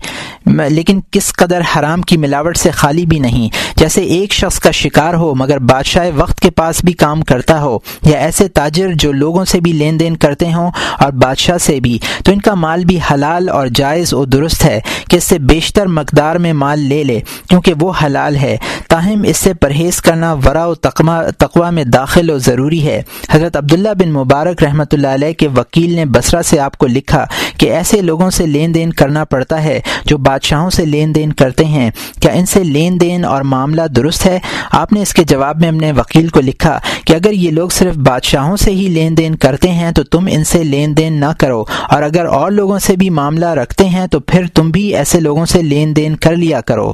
لیکن 0.69 1.01
کس 1.11 1.33
قدر 1.33 1.61
حرام 1.77 2.03
کی 2.03 2.16
ملاوٹ 2.16 2.57
سے 2.57 2.71
خالی 2.71 3.07
بھی 3.07 3.19
نہیں۔ 3.19 3.49
جیسے 3.77 4.03
ایک 4.03 4.33
شخص 4.33 4.59
کا 4.61 4.71
شکار 4.71 5.14
ہو 5.14 5.35
مگر 5.35 5.59
بادشاہ 5.59 6.11
وقت 6.16 6.40
کے 6.40 6.51
پاس 6.51 6.85
بھی 6.85 6.93
کام 6.93 7.23
کرتا 7.23 7.61
ہو، 7.61 7.79
یا 8.03 8.19
ایسے 8.19 8.49
تاجر 8.49 8.88
جو 8.95 9.12
لوگوں 9.12 9.45
سے 9.45 9.61
بھی 9.61 9.73
لین 9.73 10.01
دین 10.01 10.16
کرتے 10.16 10.53
ہوں 10.53 10.71
اور 10.99 11.12
بادشاہ 11.12 11.59
سے 11.59 11.81
بھی، 11.81 11.99
تو 12.25 12.33
ان 12.33 12.40
کا 12.40 12.55
مال 12.55 12.85
بھی 12.85 12.99
حلال 13.11 13.49
اور 13.49 13.66
جائز 13.75 14.14
و 14.14 14.25
درست 14.25 14.64
ہے 14.64 14.81
کہ 15.09 15.16
اس 15.16 15.25
سے 15.25 15.38
بیشتر 15.38 15.87
مقدار 15.87 16.37
میں 16.37 16.53
مال 16.53 16.81
لے 16.81 17.03
لے، 17.05 17.21
کیونکہ 17.49 17.75
وہ 17.81 17.93
حلال 18.05 18.37
ہے۔ 18.37 18.57
تاہم 18.88 19.23
اس 19.23 19.37
سے 19.37 19.55
پرہیز 19.55 20.01
کرنا 20.03 20.33
ورا 20.35 20.66
و 20.66 20.75
تقوا 20.75 21.71
میں 21.71 21.85
داخل 21.85 22.19
مستقل 22.20 22.30
و 22.30 22.38
ضروری 22.38 22.87
ہے۔ 22.87 23.02
حضرت 23.30 23.56
عبداللہ 23.56 23.88
بن 23.98 24.12
مبارک 24.12 24.62
رحمۃ 24.62 24.85
اللہ 24.92 25.09
علیہ 25.09 25.33
کے 25.33 25.48
وکیل 25.48 25.90
نے 25.94 26.04
بسرا 26.04 26.42
سے 26.42 26.61
آپ 26.61 26.78
کو 26.78 26.87
لکھا 26.87 27.26
کہ 27.59 27.72
ایسے 27.72 28.02
لوگوں 28.02 28.30
سے 28.30 28.46
لین 28.46 28.74
دین 28.74 28.92
کرنا 28.92 29.24
پڑتا 29.24 29.62
ہے 29.62 29.80
جو 30.04 30.18
بادشاہوں 30.18 30.70
سے 30.70 30.85
لین 30.85 31.14
دین 31.14 31.33
کرتے 31.33 31.64
ہیں۔ 31.64 31.90
کیا 32.20 32.33
ان 32.33 32.46
سے 32.46 32.64
لین 32.64 33.00
دین 33.00 33.24
اور 33.24 33.42
معاملہ 33.42 33.83
درست 33.83 34.26
ہے؟ 34.26 34.38
آپ 34.72 34.92
نے 34.92 35.02
اس 35.02 35.14
کے 35.14 35.24
جواب 35.24 35.61
میں 35.61 35.68
اپنے 35.68 35.92
وکیل 35.92 36.28
کو 36.28 36.40
لکھا 36.40 36.78
کہ 37.04 37.12
اگر 37.12 37.33
یہ 37.33 37.50
لوگ 37.50 37.68
صرف 37.68 37.96
بادشاہوں 37.96 38.56
سے 38.56 38.70
ہی 38.70 38.88
لین 38.88 39.16
دین 39.16 39.35
کرتے 39.35 39.68
ہیں 39.68 39.92
تو 39.92 40.02
تم 40.02 40.28
ان 40.30 40.44
سے 40.44 40.64
لین 40.64 40.96
دین 40.96 41.20
نہ 41.20 41.33
کرو۔ 41.38 41.64
اور 41.88 42.02
اگر 42.02 42.24
اور 42.24 42.50
لوگوں 42.50 42.78
سے 42.78 42.96
بھی 42.96 43.11
معاملہ 43.11 43.46
رکھتے 43.46 43.88
ہیں 43.88 44.06
تو 44.06 44.20
پھر 44.20 44.46
تم 44.54 44.70
بھی 44.70 44.96
ایسے 44.96 45.20
لوگوں 45.20 45.46
سے 45.46 45.62
لین 45.62 45.96
دین 45.96 46.16
کر 46.16 46.37
لیا 46.37 46.61
کرو۔ 46.61 46.92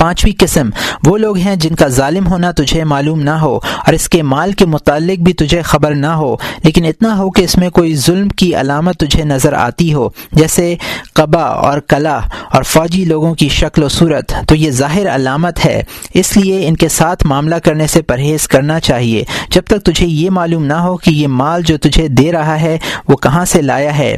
پانچویں 0.00 0.32
قسم۔ 0.38 0.70
وہ 1.06 1.18
لوگ 1.18 1.36
ہیں 1.36 1.56
جن 1.56 1.74
کا 1.74 1.86
ظالم 1.86 2.26
ہونا 2.26 2.50
تجھے 2.50 2.84
معلوم 2.84 3.20
نہ 3.20 3.30
ہو 3.30 3.56
اور 3.56 3.92
اس 3.92 4.08
کے 4.08 4.22
مال 4.22 4.52
کے 4.52 4.66
متعلق 4.66 5.22
بھی 5.22 5.32
تجھے 5.32 5.62
خبر 5.62 5.94
نہ 5.94 6.06
ہو، 6.06 6.36
لیکن 6.64 6.84
اتنا 6.84 7.18
ہو 7.18 7.30
کہ 7.30 7.42
اس 7.42 7.56
میں 7.56 7.70
کوئی 7.70 7.94
ظلم 7.94 8.28
کی 8.28 8.54
علامت 8.54 8.96
تجھے 8.96 9.24
نظر 9.24 9.52
آتی 9.52 9.94
ہو، 9.94 10.08
جیسے 10.32 10.74
قبا 11.14 11.42
اور 11.42 11.80
کلا 11.80 12.20
اور 12.52 12.62
فوجی 12.62 13.04
لوگوں 13.04 13.34
کی 13.34 13.48
شکل 13.48 13.82
و 13.82 13.88
صورت۔ 13.88 14.34
تو 14.48 14.54
یہ 14.54 14.70
ظاہر 14.70 15.14
علامت 15.14 15.64
ہے۔ 15.64 15.82
اس 16.14 16.36
لیے 16.36 16.68
ان 16.68 16.76
کے 16.76 16.88
ساتھ 16.88 17.26
معاملہ 17.26 17.54
کرنے 17.54 17.86
سے 17.86 18.02
پرہیز 18.02 18.48
کرنا 18.48 18.80
چاہیے۔ 18.80 19.24
جب 19.50 19.62
تک 19.64 19.84
تجھے 19.84 20.06
یہ 20.06 20.30
معلوم 20.30 20.64
نہ 20.64 20.72
ہو 20.72 20.96
کہ 20.96 21.10
یہ 21.10 21.26
مال 21.28 21.62
جو 21.62 21.78
تجھے 21.78 22.08
دے 22.08 22.32
رہا 22.32 22.60
ہے، 22.60 22.78
وہ 23.08 23.16
کہاں 23.16 23.44
سے 23.44 23.62
لایا 23.62 23.98
ہے۔ 23.98 24.16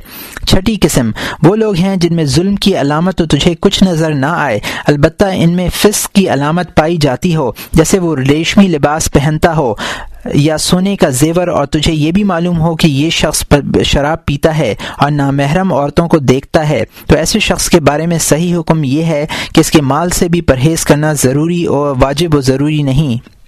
چھٹی 0.48 0.76
قسم۔ 0.80 1.10
وہ 1.42 1.56
لوگ 1.56 1.76
ہیں 1.76 1.96
جن 1.96 2.16
میں 2.16 2.24
ظلم 2.24 2.56
کی 2.56 2.80
علامت 2.80 3.18
تو 3.18 3.26
تجھے 3.26 3.54
کچھ 3.60 3.84
نظر 3.84 4.14
نہ 4.14 4.26
آئے، 4.26 4.58
البتہ 4.86 5.24
ان 5.34 5.50
میں 5.50 5.68
فسق 5.72 6.12
کی 6.12 6.28
علامت 6.28 6.76
پائی 6.76 6.96
جاتی 6.96 7.36
ہو، 7.36 7.50
جیسے 7.72 7.98
وہ 7.98 8.16
ریشمی 8.16 8.68
لباس 8.68 9.12
پہنتا 9.12 9.56
ہو، 9.56 9.74
یا 10.34 10.58
سونے 10.58 10.96
کا 10.96 11.08
زیور، 11.08 11.48
اور 11.48 11.66
تجھے 11.66 11.92
یہ 11.92 12.12
بھی 12.12 12.24
معلوم 12.24 12.60
ہو 12.60 12.76
کہ 12.76 12.86
یہ 12.86 13.10
شخص 13.10 13.44
شراب 13.84 14.24
پیتا 14.26 14.58
ہے 14.58 14.74
اور 14.98 15.10
نامحرم 15.10 15.72
عورتوں 15.72 16.08
کو 16.08 16.18
دیکھتا 16.18 16.68
ہے۔ 16.68 16.84
تو 17.06 17.16
ایسے 17.16 17.38
شخص 17.38 17.68
کے 17.68 17.80
بارے 17.80 18.06
میں 18.06 18.18
صحیح 18.18 18.56
حکم 18.56 18.84
یہ 18.84 19.04
ہے 19.04 19.26
کہ 19.54 19.60
اس 19.60 19.70
کے 19.70 19.82
مال 19.82 20.10
سے 20.10 20.28
بھی 20.28 20.40
پرہیز 20.40 20.84
کرنا 20.84 21.12
ضروری 21.12 21.64
اور 21.64 21.94
واجب 22.00 22.34
و 22.34 22.40
ضروری 22.40 22.82
نہیں۔ 22.82 23.41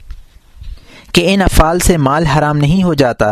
کہ 1.15 1.35
ان 1.35 1.43
افعال 1.43 1.79
سے 1.79 1.97
مال 1.97 2.27
حرام 2.27 2.59
نہیں 2.59 2.83
ہو 2.83 2.95
جاتا 2.95 3.31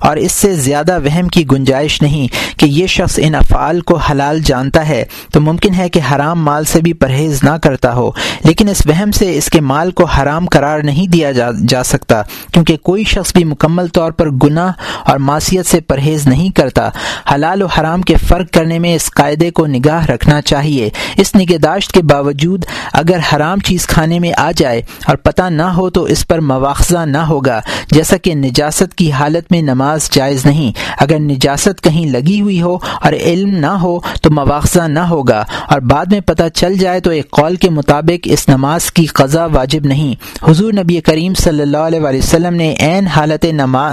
اور 0.00 0.16
اس 0.16 0.32
سے 0.32 0.54
زیادہ 0.54 0.98
وہم 1.04 1.28
کی 1.28 1.44
گنجائش 1.52 2.00
نہیں 2.02 2.58
کہ 2.58 2.66
یہ 2.66 2.86
شخص 2.86 3.18
ان 3.22 3.34
افعال 3.34 3.80
کو 3.80 3.96
حلال 3.96 4.40
جانتا 4.40 4.88
ہے 4.88 5.04
تو 5.32 5.40
ممکن 5.40 5.74
ہے 5.74 5.88
کہ 5.88 6.00
حرام 6.10 6.44
مال 6.44 6.64
سے 6.64 6.80
بھی 6.80 6.92
پرہیز 6.92 7.42
نہ 7.42 7.56
کرتا 7.62 7.94
ہو، 7.94 8.10
لیکن 8.44 8.68
اس 8.68 8.82
وہم 8.86 9.10
سے 9.10 9.36
اس 9.38 9.50
کے 9.50 9.60
مال 9.60 9.90
کو 9.90 10.04
حرام 10.04 10.46
قرار 10.46 10.80
نہیں 10.80 11.06
دیا 11.06 11.30
جا 11.32 11.50
جا 11.68 11.82
سکتا 11.82 12.22
کیونکہ 12.52 12.76
کوئی 12.76 13.04
شخص 13.04 13.32
بھی 13.32 13.44
مکمل 13.44 13.88
طور 13.88 14.12
پر 14.12 14.30
گناہ 14.30 14.72
اور 15.04 15.18
معصیت 15.18 15.66
سے 15.66 15.80
پرہیز 15.80 16.26
نہیں 16.26 16.50
کرتا۔ 16.50 16.88
حلال 17.34 17.62
و 17.62 17.66
حرام 17.66 18.02
کے 18.02 18.16
فرق 18.16 18.50
کرنے 18.50 18.78
میں 18.78 18.94
اس 18.94 19.10
قاعدے 19.10 19.50
کو 19.50 19.66
نگاہ 19.66 20.06
رکھنا 20.06 20.40
چاہیے۔ 20.40 20.88
اس 21.16 21.34
نگہداشت 21.34 21.92
کے 21.92 22.02
باوجود 22.02 22.64
اگر 22.92 23.18
حرام 23.32 23.58
چیز 23.58 23.86
کھانے 23.86 24.18
میں 24.18 24.32
آ 24.36 24.50
جائے 24.56 24.82
اور 25.06 25.16
پتہ 25.16 25.42
نہ 25.42 25.68
ہو 25.76 25.88
تو 25.90 26.02
اس 26.04 26.26
پر 26.28 26.40
مواخذہ 26.40 27.04
نہ 27.06 27.21
ہوگا۔ 27.28 27.60
جیسا 27.90 28.16
کہ 28.16 28.34
نجاست 28.34 28.94
کی 28.94 29.12
حالت 29.12 29.52
میں 29.52 29.62
نماز 29.62 30.10
جائز 30.10 30.46
نہیں، 30.46 30.72
اگر 30.98 31.18
نجاست 31.18 31.82
کہیں 31.82 32.06
لگی 32.06 32.40
ہوئی 32.40 32.62
ہو 32.62 32.78
اور 33.02 33.12
علم 33.12 33.50
نہ 33.50 33.66
ہو 33.66 33.98
تو 34.22 34.30
مواخذہ 34.30 34.82
نہ 34.82 34.98
ہوگا۔ 34.98 35.44
اور 35.68 35.80
بعد 35.80 36.06
میں 36.06 36.20
پتہ 36.20 36.42
چل 36.54 36.78
جائے 36.78 37.00
تو 37.00 37.10
ایک 37.10 37.30
قول 37.30 37.56
کے 37.56 37.70
مطابق 37.70 38.18
اس 38.24 38.48
نماز 38.48 38.92
کی 38.92 39.06
قضا 39.06 39.46
واجب 39.46 39.84
نہیں۔ 39.84 40.14
حضور 40.48 40.72
نبی 40.72 41.00
کریم 41.00 41.34
صلی 41.34 41.62
اللہ 41.62 41.76
علیہ 41.76 42.00
وسلم 42.00 42.54
نے 42.54 42.74
عین 42.80 43.06
حالت 43.06 43.44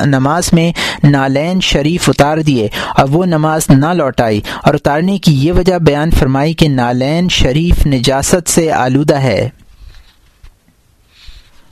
نماز 0.05 0.53
میں 0.53 0.71
نالین 1.03 1.59
شریف 1.61 2.09
اتار 2.09 2.37
دیے 2.37 2.67
اور 2.97 3.09
وہ 3.09 3.25
نماز 3.25 3.69
نہ 3.69 3.93
لوٹائی۔ 3.93 4.41
اور 4.63 4.73
اتارنے 4.73 5.17
کی 5.17 5.47
یہ 5.47 5.51
وجہ 5.51 5.75
بیان 5.75 6.11
فرمائی 6.11 6.53
کہ 6.53 6.67
نالین 6.67 7.29
شریف 7.29 7.87
نجاست 7.87 8.49
سے 8.49 8.71
آلودہ 8.71 9.17
ہے۔ 9.17 9.49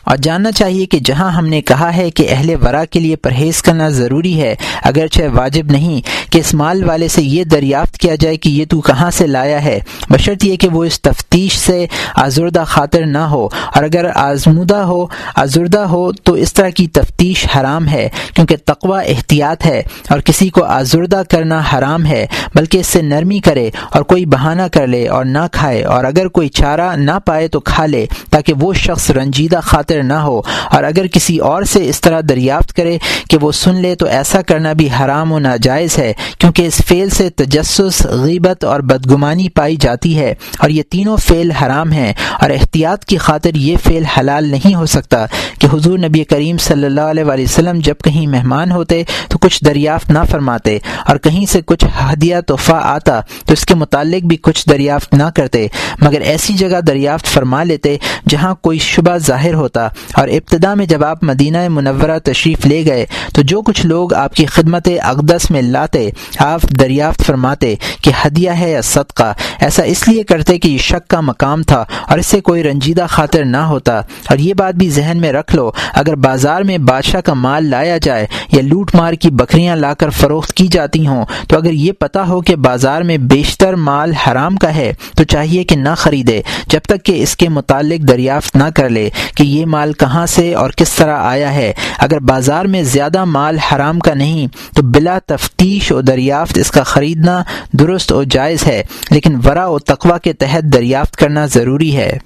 اور 0.08 0.18
جاننا 0.18 0.52
چاہیے 0.52 0.86
کہ 0.86 1.00
جہاں 1.06 1.30
ہم 1.32 1.48
نے 1.48 1.62
کہا 1.62 1.96
ہے 1.96 2.10
کہ 2.10 2.26
اہل 2.30 2.50
ورا 2.62 2.84
کے 2.86 3.00
لیے 3.00 3.16
پرہیز 3.16 3.62
کرنا 3.62 3.88
ضروری 3.90 4.40
ہے، 4.42 4.54
اگرچہ 4.84 5.28
واجب 5.34 5.72
نہیں 5.72 6.02
کہ 6.32 6.40
اس 6.40 6.54
مال 6.54 6.84
والے 6.84 7.08
سے 7.08 7.22
یہ 7.22 7.44
دریافت 7.44 7.98
کیا 7.98 8.16
جائے 8.16 8.38
کہ 8.38 8.50
یہ 8.50 8.66
تو 8.70 8.80
کہاں 8.82 9.10
سے 9.12 9.28
لایا 9.28 9.64
ہے۔ 9.64 9.80
بشرط 10.10 10.44
یہ 10.46 10.56
کہ 10.56 10.68
وہ 10.70 10.84
اس 10.84 11.02
تفتیش 11.02 11.58
سے 11.58 11.86
آزردہ 12.16 12.64
خاطر 12.68 13.06
نہ 13.06 13.26
ہو، 13.32 13.44
اور 13.46 13.84
اگر 13.84 14.10
آزمودہ 14.16 14.78
ہو، 14.84 15.06
آزردہ 15.36 15.84
ہو 15.90 16.12
تو 16.24 16.34
اس 16.34 16.54
طرح 16.54 16.70
کی 16.70 16.88
تفتیش 16.94 17.46
حرام 17.56 17.88
ہے، 17.88 18.08
کیونکہ 18.34 18.56
تقوی 18.66 19.00
احتیاط 19.08 19.66
ہے 19.66 19.82
اور 20.10 20.20
کسی 20.20 20.50
کو 20.50 20.64
آزردہ 20.64 21.22
کرنا 21.30 21.62
حرام 21.74 22.06
ہے، 22.06 22.26
بلکہ 22.56 22.78
اس 22.78 22.88
سے 22.88 23.02
نرمی 23.02 23.40
کرے 23.40 23.70
اور 23.90 24.04
کوئی 24.04 24.26
بہانہ 24.28 24.68
کر 24.74 24.88
لے 24.88 25.08
اور 25.08 25.26
نہ 25.26 25.46
کھائے، 25.52 25.84
اور 25.86 26.04
اگر 26.04 26.28
کوئی 26.30 26.50
چارہ 26.52 26.96
نہ 26.96 27.20
پائے 27.26 27.48
تو 27.48 27.60
کھا 27.62 27.86
لے، 27.86 28.06
تاکہ 28.30 28.54
وہ 28.62 28.74
شخص 28.76 29.10
رنجیدہ 29.12 29.60
خاطر 29.64 29.97
نہ 30.02 30.14
ہو 30.14 30.42
اور 30.72 30.84
اگر 30.84 31.08
کسی 31.08 31.38
اور 31.38 31.64
سے 31.64 31.88
اس 31.90 32.02
طرح 32.02 32.22
دریافت 32.30 32.74
کرے 32.74 32.98
کہ 33.30 33.38
وہ 33.42 33.52
سن 33.52 33.76
لے 33.76 33.94
تو 33.96 34.06
ایسا 34.06 34.42
کرنا 34.42 34.74
بھی 34.74 34.88
حرام 35.00 35.32
و 35.32 35.40
ناجائز 35.40 35.98
ہے، 35.98 36.14
کیونکہ 36.40 36.68
اس 36.68 36.82
فعل 36.88 37.10
سے 37.10 37.30
تجسس، 37.30 38.06
غیبت 38.06 38.64
اور 38.64 38.80
بدگمانی 38.82 39.50
پائی 39.50 39.76
جاتی 39.76 40.18
ہے 40.20 40.34
اور 40.60 40.70
یہ 40.70 40.84
تینوں 40.90 41.18
فعل 41.18 41.52
حرام 41.52 41.92
ہیں 41.92 42.14
اور 42.42 42.50
احتیاط 42.50 43.06
کی 43.06 43.18
خاطر 43.18 43.56
یہ 43.56 43.78
فعل 43.84 44.06
حلال 44.18 44.50
نہیں 44.52 44.76
ہو 44.76 44.86
سکتا 44.86 45.26
کہ 45.60 45.68
حضور 45.74 45.98
نبی 45.98 46.24
کریم 46.24 46.58
صلی 46.58 46.86
اللہ 46.86 47.02
علیہ 47.02 47.24
وسلم 47.24 47.80
جب 47.84 47.96
کہیں 48.04 48.26
مہمان 48.28 48.72
ہوتے 48.72 49.04
تو 49.30 49.38
کچھ 49.38 49.64
دریافت 49.66 50.12
نہ 50.12 50.20
فرماتے 50.32 50.78
اور 51.06 51.18
کہیں 51.18 51.46
سے 51.46 51.62
کچھ 51.66 51.86
ہدیہ، 52.02 52.36
تحفہ 52.48 52.80
آتا 52.84 53.20
تو 53.46 53.54
اس 53.54 53.66
کے 53.66 53.76
متعلق 53.76 54.26
بھی 54.26 54.38
کچھ 54.42 54.68
دریافت 54.70 55.14
نہ 55.14 55.30
کرتے، 55.36 55.68
مگر 56.02 56.22
ایسی 56.22 56.54
جگہ 56.54 56.82
دریافت 56.88 57.28
فرما 57.28 57.64
لیتے 57.64 57.98
جہاں 58.30 58.54
کوئی 58.56 58.80
شبہ 58.80 59.18
ظاہر 59.18 59.54
ہوتا۔ 59.54 59.87
اور 60.14 60.28
ابتدا 60.28 60.74
میں 60.74 60.86
جب 60.86 61.04
آپ 61.04 61.24
مدینہ 61.24 61.68
منورہ 61.70 62.20
تشریف 62.24 62.66
لے 62.66 62.86
گئے، 62.86 63.06
تو 63.34 63.42
جو 63.42 63.62
کچھ 63.62 63.86
لوگ 63.86 64.14
آپ 64.14 64.34
کی 64.34 64.46
خدمت 64.46 64.90
اقدس 65.04 65.52
میں 65.52 65.62
لاتے، 65.62 66.10
آپ 66.40 66.62
دریافت 66.80 67.26
فرماتے 67.26 67.76
کہ 68.02 68.12
ہدیہ 68.26 68.52
ہے 68.52 68.72
یا 68.72 68.82
صدقہ۔ 68.82 69.34
ایسا 69.60 69.84
اس 69.84 70.08
لیے 70.08 70.24
کرتے 70.24 70.60
کہ 70.60 70.68
یہ 70.68 70.78
شک 70.78 71.08
کا 71.08 71.22
مقام 71.22 71.64
تھا 71.64 71.86
اور 72.10 72.18
اس 72.18 72.28
سے 72.28 72.42
کوئی 72.42 72.64
رنجیدہ 72.64 73.06
خاطر 73.10 73.46
نہ 73.46 73.58
ہوتا۔ 73.58 73.98
اور 73.98 74.38
یہ 74.38 74.54
بات 74.54 74.76
بھی 74.76 74.90
ذہن 74.90 75.18
میں 75.22 75.32
رکھ 75.32 75.56
لو، 75.56 75.72
اگر 75.94 76.16
بازار 76.16 76.62
میں 76.62 76.78
بادشاہ 76.78 77.22
کا 77.22 77.34
مال 77.34 77.66
لایا 77.66 77.98
جائے 77.98 78.28
یا 78.52 78.62
لوٹ 78.62 78.96
مار 78.96 79.14
کی 79.14 79.30
بکریاں 79.30 79.76
لا 79.76 79.94
کر 79.94 80.10
فروخت 80.10 80.54
کی 80.54 80.68
جاتی 80.68 81.08
ہوں، 81.08 81.26
تو 81.48 81.58
اگر 81.58 81.72
یہ 81.72 81.92
پتا 81.92 82.28
ہو 82.28 82.42
کہ 82.42 82.56
بازار 82.56 83.02
میں 83.02 83.18
بیشتر 83.18 83.74
مال 83.74 84.14
حرام 84.14 84.56
کا 84.56 84.76
ہے، 84.76 84.94
تو 85.16 85.24
چاہیے 85.24 85.64
کہ 85.64 85.76
نہ 85.76 85.90
خریدے، 85.98 86.42
جب 86.68 86.80
تک 86.80 87.04
کہ 87.04 87.24
اس 87.24 87.36
کے 87.36 87.50
متعلق 87.50 88.08
دریافت 88.08 88.56
نہ 88.56 88.64
کر 88.76 88.90
لے 88.90 89.10
کہ 89.36 89.44
یہ 89.44 89.66
مال 89.68 89.94
کہاں 89.94 90.26
سے 90.26 90.54
اور 90.54 90.70
کس 90.70 90.90
طرح 90.90 91.18
آیا 91.18 91.54
ہے؟ 91.54 91.72
اگر 91.98 92.20
بازار 92.20 92.66
میں 92.66 92.84
زیادہ 92.84 93.26
مال 93.26 93.58
حرام 93.58 94.00
کا 94.00 94.14
نہیں، 94.14 94.48
تو 94.76 94.82
بلا 94.82 95.20
تفتیش 95.26 95.92
و 95.92 96.02
دریافت 96.02 96.58
اس 96.58 96.72
کا 96.72 96.84
خریدنا 96.84 97.44
درست 97.72 98.12
و 98.12 98.24
جائز 98.24 98.68
ہے، 98.68 98.84
لیکن 99.10 99.40
ورا 99.46 99.66
و 99.66 99.80
تقوا 99.80 100.18
کے 100.18 100.34
تحت 100.34 100.64
دریافت 100.64 101.16
کرنا 101.16 101.46
ضروری 101.46 101.98
ہے۔ 101.98 102.18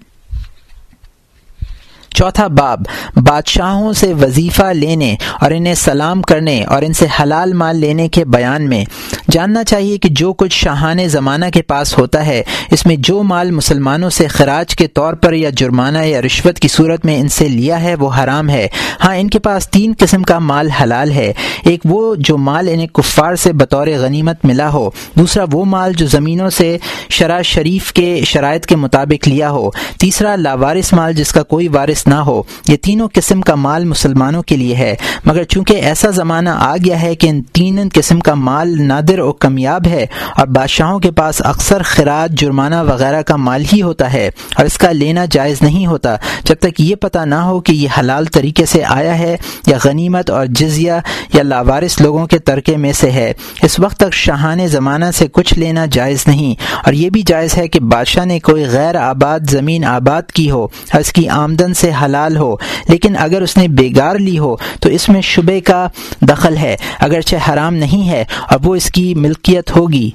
چوتھا 2.13 2.47
باب، 2.47 2.79
بادشاہوں 3.15 3.93
سے 3.93 4.13
وظیفہ 4.13 4.63
لینے 4.63 5.15
اور 5.41 5.51
انہیں 5.51 5.73
سلام 5.73 6.21
کرنے 6.21 6.63
اور 6.63 6.81
ان 6.81 6.93
سے 6.93 7.05
حلال 7.19 7.53
مال 7.53 7.77
لینے 7.77 8.07
کے 8.07 8.25
بیان 8.25 8.69
میں۔ 8.69 8.85
جاننا 9.31 9.63
چاہیے 9.63 9.97
کہ 9.97 10.09
جو 10.09 10.33
کچھ 10.33 10.53
شاہان 10.53 11.07
زمانہ 11.07 11.45
کے 11.53 11.61
پاس 11.61 11.97
ہوتا 11.97 12.25
ہے، 12.25 12.43
اس 12.71 12.85
میں 12.85 12.95
جو 12.99 13.23
مال 13.23 13.51
مسلمانوں 13.51 14.09
سے 14.09 14.27
خراج 14.27 14.75
کے 14.75 14.87
طور 14.87 15.13
پر 15.13 15.33
یا 15.33 15.49
جرمانہ 15.49 15.97
یا 15.97 16.21
رشوت 16.21 16.59
کی 16.59 16.67
صورت 16.67 17.05
میں 17.05 17.17
ان 17.17 17.27
سے 17.27 17.47
لیا 17.47 17.83
ہے، 17.83 17.95
وہ 17.95 18.09
حرام 18.23 18.49
ہے۔ 18.49 18.67
ہاں 19.03 19.15
ان 19.15 19.29
کے 19.29 19.39
پاس 19.39 19.69
تین 19.69 19.93
قسم 19.99 20.23
کا 20.23 20.39
مال 20.39 20.71
حلال 20.71 21.11
ہے۔ 21.11 21.33
ایک 21.65 21.79
وہ 21.85 22.15
جو 22.15 22.37
مال 22.37 22.69
انہیں 22.71 22.87
کفار 22.87 23.35
سے 23.35 23.53
بطور 23.53 23.87
غنیمت 23.87 24.45
ملا 24.45 24.69
ہو، 24.69 24.89
دوسرا 25.15 25.45
وہ 25.51 25.65
مال 25.65 25.93
جو 25.93 26.07
زمینوں 26.07 26.49
سے 26.49 26.77
شرح 27.09 27.41
شریف 27.41 27.93
کے 27.93 28.21
شرائط 28.25 28.65
کے 28.65 28.75
مطابق 28.75 29.27
لیا 29.27 29.49
ہو۔ 29.49 29.69
تیسرا 29.99 30.35
لاوارث 30.35 30.93
مال 30.93 31.13
جس 31.13 31.31
کا 31.31 31.43
کوئی 31.43 31.67
وارث 31.67 32.00
نہ 32.07 32.15
ہو۔ 32.15 32.43
یہ 32.67 32.77
تینوں 32.77 33.07
قسم 33.13 33.41
کا 33.41 33.55
مال 33.55 33.85
مسلمانوں 33.85 34.43
کے 34.43 34.57
لیے 34.57 34.75
ہے۔ 34.75 34.95
مگر 35.25 35.43
چونکہ 35.43 35.73
ایسا 35.73 36.09
زمانہ 36.09 36.49
آ 36.49 36.75
گیا 36.85 37.01
ہے 37.01 37.15
کہ 37.15 37.27
ان 37.27 37.41
تین 37.41 37.79
قسم 37.93 38.19
کا 38.19 38.33
مال 38.33 38.81
نادر 38.81 39.19
و 39.19 39.33
کمیاب 39.33 39.87
ہے 39.87 40.05
اور 40.37 40.47
بادشاہوں 40.47 40.99
کے 40.99 41.11
پاس 41.11 41.41
اکثر 41.45 41.81
خراج 41.83 42.39
جرمانہ 42.39 42.75
وغیرہ 42.75 43.21
کا 43.21 43.35
مال 43.35 43.63
ہی 43.73 43.81
ہوتا 43.81 44.13
ہے 44.13 44.29
اور 44.55 44.65
اس 44.65 44.77
کا 44.77 44.91
لینا 44.91 45.25
جائز 45.31 45.61
نہیں 45.61 45.85
ہوتا۔ 45.85 46.15
جب 46.43 46.55
تک 46.59 46.81
یہ 46.81 46.95
پتہ 46.95 47.19
نہ 47.19 47.35
ہو 47.35 47.61
کہ 47.61 47.71
یہ 47.71 47.87
حلال 47.99 48.25
طریقے 48.25 48.65
سے 48.65 48.83
آیا 48.83 49.19
ہے 49.19 49.37
یا 49.67 49.77
غنیمت 49.83 50.29
اور 50.29 50.45
جزیہ 50.45 50.93
یا 51.33 51.43
لاوارث 51.43 52.01
لوگوں 52.01 52.27
کے 52.27 52.39
ترکے 52.39 52.77
میں 52.77 52.93
سے 52.93 53.11
ہے۔ 53.11 53.33
اس 53.61 53.79
وقت 53.79 53.97
تک 53.97 54.13
شاہان 54.13 54.67
زمانہ 54.67 55.05
سے 55.13 55.27
کچھ 55.31 55.59
لینا 55.59 55.85
جائز 55.85 56.23
نہیں۔ 56.27 56.55
اور 56.85 56.93
یہ 56.93 57.09
بھی 57.09 57.21
جائز 57.21 57.57
ہے 57.57 57.67
کہ 57.67 57.79
بادشاہ 57.79 58.25
نے 58.25 58.39
کوئی 58.39 58.65
غیر 58.65 58.95
آباد 58.95 59.39
زمین 59.49 59.85
آباد 59.85 60.21
کی 60.21 60.51
ہو 60.51 60.63
اور 60.63 60.99
اس 60.99 61.13
کی 61.13 61.29
آمدن 61.29 61.73
سے 61.73 61.90
حلال 61.91 62.37
ہو، 62.37 62.55
لیکن 62.87 63.15
اگر 63.19 63.41
اس 63.41 63.57
نے 63.57 63.67
بیگار 63.67 64.15
لی 64.15 64.39
ہو 64.39 64.55
تو 64.79 64.89
اس 64.89 65.09
میں 65.09 65.21
شبے 65.21 65.59
کا 65.61 65.87
دخل 66.21 66.57
ہے، 66.57 66.75
اگرچہ 66.99 67.49
حرام 67.49 67.75
نہیں 67.75 68.09
ہے، 68.09 68.23
اور 68.49 68.59
وہ 68.63 68.75
اس 68.75 68.91
کی 68.91 69.13
ملکیت 69.15 69.75
ہوگی۔ 69.75 70.09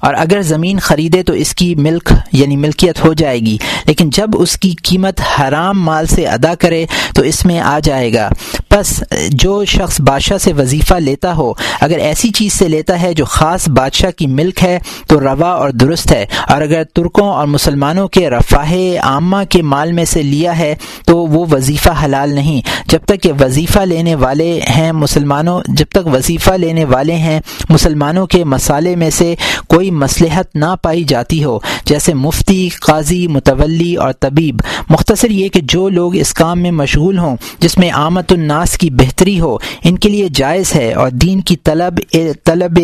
اور 0.00 0.14
اگر 0.18 0.42
زمین 0.42 0.78
خریدے 0.78 1.22
تو 1.22 1.32
اس 1.32 1.54
کی 1.54 1.74
ملک 1.74 2.12
یعنی 2.32 2.56
ملکیت 2.56 3.04
ہو 3.04 3.12
جائے 3.12 3.40
گی، 3.40 3.58
لیکن 3.86 4.10
جب 4.10 4.28
اس 4.34 4.56
کی 4.56 4.74
قیمت 4.82 5.20
حرام 5.38 5.82
مال 5.82 6.06
سے 6.06 6.26
ادا 6.26 6.54
کرے 6.54 6.86
تو 7.14 7.22
اس 7.22 7.44
میں 7.44 7.60
آ 7.60 7.78
جائے 7.82 8.14
گا۔ 8.14 8.28
بس 8.70 9.02
جو 9.28 9.64
شخص 9.64 10.00
بادشاہ 10.00 10.38
سے 10.38 10.52
وظیفہ 10.52 10.94
لیتا 10.94 11.36
ہو، 11.36 11.52
اگر 11.80 11.98
ایسی 11.98 12.30
چیز 12.30 12.52
سے 12.52 12.68
لیتا 12.68 13.02
ہے 13.02 13.14
جو 13.14 13.24
خاص 13.24 13.68
بادشاہ 13.68 14.10
کی 14.10 14.26
ملک 14.26 14.62
ہے، 14.62 14.78
تو 15.06 15.20
روا 15.20 15.50
اور 15.50 15.70
درست 15.70 16.12
ہے۔ 16.12 16.26
اور 16.48 16.62
اگر 16.62 16.84
ترکوں 16.84 17.28
اور 17.28 17.46
مسلمانوں 17.46 18.08
کے 18.08 18.30
رفاہ 18.30 18.72
عامہ 19.02 19.36
کے 19.48 19.62
مال 19.62 19.92
میں 19.92 20.04
سے 20.04 20.22
لیا 20.22 20.58
ہے، 20.58 20.74
تو 21.06 21.16
وہ 21.16 21.46
وظیفہ 21.50 22.04
حلال 22.04 22.34
نہیں۔ 22.34 22.60
جب 22.88 22.98
تک 23.04 23.22
کہ 23.22 23.32
وظیفہ 23.40 23.80
لینے 23.80 24.14
والے 24.14 24.60
ہیں 24.68 24.92
مسلمانوں، 24.92 25.60
جب 25.68 25.86
تک 25.88 26.06
وظیفہ 26.06 26.50
لینے 26.50 26.84
والے 26.84 27.14
ہیں 27.14 27.40
مسلمانوں 27.68 28.26
کے 28.26 28.44
مسالے 28.44 28.96
میں 28.96 29.10
سے 29.10 29.34
کوئی 29.66 29.87
کوئی 29.88 30.00
مصلحت 30.00 30.56
نہ 30.56 30.74
پائی 30.82 31.04
جاتی 31.04 31.44
ہو، 31.44 31.58
جیسے 31.84 32.14
مفتی، 32.14 32.68
قاضی، 32.68 33.26
متولی 33.26 33.94
اور 33.94 34.12
طبیب۔ 34.12 34.60
مختصر 34.88 35.30
یہ 35.30 35.48
کہ 35.48 35.60
جو 35.62 35.88
لوگ 35.88 36.16
اس 36.16 36.32
کام 36.34 36.60
میں 36.60 36.70
مشغول 36.70 37.18
ہوں، 37.18 37.36
جس 37.58 37.78
میں 37.78 37.90
آمد 37.90 38.32
الناس 38.32 38.78
کی 38.78 38.90
بہتری 38.90 39.40
ہو، 39.40 39.56
ان 39.84 39.98
کے 39.98 40.08
لیے 40.08 40.28
جائز 40.34 40.74
ہے 40.74 40.92
اور 40.92 41.10
دین 41.10 41.40
کی 41.40 41.56
طلب 41.56 42.00
طلب 42.44 42.78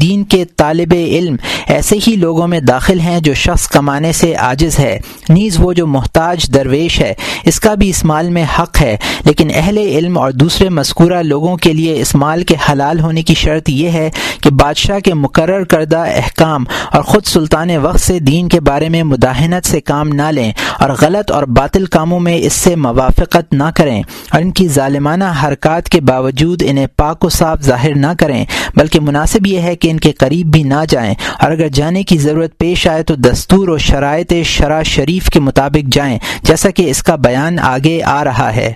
دین 0.00 0.24
کے 0.24 0.44
طالب 0.56 0.94
علم 0.94 1.36
ایسے 1.66 1.96
ہی 2.06 2.16
لوگوں 2.16 2.48
میں 2.48 2.60
داخل 2.60 3.00
ہیں 3.00 3.20
جو 3.20 3.34
شخص 3.34 3.68
کمانے 3.68 4.12
سے 4.12 4.34
عاجز 4.34 4.78
ہے۔ 4.78 5.00
نیز 5.28 5.56
وہ 5.58 5.72
جو 5.72 5.86
محتاج 5.86 6.54
درویش 6.54 7.00
ہے، 7.00 7.14
اس 7.44 7.60
کا 7.60 7.74
بھی 7.74 7.90
اس 7.90 8.04
مال 8.04 8.28
میں 8.28 8.44
حق 8.58 8.80
ہے۔ 8.80 8.96
لیکن 9.24 9.48
اہل 9.54 9.78
علم 9.78 10.18
اور 10.18 10.30
دوسرے 10.30 10.68
مذکورہ 10.68 11.22
لوگوں 11.22 11.56
کے 11.56 11.72
لیے 11.72 12.00
اس 12.00 12.14
مال 12.14 12.42
کے 12.42 12.54
حلال 12.72 13.00
ہونے 13.00 13.22
کی 13.22 13.34
شرط 13.34 13.70
یہ 13.70 13.90
ہے 13.90 14.10
کہ 14.40 14.50
بادشاہ 14.50 14.98
کے 14.98 15.14
مقرر 15.14 15.64
کردہ 15.64 16.04
احکام 16.14 16.64
اور 16.92 17.02
خود 17.02 17.24
سلطان 17.24 17.76
وقت 17.76 18.00
سے 18.00 18.18
دین 18.18 18.48
کے 18.48 18.60
بارے 18.60 18.88
میں 18.88 19.02
مداحنت 19.02 19.66
سے 19.66 19.80
کام 19.80 20.08
نہ 20.08 20.22
لیں 20.22 20.52
اور 20.78 20.90
غلط 21.00 21.30
اور 21.30 21.42
باطل 21.42 21.86
کاموں 21.86 22.20
میں 22.20 22.36
اس 22.36 22.52
سے 22.52 22.76
موافقت 22.76 23.52
نہ 23.52 23.70
کریں 23.74 24.02
اور 24.30 24.40
ان 24.40 24.50
کی 24.50 24.68
ظالمانہ 24.68 25.24
حرکات 25.42 25.88
کے 25.88 26.00
باوجود 26.00 26.62
انہیں 26.66 26.86
پاک 26.96 27.24
و 27.24 27.28
صاف 27.28 27.62
ظاہر 27.62 27.94
نہ 27.94 28.12
کریں، 28.18 28.44
بلکہ 28.76 29.00
مناسب 29.00 29.46
یہ 29.46 29.60
ہے 29.60 29.76
کہ 29.76 29.90
ان 29.90 30.00
کے 30.00 30.12
قریب 30.12 30.46
بھی 30.46 30.62
نہ 30.62 30.84
جائیں 30.88 31.14
اور 31.40 31.50
اگر 31.50 31.68
جانے 31.68 32.02
کی 32.02 32.18
ضرورت 32.18 32.58
پیش 32.58 32.86
آئے 32.86 33.02
تو 33.02 33.14
دستور 33.14 33.68
و 33.68 33.78
شرائط 33.78 34.32
شرع 34.44 34.82
شریف 34.82 35.30
کے 35.30 35.40
مطابق 35.40 35.92
جائیں، 35.92 36.18
جیسا 36.42 36.70
کہ 36.70 36.90
اس 36.90 37.02
کا 37.02 37.16
بیان 37.16 37.58
آگے 37.58 38.02
آ 38.02 38.24
رہا 38.24 38.54
ہے۔ 38.56 38.72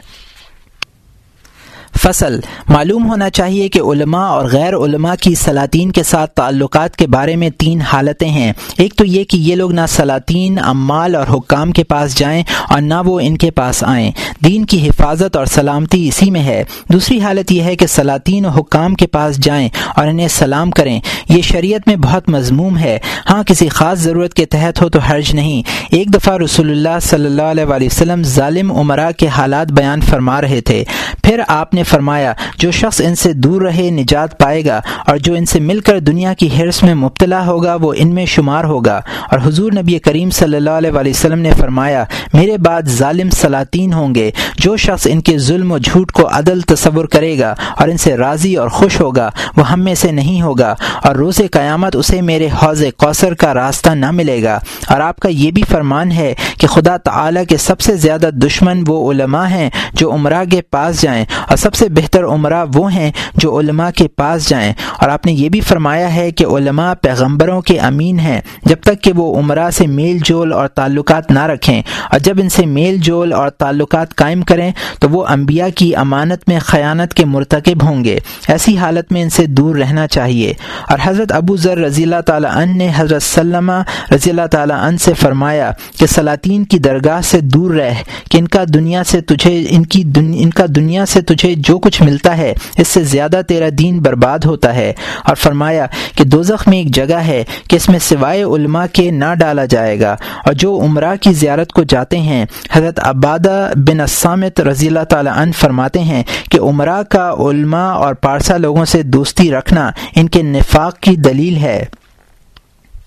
فصل۔ 2.05 2.41
معلوم 2.69 3.11
ہونا 3.11 3.31
چاہیے 3.31 3.69
کہ 3.69 3.81
علماء 3.81 4.27
اور 4.27 4.49
غیر 4.53 4.75
علماء 4.75 5.15
کی 5.21 5.35
سلاطین 5.35 5.93
کے 5.93 6.03
ساتھ 6.03 6.31
تعلقات 6.31 6.97
کے 6.97 7.07
بارے 7.07 7.37
میں 7.37 7.51
تین 7.51 7.81
حالتیں 7.81 8.29
ہیں۔ 8.29 8.53
ایک 8.79 8.95
تو 8.95 9.05
یہ 9.05 9.25
کہ 9.25 9.37
یہ 9.37 9.55
لوگ 9.55 9.73
نہ 9.73 9.81
سلاطین 9.89 10.59
امال 10.59 11.15
اور 11.15 11.27
حکام 11.35 11.73
کے 11.73 11.85
پاس 11.85 12.19
جائیں 12.19 12.43
اور 12.69 12.81
نہ 12.81 12.95
وہ 13.05 13.21
ان 13.21 13.37
کے 13.37 13.51
پاس 13.51 13.85
آئیں۔ 13.85 14.13
دین 14.45 14.65
کی 14.65 14.89
حفاظت 14.89 15.37
اور 15.37 15.47
سلامتی 15.47 16.09
اسی 16.09 16.31
میں 16.31 16.43
ہے۔ 16.43 16.65
دوسری 16.93 17.21
حالت 17.21 17.53
یہ 17.53 17.63
ہے 17.63 17.77
کہ 17.77 17.87
سلاطین 17.87 18.47
و 18.47 18.49
حکام 18.49 18.95
کے 18.95 19.07
پاس 19.07 19.37
جائیں 19.37 19.69
اور 19.97 20.07
انہیں 20.07 20.29
سلام 20.29 20.71
کریں۔ 20.71 21.01
یہ 21.29 21.43
شریعت 21.43 21.81
میں 21.87 21.97
بہت 21.97 22.29
مضموم 22.29 22.79
ہے۔ 22.79 22.99
ہاں 23.31 23.43
کسی 23.43 23.69
خاص 23.69 23.99
ضرورت 23.99 24.35
کے 24.35 24.47
تحت 24.47 24.83
ہو 24.83 24.89
تو 24.89 24.99
حرج 24.99 25.35
نہیں۔ 25.35 25.63
ایک 25.91 26.15
دفعہ 26.15 26.37
رسول 26.37 26.71
اللہ 26.71 27.01
صلی 27.03 27.27
اللہ 27.27 27.43
علیہ 27.43 27.65
وسلم 27.65 28.23
ظالم 28.23 28.73
عمرہ 28.73 29.11
کے 29.11 29.27
حالات 29.27 29.73
بیان 29.73 30.01
فرما 30.01 30.41
رہے 30.41 30.61
تھے۔ 30.61 30.85
پھر 31.23 31.41
آپ 31.49 31.75
نے 31.75 31.83
فرمایا، 31.95 32.33
جو 32.59 32.71
شخص 32.71 33.01
ان 33.01 33.15
سے 33.15 33.33
دور 33.33 33.63
رہے، 33.63 33.91
نجات 33.91 34.39
پائے 34.39 34.65
گا، 34.65 34.81
اور 35.07 35.17
جو 35.17 35.35
ان 35.35 35.47
سے 35.47 35.61
مل 35.61 35.81
کر 35.81 36.01
دنیا 36.01 36.35
کی 36.35 36.49
حرص 36.61 36.83
میں 36.83 36.95
مبتلا 36.95 37.47
ہوگا، 37.47 37.75
وہ 37.75 37.95
ان 37.97 38.15
میں 38.15 38.27
شمار 38.27 38.65
ہوگا۔ 38.65 39.01
اور 39.31 39.39
حضور 39.45 39.73
نبی 39.73 39.99
کریم 39.99 40.31
صلی 40.31 40.57
اللہ 40.57 40.71
علیہ 40.71 40.91
وسلم 40.95 41.39
نے 41.39 41.51
فرمایا، 41.59 42.05
میرے 42.33 42.59
بعد 42.59 42.83
ظالم 42.89 43.31
سلاطین 43.31 43.93
ہوں 43.93 44.15
گے۔ 44.15 44.31
جو 44.59 44.77
شخص 44.77 45.07
ان 45.11 45.21
کے 45.21 45.39
ظلم 45.39 45.73
و 45.73 45.79
جھوٹ 45.79 46.13
کو 46.13 46.29
عدل 46.33 46.61
تصور 46.61 47.05
کرے 47.05 47.39
گا 47.39 47.55
اور 47.79 47.89
ان 47.89 47.97
سے 47.97 48.17
راضی 48.17 48.55
اور 48.55 48.69
خوش 48.69 49.01
ہوگا، 49.01 49.31
وہ 49.57 49.71
ہم 49.71 49.81
میں 49.81 49.95
سے 49.95 50.13
نہیں 50.13 50.43
ہوگا۔ 50.43 50.75
اور 51.03 51.17
روز 51.17 51.37
قیامت 51.53 51.97
اسے 51.97 52.21
میرے 52.21 52.49
حوض 52.63 52.83
کوثر 52.97 53.35
کا 53.35 53.55
راستہ 53.55 53.91
نہ 53.91 54.11
ملے 54.11 54.43
گا۔ 54.43 54.59
اور 54.89 55.01
آپ 55.01 55.17
کا 55.17 55.29
یہ 55.29 55.51
بھی 55.51 55.63
فرمان 55.71 56.13
ہے 56.13 56.35
کہ 56.59 56.67
خدا 56.67 56.97
تعالی 56.97 57.41
کے 57.49 57.57
سب 57.57 57.81
سے 57.81 57.97
زیادہ 57.97 58.31
دشمن 58.33 58.85
وہ 58.87 59.13
علماء 59.13 59.47
ہیں 59.47 59.71
جو 59.93 60.13
عمرہ 60.13 60.45
کے 60.51 60.63
پاس 60.63 61.03
جائیں۔ 61.03 61.25
اور 61.49 61.57
سب 61.57 61.74
سب 61.75 61.79
سے 61.79 61.89
بہتر 61.89 62.25
عمرہ 62.25 62.65
وہ 62.75 62.93
ہیں 62.93 63.13
جو 63.35 63.59
علماء 63.61 63.91
کے 63.91 64.09
پاس 64.09 64.49
جائیں۔ 64.49 64.73
اور 65.01 65.09
آپ 65.09 65.27
نے 65.27 65.33
یہ 65.33 65.49
بھی 65.49 65.61
فرمایا 65.61 66.15
ہے 66.15 66.31
کہ 66.31 66.45
علماء 66.45 66.95
پیغمبروں 66.95 67.61
کے 67.61 67.79
امین 67.79 68.19
ہیں۔ 68.19 68.41
جب 68.65 68.77
تک 68.81 69.03
کہ 69.03 69.13
وہ 69.13 69.39
عمرہ 69.39 69.71
سے 69.71 69.87
میل 69.87 70.19
جول 70.25 70.53
اور 70.53 70.69
تعلقات 70.69 71.31
نہ 71.31 71.47
رکھیں۔ 71.47 71.83
اور 72.13 72.19
جب 72.19 72.37
ان 72.41 72.49
سے 72.49 72.67
میل 72.67 72.97
جول 72.97 73.33
اور 73.33 73.49
تعلقات 73.49 74.15
قائم 74.15 74.43
کریں 74.43 74.73
تو 75.01 75.09
وہ 75.09 75.27
انبیاء 75.27 75.67
کی 75.75 75.97
امانت 75.97 76.49
میں 76.49 76.59
خیانت 76.63 77.15
کے 77.15 77.25
مرتکب 77.25 77.83
ہوں 77.83 78.05
گے۔ 78.05 78.19
ایسی 78.49 78.77
حالت 78.77 79.13
میں 79.13 79.23
ان 79.23 79.31
سے 79.31 79.47
دور 79.47 79.77
رہنا 79.77 80.07
چاہیے۔ 80.07 80.53
اور 80.89 80.99
حضرت 81.03 81.33
ابو 81.33 81.57
ذر 81.57 81.79
رضی 81.79 82.03
اللہ 82.03 82.21
تعالیٰ 82.21 82.51
عنہ 82.57 82.73
نے 82.73 82.89
حضرت 82.97 83.23
سلمہ 83.23 83.83
رضی 84.15 84.31
اللہ 84.31 84.47
تعالیٰ 84.51 84.77
عنہ 84.77 84.97
سے 84.97 85.15
فرمایا 85.15 85.73
کہ 85.99 86.07
سلاطین 86.07 86.65
کی 86.65 86.79
درگاہ 86.79 87.21
سے 87.21 87.41
دور 87.41 87.75
رہ، 87.75 87.95
کہ 88.31 88.39
ان 88.39 88.49
کا 88.49 88.65
دنیا 88.75 89.05
سے 89.05 89.21
تجھے، 89.21 89.67
ان 89.69 89.87
کی 89.87 90.03
ان 90.17 90.51
کا 90.51 90.65
دنیا 90.69 91.07
سے 91.07 91.21
تجھے 91.21 91.55
جو 91.65 91.79
کچھ 91.79 92.03
ملتا 92.03 92.37
ہے، 92.37 92.55
اس 92.79 92.89
سے 92.89 93.03
زیادہ 93.03 93.41
تیرا 93.49 93.69
دین 93.79 93.99
برباد 93.99 94.39
ہوتا 94.45 94.75
ہے۔ 94.75 94.93
اور 95.25 95.35
فرمایا 95.35 95.87
کہ 96.17 96.25
دوزخ 96.25 96.69
میں 96.69 96.79
ایک 96.79 96.95
جگہ 96.95 97.15
ہے 97.15 97.45
کہ 97.71 97.77
اس 97.77 97.89
میں 97.89 97.99
سوائے 97.99 98.43
علماء 98.43 98.87
کے 98.93 99.11
نہ 99.11 99.35
ڈالا 99.39 99.65
جائے 99.65 100.01
گا۔ 100.01 100.17
اور 100.45 100.53
جو 100.53 100.81
عمرہ 100.83 101.15
کی 101.21 101.33
زیارت 101.33 101.73
کو 101.73 101.83
جاتے 101.83 102.19
ہیں، 102.19 102.47
حضرت 102.73 103.01
عبادہ 103.03 103.73
بن 103.77 104.01
اسامت 104.01 104.61
رضی 104.61 104.87
اللہ 104.87 105.05
تعالیٰ 105.09 105.33
عنہ 105.37 105.53
فرماتے 105.53 106.01
ہیں 106.01 106.23
کہ 106.51 106.59
عمرہ 106.61 107.03
کا 107.03 107.35
علماء 107.39 107.93
اور 107.93 108.15
پارسا 108.15 108.57
لوگوں 108.57 108.85
سے 108.85 109.03
دوستی 109.03 109.51
رکھنا 109.53 109.91
ان 110.17 110.29
کے 110.29 110.43
نفاق 110.43 111.01
کی 111.01 111.17
دلیل 111.17 111.57
ہے۔ 111.57 111.85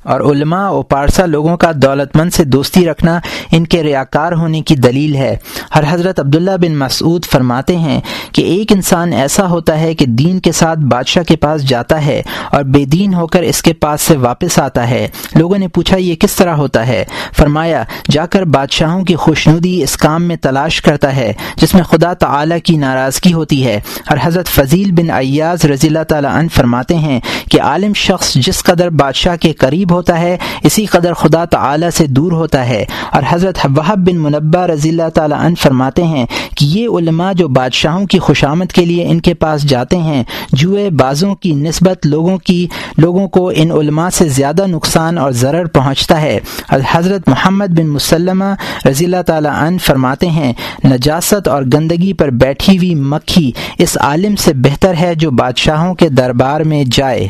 اور 0.08 0.22
علماء 0.22 0.70
و 0.70 0.82
پارسا 0.82 1.26
لوگوں 1.26 1.58
کا 1.58 1.72
دولت 1.76 2.18
مند 2.18 2.30
سے 2.30 2.44
دوستی 2.44 2.86
رکھنا 2.86 3.20
ان 3.52 3.68
کے 3.68 3.84
ریاکار 3.84 4.32
ہونے 4.32 4.62
کی 4.62 4.76
دلیل 4.76 5.16
ہے۔ 5.16 5.38
ہر 5.76 5.84
حضرت 5.90 6.20
عبداللہ 6.20 6.58
بن 6.62 6.76
مسعود 6.76 7.26
فرماتے 7.26 7.78
ہیں 7.78 8.02
کہ 8.32 8.42
ایک 8.42 8.72
انسان 8.72 9.14
ایسا 9.14 9.50
ہوتا 9.50 9.80
ہے 9.80 9.96
کہ 9.96 10.06
دین 10.06 10.40
کے 10.40 10.52
ساتھ 10.52 10.80
بادشاہ 10.80 11.24
کے 11.24 11.36
پاس 11.36 11.62
جاتا 11.62 12.06
ہے 12.06 12.22
اور 12.52 12.64
بے 12.64 12.86
دین 12.86 13.14
ہو 13.14 13.28
کر 13.28 13.42
اس 13.42 13.62
کے 13.62 13.74
پاس 13.74 14.02
سے 14.02 14.18
واپس 14.18 14.60
آتا 14.60 14.90
ہے۔ 14.90 15.08
لوگوں 15.36 15.58
نے 15.58 15.68
پوچھا، 15.68 15.98
یہ 15.98 16.16
کس 16.16 16.36
طرح 16.36 16.54
ہوتا 16.54 16.88
ہے؟ 16.88 17.06
فرمایا، 17.38 17.84
جا 18.12 18.26
کر 18.26 18.44
بادشاہوں 18.44 19.04
کی 19.04 19.16
خوشنودی 19.16 19.84
اس 19.84 19.98
کام 19.98 20.24
میں 20.24 20.36
تلاش 20.36 20.82
کرتا 20.82 21.16
ہے، 21.16 21.34
جس 21.56 21.74
میں 21.74 21.84
خدا 21.84 22.14
تعالی 22.14 22.60
کی 22.60 22.78
ناراضگی 22.78 23.34
ہوتی 23.34 23.66
ہے۔ 23.66 23.80
اور 24.10 24.18
حضرت 24.24 24.48
فضیل 24.48 24.92
بن 24.92 25.10
ایاز 25.10 25.66
رضی 25.66 25.88
اللہ 25.88 26.04
تعالیٰ 26.04 26.32
عنہ 26.32 26.48
فرماتے 26.54 26.96
ہیں 26.96 27.20
کہ 27.52 27.62
عالم 27.62 27.94
شخص 27.94 28.34
جس 28.34 28.64
قدر 28.64 28.90
بادشاہ 28.90 29.36
کے 29.36 29.54
قریب 29.54 29.92
ہو 29.92 29.97
ہوتا 29.98 30.20
ہے، 30.20 30.38
اسی 30.64 30.86
قدر 30.86 31.14
خدا 31.14 31.46
تعالی 31.46 31.92
سے 31.92 32.08
دور 32.08 32.32
ہوتا 32.32 32.68
ہے۔ 32.70 32.86
اور 33.12 33.24
حضرت 33.30 33.58
وحب 33.78 34.10
بن 34.10 34.18
منبع 34.18 34.68
رضی 34.68 34.90
اللہ 34.90 35.10
تعالیٰ 35.14 35.40
عنہ 35.40 35.56
فرماتے 35.62 36.04
ہیں 36.04 36.26
کہ 36.58 36.66
یہ 36.66 36.88
علماء 36.88 37.34
جو 37.34 37.48
بادشاہوں 37.48 38.06
کی 38.06 38.20
خوشامد 38.20 38.66
کے 38.66 38.86
لیے 38.86 39.10
ان 39.10 39.22
کے 39.22 39.34
پاس 39.34 39.64
جاتے 39.64 39.98
ہیں، 39.98 40.24
جوئے 40.54 40.90
بازوں 40.90 41.36
کی 41.36 41.54
نسبت 41.54 42.06
لوگوں 42.06 42.38
کی، 42.38 42.68
لوگوں 42.98 43.28
کو 43.28 43.52
ان 43.56 43.72
علماء 43.72 44.10
سے 44.10 44.30
زیادہ 44.30 44.68
نقصان 44.68 45.18
اور 45.18 45.32
ضرر 45.32 45.66
پہنچتا 45.66 46.22
ہے۔ 46.22 46.40
اور 46.70 46.80
حضرت 46.92 47.30
محمد 47.30 47.66
بن 47.66 47.88
مسلمہ 47.88 48.56
رضی 48.86 49.06
اللہ 49.06 49.22
تعالیٰ 49.26 49.54
عنہ 49.56 49.78
فرماتے 49.78 50.28
ہیں، 50.28 50.54
نجاست 50.86 51.48
اور 51.48 51.64
گندگی 51.74 52.14
پر 52.14 52.30
بیٹھی 52.30 52.78
ہوئی 52.78 52.96
مکھی 52.96 53.52
اس 53.78 53.98
عالم 54.02 54.36
سے 54.36 54.54
بہتر 54.54 54.94
ہے 55.00 55.16
جو 55.16 55.32
بادشاہوں 55.32 55.96
کے 55.96 56.10
دربار 56.10 56.62
میں 56.62 56.84
جائے۔ 56.92 57.28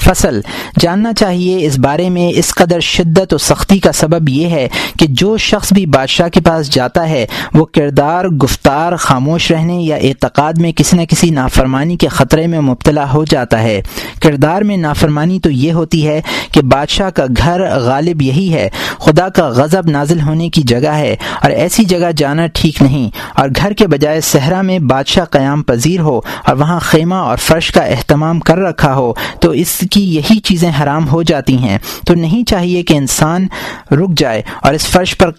فصل۔ 0.00 0.40
جاننا 0.80 1.12
چاہیے 1.12 1.66
اس 1.66 1.78
بارے 1.78 2.10
میں 2.10 2.38
اس 2.38 2.54
قدر 2.54 2.80
شدت 2.80 3.34
و 3.34 3.38
سختی 3.38 3.78
کا 3.78 3.92
سبب 3.92 4.28
یہ 4.28 4.46
ہے 4.46 4.68
کہ 4.98 5.06
جو 5.08 5.36
شخص 5.36 5.72
بھی 5.72 5.86
بادشاہ 5.86 6.28
کے 6.28 6.40
پاس 6.40 6.70
جاتا 6.70 7.08
ہے، 7.08 7.26
وہ 7.54 7.64
کردار، 7.64 8.24
گفتار، 8.24 8.96
خاموش 8.96 9.50
رہنے 9.50 9.74
یا 9.74 9.96
اعتقاد 9.96 10.52
میں 10.58 10.72
کسی 10.72 10.96
نہ 10.96 11.02
کسی 11.02 11.30
نافرمانی 11.30 11.96
کے 11.96 12.08
خطرے 12.08 12.46
میں 12.46 12.60
مبتلا 12.60 13.12
ہو 13.12 13.24
جاتا 13.24 13.62
ہے۔ 13.62 13.82
کردار 14.22 14.62
میں 14.62 14.76
نافرمانی 14.76 15.40
تو 15.40 15.50
یہ 15.50 15.72
ہوتی 15.72 16.06
ہے 16.06 16.20
کہ 16.52 16.62
بادشاہ 16.62 17.10
کا 17.10 17.24
گھر 17.36 17.78
غالب 17.78 18.22
یہی 18.22 18.52
ہے، 18.52 18.68
خدا 18.98 19.28
کا 19.28 19.48
غضب 19.48 19.88
نازل 19.90 20.20
ہونے 20.20 20.48
کی 20.48 20.62
جگہ 20.62 20.88
ہے 20.88 21.16
اور 21.42 21.50
ایسی 21.50 21.84
جگہ 21.84 22.12
جانا 22.16 22.46
ٹھیک 22.54 22.82
نہیں۔ 22.82 23.10
اور 23.34 23.48
گھر 23.56 23.72
کے 23.72 23.86
بجائے 23.86 24.20
صحرا 24.20 24.62
میں 24.62 24.78
بادشاہ 24.78 25.24
قیام 25.24 25.62
پذیر 25.62 26.00
ہو 26.00 26.20
اور 26.46 26.56
وہاں 26.56 26.80
خیمہ 26.80 27.14
اور 27.14 27.36
فرش 27.36 27.70
کا 27.70 27.80
اہتمام 27.80 28.40
کر 28.40 28.58
رکھا 28.58 28.94
ہو، 28.94 29.12
تو 29.40 29.50
اس 29.50 29.84
کی 29.92 30.02
یہی 30.14 30.38
چیزیں 30.40 30.70
حرام 30.80 31.08
ہو 31.08 31.22
جاتی 31.22 31.56
ہیں، 31.58 31.78
تو 32.06 32.14
نہیں 32.14 32.44
چاہیے 32.48 32.82
کہ 32.82 32.94
انسان 32.94 33.46
رک 33.92 34.18
جائے 34.18 34.42
اور 34.62 34.74
اس 34.74 34.86
فرش 34.86 35.16
پر، 35.18 35.30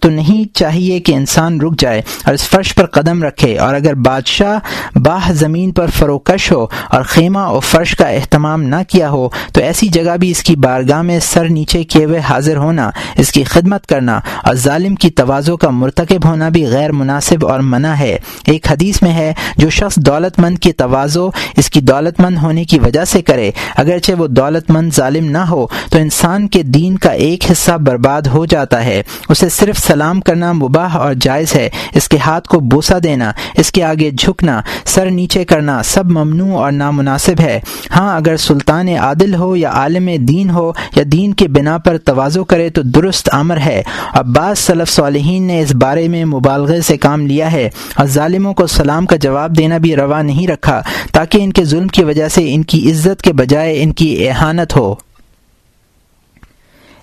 تو 0.00 0.10
نہیں 0.10 0.44
چاہیے 0.54 0.98
کہ 1.00 1.12
انسان 1.12 1.60
رک 1.60 1.78
جائے 1.80 2.02
اور 2.24 2.34
اس 2.34 2.48
فرش 2.48 2.74
پر 2.74 2.86
قدم 2.92 3.22
رکھے 3.22 3.56
اور 3.58 3.74
اگر 3.74 3.94
بادشاہ 4.04 4.98
باہ 4.98 5.30
زمین 5.34 5.70
پر 5.72 5.90
فروکش 5.90 6.50
ہو 6.52 6.66
اور 6.88 7.02
خیمہ 7.04 7.38
اور 7.38 7.60
فرش 7.62 7.94
کا 7.96 8.08
اہتمام 8.08 8.62
نہ 8.64 8.82
کیا 8.88 9.10
ہو، 9.10 9.28
تو 9.52 9.60
ایسی 9.60 9.88
جگہ 9.88 10.16
بھی 10.20 10.30
اس 10.30 10.42
کی 10.42 10.56
بارگاہ 10.58 11.02
میں 11.02 11.18
سر 11.22 11.48
نیچے 11.48 11.82
کیے 11.84 12.04
ہوئے 12.04 12.18
حاضر 12.28 12.56
ہونا، 12.56 12.90
اس 13.18 13.32
کی 13.32 13.42
خدمت 13.44 13.86
کرنا 13.86 14.18
اور 14.44 14.54
ظالم 14.56 14.94
کی 14.94 15.10
توازوں 15.12 15.56
کا 15.56 15.70
مرتکب 15.72 16.24
ہونا 16.24 16.48
بھی 16.48 16.64
غیر 16.66 16.92
مناسب 16.92 17.46
اور 17.46 17.60
منع 17.62 17.92
ہے۔ 17.94 18.16
ایک 18.46 18.70
حدیث 18.70 19.02
میں 19.02 19.12
ہے، 19.12 19.32
جو 19.56 19.68
شخص 19.70 19.96
دولت 19.98 20.38
مند 20.38 20.58
کی 20.58 20.72
توازو 20.74 21.28
اس 21.56 21.70
کی 21.70 21.80
دولت 21.82 22.20
مند 22.20 22.38
ہونے 22.38 22.64
کی 22.64 22.78
وجہ 22.78 23.04
سے 23.04 23.22
کرے 23.22 23.50
اگرچہ 23.76 24.12
وہ 24.12 24.26
دولت 24.26 24.70
مند 24.70 24.90
ظالم 24.96 25.30
نہ 25.30 25.38
ہو، 25.38 25.66
تو 25.90 25.98
انسان 25.98 26.48
کے 26.48 26.62
دین 26.62 26.98
کا 26.98 27.10
ایک 27.10 27.50
حصہ 27.50 27.72
برباد 27.72 28.22
ہو 28.22 28.46
جاتا 28.46 28.84
ہے۔ 28.84 29.02
اسے 29.28 29.48
صرف 29.48 29.78
سلام 29.78 30.20
کرنا 30.20 30.52
مباح 30.52 30.96
اور 30.96 31.14
جائز 31.20 31.54
ہے۔ 31.54 31.68
اس 31.94 32.08
کے 32.08 32.16
ہاتھ 32.16 32.48
کو 32.48 32.60
بوسا 32.60 32.98
دینا، 33.02 33.32
اس 33.56 33.72
کے 33.72 33.84
آگے 33.84 34.10
جھکنا، 34.10 34.60
سر 34.84 35.10
نیچے 35.10 35.44
کرنا 35.44 35.82
سب 35.82 36.10
ممنوع 36.10 36.58
اور 36.58 36.72
نامناسب 36.72 37.40
ہے۔ 37.40 37.60
ہاں 37.96 38.16
اگر 38.16 38.36
سلطان 38.36 38.88
عادل 38.88 39.34
ہو 39.34 39.56
یا 39.56 39.70
عالم 39.70 40.24
دین 40.24 40.50
ہو 40.50 40.72
یا 40.96 41.04
دین 41.12 41.34
کے 41.34 41.48
بنا 41.48 41.78
پر 41.78 41.98
توازو 41.98 42.44
کرے 42.44 42.70
تو 42.70 42.82
درست 42.82 43.28
امر 43.32 43.56
ہے۔ 43.56 43.82
اور 44.14 44.24
بعض 44.24 44.58
صلف 44.58 44.90
صالحین 44.90 45.42
نے 45.42 45.60
اس 45.60 45.74
بارے 45.74 46.08
میں 46.08 46.24
مبالغے 46.24 46.80
سے 46.80 46.96
کام 46.96 47.26
لیا 47.26 47.52
ہے 47.52 47.70
اور 47.94 48.06
ظالموں 48.06 48.54
کو 48.54 48.66
سلام 48.66 49.06
کا 49.06 49.16
جواب 49.16 49.58
دینا 49.58 49.78
بھی 49.78 49.96
روا 49.96 50.22
نہیں 50.22 50.48
رکھا، 50.48 50.82
تاکہ 51.12 51.38
ان 51.42 51.52
کے 51.52 51.64
ظلم 51.64 51.88
کی 51.88 52.04
وجہ 52.04 52.28
سے 52.28 52.54
ان 52.54 52.62
کی 52.62 52.90
عزت 52.90 53.22
کے 53.22 53.32
بجائے 53.32 53.51
ان 53.60 53.92
کی 53.92 54.28
احانت 54.28 54.76
ہو۔ 54.76 54.94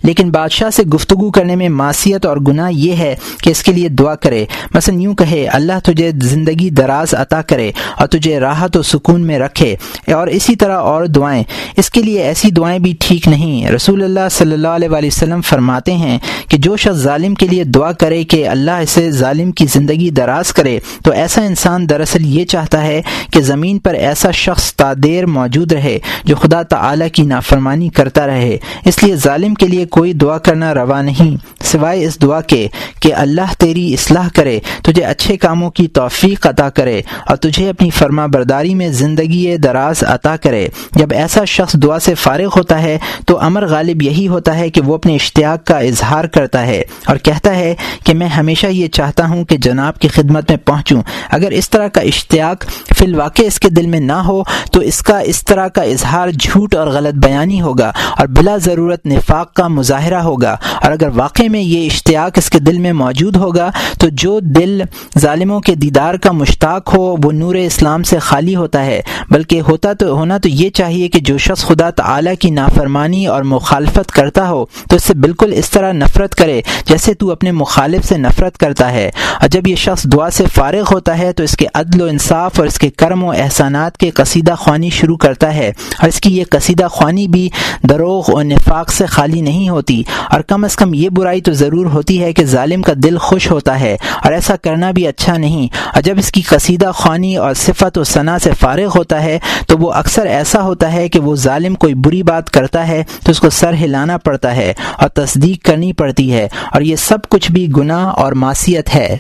لیکن 0.03 0.31
بادشاہ 0.31 0.69
سے 0.69 0.83
گفتگو 0.83 1.31
کرنے 1.31 1.55
میں 1.55 1.69
معصیت 1.69 2.25
اور 2.25 2.37
گناہ 2.37 2.71
یہ 2.71 2.93
ہے 2.93 3.15
کہ 3.43 3.49
اس 3.49 3.63
کے 3.63 3.71
لیے 3.71 3.89
دعا 3.89 4.15
کرے۔ 4.15 4.45
مثلا 4.73 4.95
یوں 5.01 5.15
کہے، 5.15 5.45
اللہ 5.47 5.73
تجھے 5.83 6.11
زندگی 6.23 6.69
دراز 6.69 7.13
عطا 7.13 7.41
کرے 7.41 7.71
اور 7.97 8.07
تجھے 8.07 8.39
راحت 8.39 8.77
و 8.77 8.81
سکون 8.81 9.21
میں 9.21 9.39
رکھے۔ 9.39 9.75
اور 10.13 10.27
اسی 10.27 10.55
طرح 10.55 10.77
اور 10.77 11.05
دعائیں۔ 11.05 11.43
اس 11.77 11.89
کے 11.89 12.01
لیے 12.01 12.21
ایسی 12.21 12.51
دعائیں 12.51 12.79
بھی 12.79 12.95
ٹھیک 12.99 13.27
نہیں۔ 13.27 13.71
رسول 13.71 14.03
اللہ 14.03 14.29
صلی 14.31 14.53
اللہ 14.53 14.67
علیہ 14.67 14.89
وسلم 14.91 15.41
فرماتے 15.41 15.93
ہیں 15.93 16.19
کہ 16.49 16.57
جو 16.57 16.77
شخص 16.77 16.95
ظالم 16.95 17.35
کے 17.35 17.47
لیے 17.47 17.63
دعا 17.63 17.91
کرے 17.91 18.23
کہ 18.23 18.47
اللہ 18.47 18.71
اسے 18.71 19.11
ظالم 19.11 19.51
کی 19.51 19.65
زندگی 19.65 20.09
دراز 20.09 20.53
کرے، 20.53 20.79
تو 21.03 21.11
ایسا 21.11 21.41
انسان 21.41 21.89
دراصل 21.89 22.25
یہ 22.25 22.45
چاہتا 22.45 22.83
ہے 22.83 23.01
کہ 23.31 23.41
زمین 23.41 23.79
پر 23.79 23.93
ایسا 23.93 24.31
شخص 24.31 24.73
تادیر 24.73 25.25
موجود 25.25 25.71
رہے 25.71 25.99
جو 26.23 26.35
خدا 26.35 26.61
تعالی 26.61 27.09
کی 27.09 27.23
نافرمانی 27.23 27.89
کرتا 27.89 28.27
رہے۔ 28.27 28.57
اس 28.85 29.03
لیے 29.03 29.15
ظالم 29.15 29.53
کے 29.53 29.67
لیے 29.67 29.85
کوئی 29.89 30.13
دعا 30.13 30.37
کرنا 30.37 30.73
روا 30.73 31.01
نہیں۔ 31.01 31.35
سوائے 31.63 32.05
اس 32.05 32.21
دعا 32.21 32.41
کے 32.41 32.67
کہ 32.99 33.13
اللہ 33.13 33.53
تیری 33.57 33.93
اصلاح 33.93 34.27
کرے، 34.35 34.59
تجھے 34.83 35.03
اچھے 35.03 35.37
کاموں 35.37 35.69
کی 35.71 35.87
توفیق 35.87 36.47
عطا 36.47 36.69
کرے 36.69 37.01
اور 37.27 37.35
تجھے 37.35 37.69
اپنی 37.69 37.89
فرما 37.89 38.25
برداری 38.25 38.75
میں 38.75 38.89
زندگی 38.89 39.57
دراز 39.57 40.03
عطا 40.07 40.35
کرے۔ 40.35 40.67
جب 40.95 41.07
ایسا 41.11 41.45
شخص 41.45 41.73
دعا 41.73 41.99
سے 41.99 42.15
فارغ 42.15 42.49
ہوتا 42.55 42.81
ہے، 42.81 42.97
تو 43.27 43.39
امر 43.39 43.65
غالب 43.67 44.01
یہی 44.01 44.27
ہوتا 44.27 44.57
ہے 44.57 44.69
کہ 44.69 44.81
وہ 44.81 44.95
اپنے 44.95 45.15
اشتیاق 45.15 45.65
کا 45.65 45.77
اظہار 45.79 46.25
کرتا 46.25 46.67
ہے 46.67 46.83
اور 47.05 47.17
کہتا 47.17 47.55
ہے 47.55 47.75
کہ 48.03 48.13
میں 48.13 48.27
ہمیشہ 48.27 48.67
یہ 48.67 48.87
چاہتا 48.87 49.27
ہوں 49.27 49.43
کہ 49.45 49.57
جناب 49.57 49.99
کی 49.99 50.07
خدمت 50.07 50.49
میں 50.49 50.57
پہنچوں۔ 50.57 51.01
اگر 51.29 51.51
اس 51.51 51.69
طرح 51.69 51.87
کا 51.87 52.01
اشتیاق 52.01 52.65
فی 52.97 53.05
الواقع 53.05 53.41
اس 53.45 53.59
کے 53.59 53.69
دل 53.69 53.87
میں 53.87 53.99
نہ 53.99 54.19
ہو، 54.27 54.43
تو 54.71 54.79
اس 54.79 55.01
کا 55.01 55.19
اس 55.19 55.43
طرح 55.43 55.67
کا 55.67 55.81
اظہار 55.81 56.29
جھوٹ 56.29 56.75
اور 56.75 56.87
غلط 56.87 57.25
بیانی 57.25 57.61
ہوگا 57.61 57.91
اور 58.17 58.27
بلا 58.27 58.57
ضرورت 58.57 59.05
نفاق 59.05 59.53
کا 59.53 59.67
مظاہرہ 59.79 60.21
ہوگا 60.21 60.57
اور 60.83 60.91
اگر 60.91 61.07
واقع 61.15 61.43
میں 61.51 61.61
یہ 61.61 61.85
اشتیاق 61.85 62.31
اس 62.37 62.49
کے 62.49 62.59
دل 62.59 62.77
میں 62.77 62.93
موجود 62.93 63.35
ہوگا 63.35 63.71
تو 63.99 64.07
جو 64.11 64.39
دل 64.39 64.81
ظالموں 65.19 65.59
کے 65.59 65.75
دیدار 65.75 66.15
کا 66.15 66.31
مشتاق 66.31 66.93
ہو، 66.97 67.15
وہ 67.23 67.31
نور 67.31 67.55
اسلام 67.55 68.03
سے 68.03 68.19
خالی 68.19 68.55
ہوتا 68.55 68.85
ہے۔ 68.85 69.01
بلکہ 69.31 69.61
ہوتا 69.61 69.93
تو 69.93 70.11
ہونا 70.11 70.37
تو 70.37 70.49
یہ 70.49 70.69
چاہیے 70.69 71.07
کہ 71.07 71.19
جو 71.19 71.37
شخص 71.37 71.65
خدا 71.65 71.89
تعالی 71.89 72.35
کی 72.35 72.49
نافرمانی 72.49 73.27
اور 73.27 73.43
مخالفت 73.43 74.11
کرتا 74.11 74.49
ہو، 74.49 74.65
تو 74.89 74.95
اس 74.95 75.03
سے 75.03 75.13
بالکل 75.13 75.53
اس 75.55 75.69
طرح 75.69 75.91
نفرت 75.91 76.35
کرے 76.35 76.61
جیسے 76.85 77.13
تو 77.13 77.31
اپنے 77.31 77.51
مخالف 77.51 78.05
سے 78.05 78.17
نفرت 78.17 78.57
کرتا 78.57 78.91
ہے۔ 78.91 79.11
اور 79.41 79.47
جب 79.47 79.67
یہ 79.67 79.75
شخص 79.75 80.03
دعا 80.03 80.29
سے 80.29 80.43
فارغ 80.55 80.83
ہوتا 80.91 81.17
ہے، 81.17 81.33
تو 81.33 81.43
اس 81.43 81.57
کے 81.57 81.65
عدل 81.73 82.01
و 82.01 82.05
انصاف 82.05 82.59
اور 82.59 82.67
اس 82.67 82.79
کے 82.79 82.89
کرم 82.89 83.23
و 83.23 83.31
احسانات 83.31 83.97
کے 83.97 84.09
قصیدہ 84.09 84.55
خوانی 84.59 84.89
شروع 84.89 85.17
کرتا 85.17 85.55
ہے۔ 85.55 85.71
اور 85.99 86.07
اس 86.07 86.21
کی 86.21 86.37
یہ 86.37 86.43
قصیدہ 86.49 86.87
خوانی 86.91 87.27
بھی 87.27 87.49
دروغ 87.89 88.23
و 88.27 88.41
نفاق 88.41 88.91
سے 88.91 89.05
خالی 89.05 89.41
نہیں 89.41 89.68
ہوتی 89.69 90.03
اور 90.29 90.41
کم 90.41 90.63
از 90.63 90.75
کم 90.75 90.93
یہ 90.93 91.09
برائی 91.09 91.41
تو 91.41 91.53
ضرور 91.53 91.85
ہوتی 91.85 92.23
ہے 92.23 92.33
کہ 92.33 92.45
ظالم 92.45 92.81
کا 92.81 92.93
دل 92.95 93.17
خوش 93.17 93.51
ہوتا 93.51 93.79
ہے 93.79 93.97
اور 94.23 94.31
ایسا 94.31 94.55
کرنا 94.55 94.91
بھی 94.91 95.07
اچھا 95.07 95.37
نہیں 95.37 95.67
اور 95.93 96.01
جب 96.01 96.15
اس 96.17 96.31
کی 96.31 96.41
قصیدہ 96.41 96.91
خوانی 96.95 97.35
اور 97.35 97.53
صفت 97.53 97.97
و 97.97 98.03
ثنا 98.03 98.39
سے 98.39 98.51
فارغ 98.59 98.89
ہوتا 98.95 99.23
ہے 99.23 99.39
تو 99.67 99.77
وہ 99.77 99.91
اکثر 99.93 100.25
ایسا 100.25 100.61
ہوتا 100.61 100.93
ہے 100.93 101.09
کہ 101.09 101.19
وہ 101.19 101.35
ظالم 101.35 101.75
کوئی 101.75 101.93
بری 101.93 102.23
بات 102.23 102.49
کرتا 102.49 102.87
ہے 102.87 103.03
تو 103.23 103.31
اس 103.31 103.39
کو 103.39 103.49
سر 103.49 103.73
ہلانا 103.73 104.17
پڑتا 104.17 104.55
ہے 104.55 104.73
اور 104.97 105.09
تصدیق 105.09 105.65
کرنی 105.65 105.93
پڑتی 105.93 106.33
ہے 106.33 106.47
اور 106.71 106.81
یہ 106.81 106.95
سب 106.95 107.17
کچھ 107.29 107.51
بھی 107.51 107.67
گناہ 107.77 108.05
اور 108.05 108.31
معصیت 108.31 108.95
ہے۔ 108.95 109.17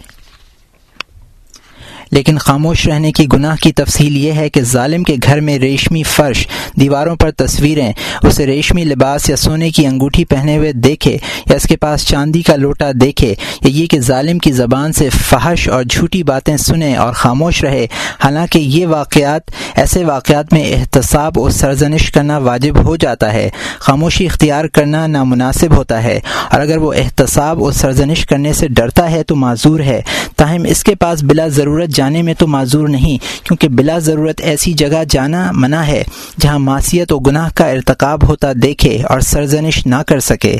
لیکن 2.11 2.37
خاموش 2.37 2.87
رہنے 2.87 3.11
کی 3.11 3.25
گناہ 3.33 3.55
کی 3.55 3.71
تفصیل 3.71 4.17
یہ 4.17 4.31
ہے 4.31 4.49
کہ 4.49 4.61
ظالم 4.61 5.03
کے 5.03 5.15
گھر 5.23 5.39
میں 5.39 5.59
ریشمی 5.59 6.03
فرش، 6.03 6.47
دیواروں 6.79 7.15
پر 7.15 7.31
تصویریں، 7.31 7.93
اسے 8.23 8.45
ریشمی 8.45 8.83
لباس 8.83 9.29
یا 9.29 9.35
سونے 9.35 9.69
کی 9.69 9.87
انگوٹھی 9.87 10.25
پہنے 10.25 10.57
ہوئے 10.57 10.71
دیکھے 10.71 11.17
یا 11.45 11.55
اس 11.55 11.63
کے 11.63 11.77
پاس 11.77 12.05
چاندی 12.05 12.41
کا 12.41 12.55
لوٹا 12.55 12.91
دیکھے 13.01 13.35
یا 13.61 13.67
یہ 13.67 13.85
کہ 13.85 13.99
ظالم 13.99 14.39
کی 14.39 14.51
زبان 14.51 14.93
سے 14.93 15.09
فحش 15.09 15.69
اور 15.69 15.83
جھوٹی 15.83 16.23
باتیں 16.23 16.57
سنیں 16.57 16.95
اور 16.95 17.13
خاموش 17.13 17.63
رہے۔ 17.63 17.87
حالانکہ 18.23 18.59
یہ 18.59 18.87
واقعات، 18.87 19.41
ایسے 19.75 20.05
واقعات 20.05 20.53
میں 20.53 20.73
احتساب 20.73 21.39
اور 21.39 21.49
سرزنش 21.49 22.11
کرنا 22.11 22.37
واجب 22.37 22.83
ہو 22.83 22.95
جاتا 22.95 23.33
ہے۔ 23.33 23.49
خاموشی 23.79 24.25
اختیار 24.25 24.65
کرنا 24.65 25.07
نامناسب 25.07 25.77
ہوتا 25.77 26.03
ہے۔ 26.03 26.19
اور 26.51 26.61
اگر 26.61 26.77
وہ 26.77 26.93
احتساب 26.93 27.63
اور 27.63 27.71
سرزنش 27.71 28.25
کرنے 28.25 28.53
سے 28.53 28.67
ڈرتا 28.67 29.11
ہے 29.11 29.23
تو 29.23 29.35
معذور 29.35 29.79
ہے۔ 29.79 30.01
تاہم 30.37 30.63
اس 30.63 30.83
کے 30.83 30.95
پاس 30.95 31.23
بلا 31.23 31.47
ضرورت 31.47 31.89
جانے 31.99 32.21
میں 32.21 32.33
تو 32.33 32.47
معذور 32.47 32.87
نہیں، 32.87 33.45
کیونکہ 33.45 33.69
بلا 33.69 33.99
ضرورت 33.99 34.41
ایسی 34.41 34.73
جگہ 34.73 35.03
جانا 35.09 35.49
منع 35.51 35.81
ہے 35.83 36.03
جہاں 36.39 36.59
معصیت 36.59 37.11
و 37.11 37.19
گناہ 37.19 37.49
کا 37.55 37.67
ارتکاب 37.67 38.27
ہوتا 38.27 38.51
دیکھے 38.63 39.01
اور 39.03 39.19
سرزنش 39.19 39.85
نہ 39.85 40.01
کر 40.07 40.19
سکے۔ 40.19 40.57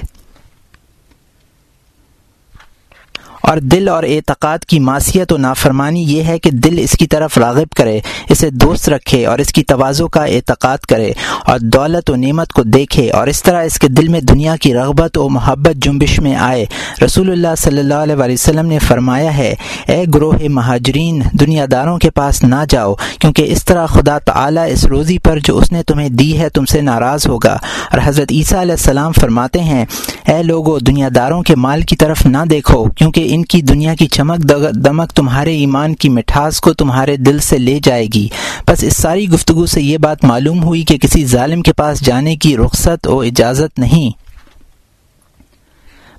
اور 3.50 3.58
دل 3.58 3.88
اور 3.88 4.04
اعتقاد 4.04 4.60
کی 4.60 4.80
معصیت 4.80 5.32
و 5.34 5.38
نافرمانی 5.38 6.04
یہ 6.04 6.24
ہے 6.24 6.39
کہ 6.39 6.52
دل 6.52 6.80
اس 6.80 6.91
کی 6.91 7.08
طرف 7.08 7.38
راغب 7.38 7.76
کرے، 7.76 8.00
اسے 8.30 8.50
دوست 8.50 8.89
رکھے 8.89 9.26
اور 9.26 9.39
اس 9.39 9.54
کی 9.54 9.64
توازو 9.64 10.08
کا 10.08 10.24
اعتقاد 10.24 10.78
کرے 10.78 11.12
اور 11.45 11.60
دولت 11.60 12.10
و 12.10 12.16
نعمت 12.16 12.54
کو 12.54 12.64
دیکھے 12.64 13.10
اور 13.12 13.28
اس 13.28 13.43
طرح 13.43 13.64
اس 13.64 13.80
کے 13.80 13.88
دل 13.88 14.08
میں 14.08 14.22
دنیا 14.22 14.56
کی 14.56 14.74
رغبت 14.74 15.18
و 15.18 15.30
محبت 15.30 15.76
جنبش 15.76 16.20
میں 16.20 16.36
آئے۔ 16.36 16.66
رسول 17.06 17.32
اللہ 17.32 17.56
صلی 17.58 17.80
اللہ 17.80 17.93
علیہ 17.93 18.16
وسلم 18.16 18.66
نے 18.66 18.80
فرمایا 18.80 19.38
ہے، 19.38 19.56
اے 19.86 20.06
گروہ 20.14 20.34
مہاجرین، 20.50 21.22
دنیا 21.32 21.66
داروں 21.72 21.97
کے 21.97 22.10
پاس 22.10 22.43
نہ 22.43 22.64
جاؤ، 22.70 22.93
کیونکہ 23.20 23.45
اس 23.47 23.66
طرح 23.66 23.86
خدا 23.86 24.20
تعالیٰ 24.20 24.66
اس 24.72 24.86
روزی 24.86 25.18
پر 25.18 25.39
جو 25.39 25.58
اس 25.58 25.72
نے 25.72 25.84
تمہیں 25.84 26.10
دی 26.10 26.39
ہے 26.39 26.50
تم 26.50 26.66
سے 26.66 26.82
ناراض 26.82 27.28
ہوگا۔ 27.28 27.58
اور 27.91 28.00
حضرت 28.04 28.32
عیسیٰ 28.32 28.60
علیہ 28.60 28.72
السلام 28.72 29.12
فرماتے 29.12 29.60
ہیں، 29.60 29.86
اے 30.28 30.43
لوگو، 30.43 30.80
دنیا 30.80 31.10
داروں 31.16 31.43
کے 31.43 31.56
مال 31.56 31.82
کی 31.82 31.95
طرف 31.95 32.26
نہ 32.26 32.45
دیکھو، 32.50 32.86
کیونکہ 32.86 33.28
ان 33.30 33.38
کی 33.43 33.61
دنیا 33.61 33.95
کی 33.95 34.07
چمک 34.07 34.37
دمک 34.85 35.11
تمہارے 35.11 35.57
ایمان 35.57 35.95
کی 35.95 36.09
مٹھاس 36.09 36.61
کو 36.61 36.73
تمہارے 36.73 37.17
دل 37.17 37.39
سے 37.39 37.57
لے 37.57 37.79
جائے 37.83 38.07
گی۔ 38.13 38.27
بس 38.67 38.83
اس 38.83 38.97
ساری 38.97 39.29
گفتگو 39.29 39.65
سے 39.65 39.81
یہ 39.81 39.97
بات 39.97 40.23
معلوم 40.23 40.63
ہوئی 40.63 40.83
کہ 40.83 40.97
کسی 40.97 41.25
ظالم 41.25 41.61
کے 41.61 41.73
پاس 41.73 42.05
جانے 42.05 42.35
کی 42.35 42.57
رخصت 42.57 43.07
و 43.07 43.19
اجازت 43.19 43.79
نہیں۔ 43.79 44.28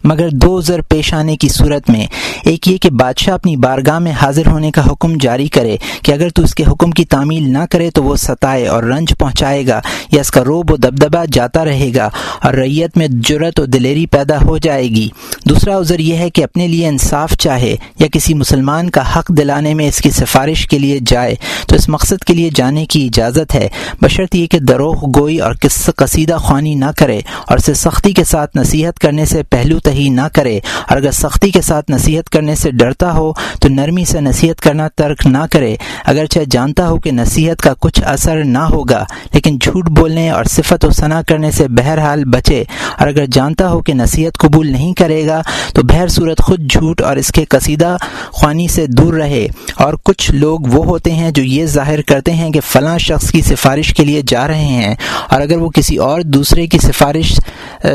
مگر 0.05 0.29
دو 0.33 0.59
عذر 0.59 0.81
پیش 0.81 1.13
آنے 1.15 1.37
کی 1.37 1.49
صورت 1.49 1.91
میں، 1.91 2.07
ایک 2.45 2.69
یہ 2.69 2.77
کہ 2.77 2.91
بادشاہ 2.91 3.35
اپنی 3.35 3.57
بارگاہ 3.57 3.99
میں 3.99 4.13
حاضر 4.13 4.47
ہونے 4.47 4.71
کا 4.71 4.83
حکم 4.87 5.13
جاری 5.21 5.49
کرے 5.49 5.77
کہ 6.03 6.13
اگر 6.13 6.29
تو 6.29 6.43
اس 6.43 6.55
کے 6.55 6.65
حکم 6.69 6.91
کی 6.91 7.05
تعمیل 7.05 7.53
نہ 7.53 7.65
کرے 7.71 7.91
تو 7.91 8.03
وہ 8.03 8.17
ستائے 8.17 8.67
اور 8.67 8.83
رنج 8.83 9.13
پہنچائے 9.19 9.67
گا 9.67 9.81
یا 10.13 10.21
اس 10.21 10.31
کا 10.31 10.45
روب 10.45 10.71
و 10.71 10.77
دبدبہ 10.77 11.25
جاتا 11.33 11.65
رہے 11.65 11.91
گا 11.95 12.09
اور 12.43 12.55
ریت 12.55 12.97
میں 12.97 13.09
جرت 13.09 13.61
و 13.61 13.67
دلیری 13.67 14.07
پیدا 14.07 14.37
ہو 14.41 14.59
جائے 14.59 14.89
گی۔ 14.89 15.09
دوسرا 15.45 15.79
عذر 15.79 15.99
یہ 15.99 16.17
ہے 16.17 16.31
کہ 16.31 16.45
اپنے 16.45 16.67
لیے 16.69 16.89
انصاف 16.89 17.35
چاہے 17.35 17.77
یا 17.99 18.07
کسی 18.13 18.35
مسلمان 18.35 18.91
کا 18.91 19.19
حق 19.19 19.29
دلانے 19.29 19.75
میں 19.75 19.89
اس 19.89 19.99
کی 19.99 20.11
سفارش 20.11 20.67
کے 20.67 20.79
لیے 20.79 20.99
جائے، 21.07 21.35
تو 21.69 21.77
اس 21.77 21.89
مقصد 21.89 22.25
کے 22.25 22.35
لیے 22.35 22.51
جانے 22.55 22.87
کی 22.87 23.07
اجازت 23.07 23.55
ہے۔ 23.55 23.69
بشرط 24.03 24.35
یہ 24.35 24.47
کہ 24.47 24.59
دروغ 24.59 25.05
گوئی 25.19 25.39
اور 25.39 25.55
قصہ 25.61 25.91
قصیدہ 25.91 26.37
خوانی 26.41 26.75
نہ 26.75 26.91
کرے 26.97 27.21
اور 27.49 27.59
اسے 27.59 27.75
سختی 27.75 28.13
کے 28.13 28.25
ساتھ 28.25 28.57
نصیحت 28.57 28.99
کرنے 28.99 29.25
سے 29.25 29.43
پہلو 29.43 29.79
تہی 29.91 30.09
نہ 30.09 30.21
کرے۔ 30.35 30.61
اور 30.89 30.97
اگر 30.97 31.11
سختی 31.11 31.51
کے 31.51 31.61
ساتھ 31.61 31.91
نصیحت 31.91 32.31
کرنے 32.31 32.55
سے 32.55 32.71
ڈرتا 32.71 33.13
ہو، 33.13 33.33
تو 33.61 33.69
نرمی 33.69 34.05
سے 34.05 34.21
نصیحت 34.21 34.61
کرنا 34.61 34.89
ترک 34.89 35.27
نہ 35.27 35.39
کرے۔ 35.51 35.77
اگرچہ 36.05 36.39
جانتا 36.51 36.89
ہو 36.89 37.01
کہ 37.01 37.13
نصیحت 37.13 37.63
کا 37.63 37.75
کچھ 37.81 38.03
اثر 38.05 38.45
نہ 38.45 38.59
ہوگا، 38.59 39.05
لیکن 39.33 39.59
جھوٹ 39.59 39.89
بولنے 39.89 40.31
اور 40.31 40.45
صفت 40.45 40.85
و 40.85 40.91
ثنا 40.91 41.23
کرنے 41.23 41.51
سے 41.51 41.69
بہرحال 41.69 42.25
بچے۔ 42.25 42.65
اور 42.99 43.09
اگر 43.09 43.27
جانتا 43.27 43.69
ہو 43.69 43.81
کہ 43.81 43.95
نصیحت 43.95 44.39
قبول 44.39 44.73
نہیں 44.73 44.95
کرے 44.95 45.27
گا، 45.27 45.43
تو 45.75 45.83
بہر 45.83 46.09
صورت 46.09 46.43
خود 46.43 46.71
جھوٹ 46.71 47.03
اور 47.03 47.17
اس 47.17 47.29
کے 47.29 47.45
قصیدہ 47.45 47.97
خوانی 48.31 48.69
سے 48.69 48.87
دور 48.87 49.15
رہے۔ 49.15 49.49
اور 49.75 49.95
کچھ 50.05 50.31
لوگ 50.31 50.61
وہ 50.61 50.85
ہوتے 50.85 51.11
ہیں 51.11 51.31
جو 51.31 51.43
یہ 51.43 51.67
ظاہر 51.67 52.03
کرتے 52.03 52.33
ہیں 52.33 52.51
کہ 52.51 52.61
فلاں 52.65 52.99
شخص 52.99 53.31
کی 53.31 53.43
سفارش 53.43 53.95
کے 53.95 54.05
لیے 54.05 54.23
جا 54.29 54.47
رہے 54.47 54.65
ہیں۔ 54.65 54.95
اور 55.31 55.41
اگر 55.41 55.57
وہ 55.57 55.71
کسی 55.71 55.97
اور 55.97 56.21
دوسرے 56.21 56.67
کی 56.67 56.79
سفارش 56.79 57.41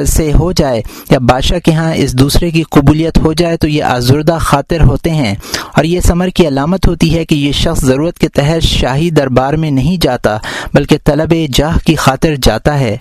سے 0.08 0.32
ہو 0.40 0.52
جائے 0.52 0.82
یا 1.12 1.20
بادشاہ 1.20 1.60
کے 1.60 1.74
ہاں 1.74 1.85
اس 1.94 2.14
دوسرے 2.14 2.52
کی 2.52 2.64
قبولیت 2.64 3.18
ہو 3.18 3.34
جائے 3.34 3.58
تو 3.58 3.68
یہ 3.68 3.84
آزردہ 3.84 4.38
خاطر 4.42 4.82
ہوتے 4.82 5.10
ہیں 5.10 5.36
اور 5.76 5.84
یہ 5.84 6.00
ثمر 6.00 6.28
کی 6.28 6.48
علامت 6.48 6.88
ہوتی 6.88 7.18
ہے 7.18 7.26
کہ 7.26 7.36
یہ 7.36 7.52
شخص 7.52 7.82
ضرورت 7.82 8.20
کے 8.20 8.30
تحت 8.30 8.64
شاہی 8.64 9.10
دربار 9.10 9.54
میں 9.54 9.72
نہیں 9.72 9.98
جاتا 10.02 10.38
بلکہ 10.74 10.98
طلب 11.04 11.34
جاہ 11.54 11.78
کی 11.86 11.96
خاطر 11.96 12.36
جاتا 12.44 12.80
ہے۔ 12.80 12.98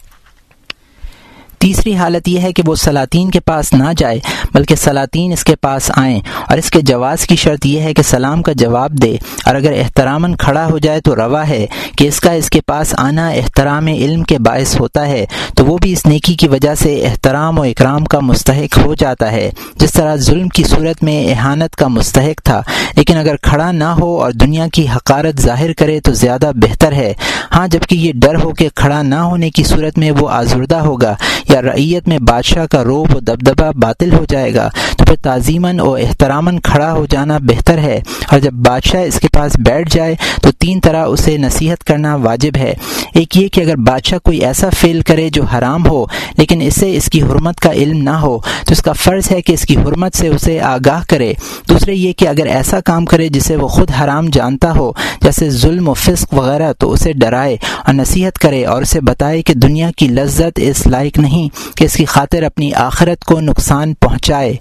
تیسری 1.65 1.97
حالت 1.97 2.29
یہ 2.29 2.41
ہے 2.41 2.53
کہ 2.53 2.63
وہ 2.67 2.75
سلاطین 2.75 3.31
کے 3.31 3.41
پاس 3.41 3.73
نہ 3.73 3.85
جائے، 3.97 4.21
بلکہ 4.55 4.75
سلاطین 4.75 5.33
اس 5.33 5.45
کے 5.45 5.57
پاس 5.57 5.91
آئیں۔ 5.97 6.21
اور 6.49 6.59
اس 6.59 6.71
کے 6.71 6.81
جواز 6.81 7.27
کی 7.27 7.37
شرط 7.37 7.67
یہ 7.67 7.81
ہے 7.81 7.95
کہ 7.95 8.03
سلام 8.03 8.43
کا 8.43 8.53
جواب 8.53 8.91
دے۔ 8.91 9.17
اور 9.47 9.55
اگر 9.55 9.73
احترام 9.73 10.35
کھڑا 10.35 10.67
ہو 10.67 10.79
جائے 10.79 11.01
تو 11.01 11.17
روا 11.17 11.49
ہے 11.49 11.67
کہ 11.99 12.09
اس 12.09 12.21
کا 12.21 12.33
اس 12.33 12.51
کے 12.51 12.61
پاس 12.61 12.95
آنا 12.99 13.29
احترام 13.29 13.87
علم 13.87 14.23
کے 14.23 14.39
باعث 14.39 14.81
ہوتا 14.81 15.07
ہے، 15.07 15.27
تو 15.57 15.67
وہ 15.67 15.79
بھی 15.79 15.93
اس 15.93 16.07
نیکی 16.07 16.35
کی 16.35 16.49
وجہ 16.49 16.75
سے 16.75 17.07
احترام 17.07 17.59
و 17.59 17.63
اکرام 17.63 18.05
کا 18.05 18.21
مستحق 18.21 18.79
ہو 18.79 18.95
جاتا 18.95 19.33
ہے۔ 19.33 19.51
جس 19.77 19.93
طرح 19.93 20.17
ظلم 20.17 20.49
کی 20.49 20.65
صورت 20.65 21.05
میں 21.05 21.31
احانت 21.31 21.77
کا 21.77 21.89
مستحق 21.89 22.43
تھا، 22.43 22.63
لیکن 22.97 23.17
اگر 23.17 23.37
کھڑا 23.37 23.73
نہ 23.73 23.85
ہو 23.85 24.23
اور 24.23 24.31
دنیا 24.31 24.67
کی 24.73 24.87
حقارت 24.97 25.41
ظاہر 25.41 25.73
کرے 25.73 26.01
تو 26.01 26.13
زیادہ 26.13 26.53
بہتر 26.55 26.93
ہے۔ 26.93 27.15
ہاں 27.55 27.69
جبکہ 27.69 27.95
یہ 27.95 28.13
ڈر 28.15 28.35
ہو 28.35 28.55
کہ 28.55 28.69
کھڑا 28.75 29.03
نہ 29.03 29.15
ہونے 29.15 29.51
کی 29.51 29.65
صورت 29.65 29.99
میں 29.99 30.11
وہ 30.11 30.31
آزردہ 30.31 30.77
ہوگا 30.77 31.15
یا 31.55 31.63
رعیت 31.63 32.09
میں 32.09 32.19
بادشاہ 32.19 32.67
کا 32.67 32.85
روب 32.85 33.17
و 33.17 33.21
دبدبہ 33.21 33.71
باطل 33.73 34.13
ہو 34.13 34.25
جائے 34.29 34.55
گا، 34.55 34.69
تو 34.99 35.05
پھر 35.05 35.17
تعظیماً 35.17 35.81
و 35.81 35.95
احتراماً 35.95 36.59
کھڑا 36.59 36.93
ہو 36.93 37.07
جانا 37.07 37.39
بہتر 37.39 37.79
ہے۔ 37.79 38.01
اور 38.31 38.39
جب 38.39 38.53
بادشاہ 38.53 39.03
اس 39.03 39.21
کے 39.21 39.29
پاس 39.33 39.53
بیٹھ 39.59 39.97
جائے، 39.97 40.15
تو 40.43 40.51
تین 40.51 40.81
طرح 40.81 41.05
اسے 41.05 41.37
نصیحت 41.37 41.85
کرنا 41.85 42.15
واجب 42.15 42.57
ہے۔ 42.57 42.75
ایک 43.15 43.37
یہ 43.37 43.49
کہ 43.49 43.61
اگر 43.61 43.77
بادشاہ 43.77 44.19
کوئی 44.19 44.39
ایسا 44.39 44.69
فیل 44.79 45.01
کرے 45.01 45.29
جو 45.29 45.43
حرام 45.43 45.87
ہو، 45.87 46.05
لیکن 46.39 46.61
اسے 46.61 46.97
اس 46.97 47.07
کی 47.07 47.23
حرمت 47.23 47.61
کا 47.61 47.73
علم 47.73 48.03
نہ 48.03 48.11
ہو، 48.11 48.39
تو 48.39 48.73
اس 48.73 48.83
کا 48.83 48.93
فرض 48.93 49.33
ہے 49.33 49.43
کہ 49.43 49.53
اس 49.53 49.63
کی 49.63 49.77
حرمت 49.77 50.17
سے 50.17 50.29
اسے 50.29 50.61
آگاہ 50.61 51.03
کرے۔ 51.09 51.33
دوسرے 51.69 51.95
یہ 51.95 52.13
کہ 52.13 52.29
اگر 52.29 52.47
ایسا 52.47 52.81
کام 52.81 53.05
کرے 53.05 53.29
جسے 53.29 53.57
وہ 53.57 53.69
خود 53.69 53.91
حرام 54.01 54.27
جانتا 54.27 54.73
ہو، 54.77 54.93
جیسے 55.23 55.51
ظلم 55.51 55.89
و 55.89 55.95
فسق 55.95 56.35
وغیرہ، 56.35 56.73
تو 56.73 56.93
اسے 56.93 57.13
ڈرائے 57.13 57.57
اور 57.87 57.95
نصیحت 57.95 58.39
کرے 58.39 58.65
اور 58.65 58.83
اسے 58.83 59.01
بتائے 59.01 59.43
کہ 59.43 59.55
دنیا 59.55 59.91
کی 59.97 60.09
لذت 60.09 60.61
اس 60.63 60.87
لائق 60.87 61.19
نہیں۔ 61.19 61.44
کہ 61.49 61.85
اس 61.85 61.95
کی 61.95 62.05
خاطر 62.05 62.43
اپنی 62.43 62.75
آخرت 62.75 63.25
کو 63.25 63.41
نقصان 63.41 63.95
پہنچائے۔ 63.95 64.57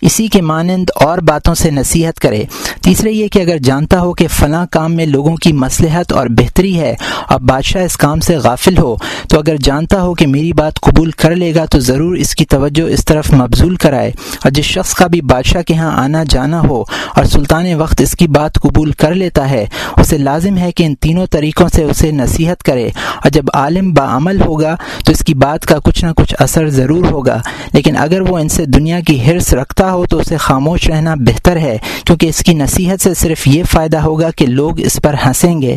اسی 0.00 0.28
کے 0.28 0.42
مانند 0.42 0.90
اور 0.94 1.18
باتوں 1.18 1.54
سے 1.54 1.70
نصیحت 1.70 2.20
کرے۔ 2.20 2.44
تیسرے 2.82 3.10
یہ 3.10 3.28
کہ 3.28 3.38
اگر 3.38 3.58
جانتا 3.58 4.00
ہو 4.00 4.12
کہ 4.12 4.26
فلاں 4.28 4.66
کام 4.70 4.94
میں 4.94 5.06
لوگوں 5.06 5.36
کی 5.36 5.52
مصلحت 5.52 6.12
اور 6.12 6.26
بہتری 6.26 6.80
ہے 6.80 6.94
اور 7.28 7.40
بادشاہ 7.40 7.84
اس 7.84 7.96
کام 7.96 8.20
سے 8.20 8.36
غافل 8.36 8.78
ہو، 8.78 8.96
تو 9.28 9.38
اگر 9.38 9.56
جانتا 9.56 10.02
ہو 10.02 10.14
کہ 10.14 10.26
میری 10.26 10.52
بات 10.52 10.80
قبول 10.80 11.10
کر 11.10 11.36
لے 11.36 11.54
گا، 11.54 11.64
تو 11.64 11.80
ضرور 11.80 12.16
اس 12.16 12.34
کی 12.34 12.44
توجہ 12.44 12.82
اس 12.82 13.04
طرف 13.04 13.32
مبزول 13.32 13.76
کرائے۔ 13.76 14.08
اور 14.08 14.50
جس 14.50 14.64
شخص 14.64 14.94
کا 14.94 15.06
بھی 15.06 15.20
بادشاہ 15.20 15.62
کے 15.62 15.74
ہاں 15.74 16.02
آنا 16.02 16.24
جانا 16.28 16.60
ہو 16.60 16.84
اور 17.14 17.24
سلطان 17.24 17.74
وقت 17.74 18.00
اس 18.00 18.16
کی 18.16 18.28
بات 18.28 18.54
قبول 18.54 18.92
کر 18.92 19.14
لیتا 19.14 19.50
ہے، 19.50 19.66
اسے 19.96 20.18
لازم 20.18 20.58
ہے 20.58 20.72
کہ 20.72 20.84
ان 20.84 20.94
تینوں 20.94 21.26
طریقوں 21.26 21.68
سے 21.68 21.82
اسے 21.82 22.12
نصیحت 22.12 22.62
کرے۔ 22.62 22.86
اور 22.86 23.30
جب 23.30 23.44
عالم 23.54 23.92
بعمل 23.92 24.40
ہوگا، 24.40 24.76
تو 25.04 25.12
اس 25.12 25.18
کی 25.18 25.34
بات 25.34 25.66
کا 25.66 25.78
کچھ 25.84 26.04
نہ 26.04 26.10
کچھ 26.16 26.34
اثر 26.38 26.68
ضرور 26.68 27.04
ہوگا۔ 27.04 27.40
لیکن 27.72 27.96
اگر 27.96 28.20
وہ 28.20 28.38
ان 28.38 28.48
سے 28.48 28.66
دنیا 28.66 29.00
کی 29.00 29.30
حرص 29.30 29.54
رکھتا 29.54 29.89
ہو 29.92 30.06
تو 30.06 30.18
اسے 30.18 30.36
خاموش 30.36 30.86
رہنا 30.86 31.14
بہتر 31.14 31.56
ہے، 31.56 31.78
کیونکہ 32.04 32.26
اس 32.26 32.38
کی 32.38 32.54
نصیحت 32.54 33.00
سے 33.00 33.14
صرف 33.14 33.48
یہ 33.48 33.62
فائدہ 33.64 33.98
ہوگا 33.98 34.30
کہ 34.30 34.46
لوگ 34.46 34.80
اس 34.80 35.00
پر 35.02 35.14
ہنسیں 35.26 35.62
گے۔ 35.62 35.76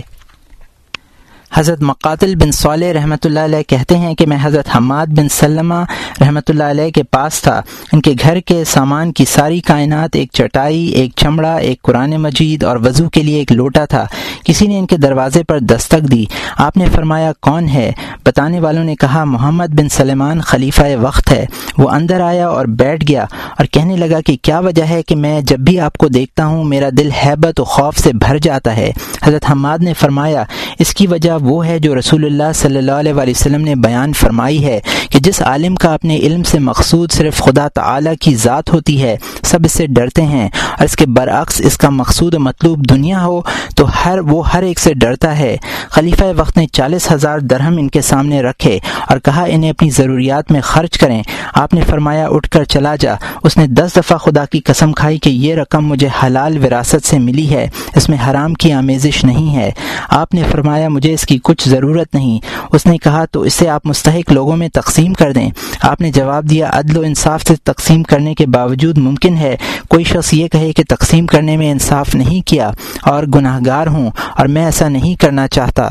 حضرت 1.55 1.81
مقاتل 1.81 2.35
بن 2.35 2.51
صالح 2.51 2.93
رحمۃ 2.93 3.23
اللہ 3.23 3.39
علیہ 3.39 3.69
کہتے 3.69 3.97
ہیں 3.97 4.15
کہ 4.15 4.25
میں 4.25 4.37
حضرت 4.41 4.75
حماد 4.75 5.07
بن 5.07 5.29
سلمہ 5.29 5.83
رحمۃ 6.21 6.49
اللہ 6.49 6.63
علیہ 6.63 6.89
کے 6.89 7.03
پاس 7.03 7.41
تھا۔ 7.41 7.61
ان 7.93 8.01
کے 8.01 8.13
گھر 8.21 8.39
کے 8.39 8.63
سامان 8.63 9.11
کی 9.11 9.25
ساری 9.25 9.59
کائنات 9.59 10.09
ایک 10.13 10.29
چٹائی، 10.33 10.85
ایک 10.85 11.11
چمڑا، 11.15 11.55
ایک 11.55 11.81
قرآن 11.81 12.11
مجید 12.11 12.63
اور 12.63 12.77
وضو 12.77 13.09
کے 13.09 13.23
لیے 13.23 13.39
ایک 13.39 13.51
لوٹا 13.51 13.85
تھا۔ 13.85 14.05
کسی 14.45 14.67
نے 14.67 14.79
ان 14.79 14.85
کے 14.85 14.97
دروازے 14.97 15.43
پر 15.43 15.59
دستک 15.59 16.11
دی۔ 16.11 16.25
آپ 16.57 16.77
نے 16.77 16.85
فرمایا، 16.95 17.31
کون 17.41 17.69
ہے؟ 17.69 17.91
بتانے 18.25 18.59
والوں 18.59 18.83
نے 18.83 18.95
کہا، 18.95 19.23
محمد 19.23 19.67
بن 19.67 19.89
سلمان 19.89 20.41
خلیفہ 20.41 20.81
وقت 21.01 21.31
ہے۔ 21.31 21.45
وہ 21.77 21.89
اندر 21.89 22.19
آیا 22.19 22.47
اور 22.47 22.65
بیٹھ 22.65 23.05
گیا 23.07 23.23
اور 23.57 23.65
کہنے 23.65 23.95
لگا 23.95 24.21
کہ 24.21 24.37
کیا 24.41 24.59
وجہ 24.59 24.83
ہے 24.83 25.03
کہ 25.03 25.15
میں 25.15 25.41
جب 25.41 25.59
بھی 25.59 25.79
آپ 25.79 25.97
کو 25.97 26.07
دیکھتا 26.07 26.45
ہوں، 26.45 26.63
میرا 26.63 26.89
دل 26.97 27.11
حیبت 27.11 27.59
و 27.59 27.63
خوف 27.63 27.97
سے 27.97 28.13
بھر 28.13 28.37
جاتا 28.37 28.77
ہے۔ 28.77 28.91
حضرت 29.23 29.45
حماد 29.51 29.79
نے 29.79 29.93
فرمایا، 29.93 30.43
اس 30.79 30.93
کی 30.93 31.07
وجہ 31.07 31.31
وہ 31.43 31.67
ہے 31.67 31.79
جو 31.79 31.99
رسول 31.99 32.25
اللہ 32.25 32.53
صلی 32.55 32.77
اللہ 32.77 32.91
علیہ 32.91 33.13
وسلم 33.13 33.61
نے 33.61 33.75
بیان 33.75 34.13
فرمائی 34.13 34.65
ہے 34.65 34.79
کہ 35.09 35.19
جس 35.19 35.41
عالم 35.41 35.75
کا 35.75 35.93
اپنے 35.93 36.17
علم 36.17 36.43
سے 36.43 36.59
مقصود 36.59 37.11
صرف 37.11 37.41
خدا 37.41 37.67
تعالی 37.67 38.09
کی 38.21 38.35
ذات 38.35 38.73
ہوتی 38.73 39.03
ہے، 39.03 39.17
سب 39.43 39.59
اس 39.65 39.71
سے 39.71 39.87
ڈرتے 39.87 40.21
ہیں۔ 40.21 40.49
اور 40.77 40.85
اس 40.85 40.95
کے 40.95 41.05
برعکس 41.05 41.61
اس 41.61 41.77
کا 41.77 41.89
مقصود 41.89 42.33
مطلوب 42.33 42.89
دنیا 42.89 43.25
ہو، 43.25 43.41
تو 43.75 43.85
ہر، 44.05 44.19
وہ 44.19 44.53
ہر 44.53 44.63
ایک 44.63 44.79
سے 44.79 44.93
ڈرتا 44.93 45.39
ہے۔ 45.39 45.57
خلیفہ 45.89 46.23
وقت 46.37 46.57
نے 46.57 46.67
چالیس 46.67 47.11
ہزار 47.11 47.39
درہم 47.39 47.77
ان 47.77 47.89
کے 47.89 48.01
سامنے 48.01 48.41
رکھے 48.41 48.79
اور 49.07 49.17
کہا، 49.17 49.43
انہیں 49.43 49.69
اپنی 49.69 49.89
ضروریات 49.89 50.51
میں 50.51 50.61
خرچ 50.61 50.97
کریں۔ 50.97 51.23
آپ 51.53 51.73
نے 51.73 51.81
فرمایا، 51.81 52.27
اٹھ 52.27 52.49
کر 52.49 52.63
چلا 52.63 52.95
جا۔ 52.95 53.13
اس 53.43 53.57
نے 53.57 53.67
دس 53.67 53.91
دفعہ 53.95 54.17
خدا 54.17 54.45
کی 54.45 54.59
قسم 54.59 54.91
کھائی 54.91 55.17
کہ 55.17 55.29
یہ 55.29 55.55
رقم 55.55 55.87
مجھے 55.87 56.07
حلال 56.23 56.65
وراثت 56.65 57.07
سے 57.07 57.19
ملی 57.19 57.55
ہے۔ 57.55 57.69
اس 57.95 58.09
میں 58.09 58.17
حرام 58.29 58.53
کی 58.53 58.71
آمیزش 58.71 59.23
نہیں 59.23 59.55
ہے۔ 59.55 59.71
آپ 60.09 60.33
نے 60.33 60.41
فرمایا، 60.51 60.89
مجھے 60.89 61.13
اس 61.13 61.21
کی 61.21 61.32
کچھ 61.43 61.69
ضرورت 61.69 62.15
نہیں۔ 62.15 62.39
اس 62.71 62.85
نے 62.85 62.97
کہا، 62.97 63.25
تو 63.25 63.41
اسے 63.41 63.69
آپ 63.69 63.85
مستحق 63.85 64.31
لوگوں 64.31 64.57
میں 64.57 64.69
تقسیم 64.73 65.13
کر 65.13 65.33
دیں۔ 65.33 65.51
آپ 65.81 66.01
نے 66.01 66.11
جواب 66.11 66.49
دیا، 66.49 66.69
عدل 66.73 66.97
و 66.97 67.01
انصاف 67.01 67.43
سے 67.47 67.55
تقسیم 67.63 68.03
کرنے 68.03 68.33
کے 68.33 68.45
باوجود 68.45 68.97
ممکن 68.97 69.37
ہے۔ 69.37 69.57
کوئی 69.89 70.03
شخص 70.03 70.33
یہ 70.33 70.47
کہے 70.47 70.73
کہ 70.73 70.83
تقسیم 70.89 71.25
کرنے 71.25 71.57
میں 71.57 71.71
انصاف 71.71 72.15
نہیں 72.15 72.47
کیا 72.47 72.71
اور 73.01 73.23
گناہ 73.23 73.59
گار 73.65 73.87
ہوں 73.87 74.11
اور 74.37 74.45
میں 74.45 74.65
ایسا 74.65 74.87
نہیں 74.87 75.21
کرنا 75.21 75.47
چاہتا۔ 75.47 75.89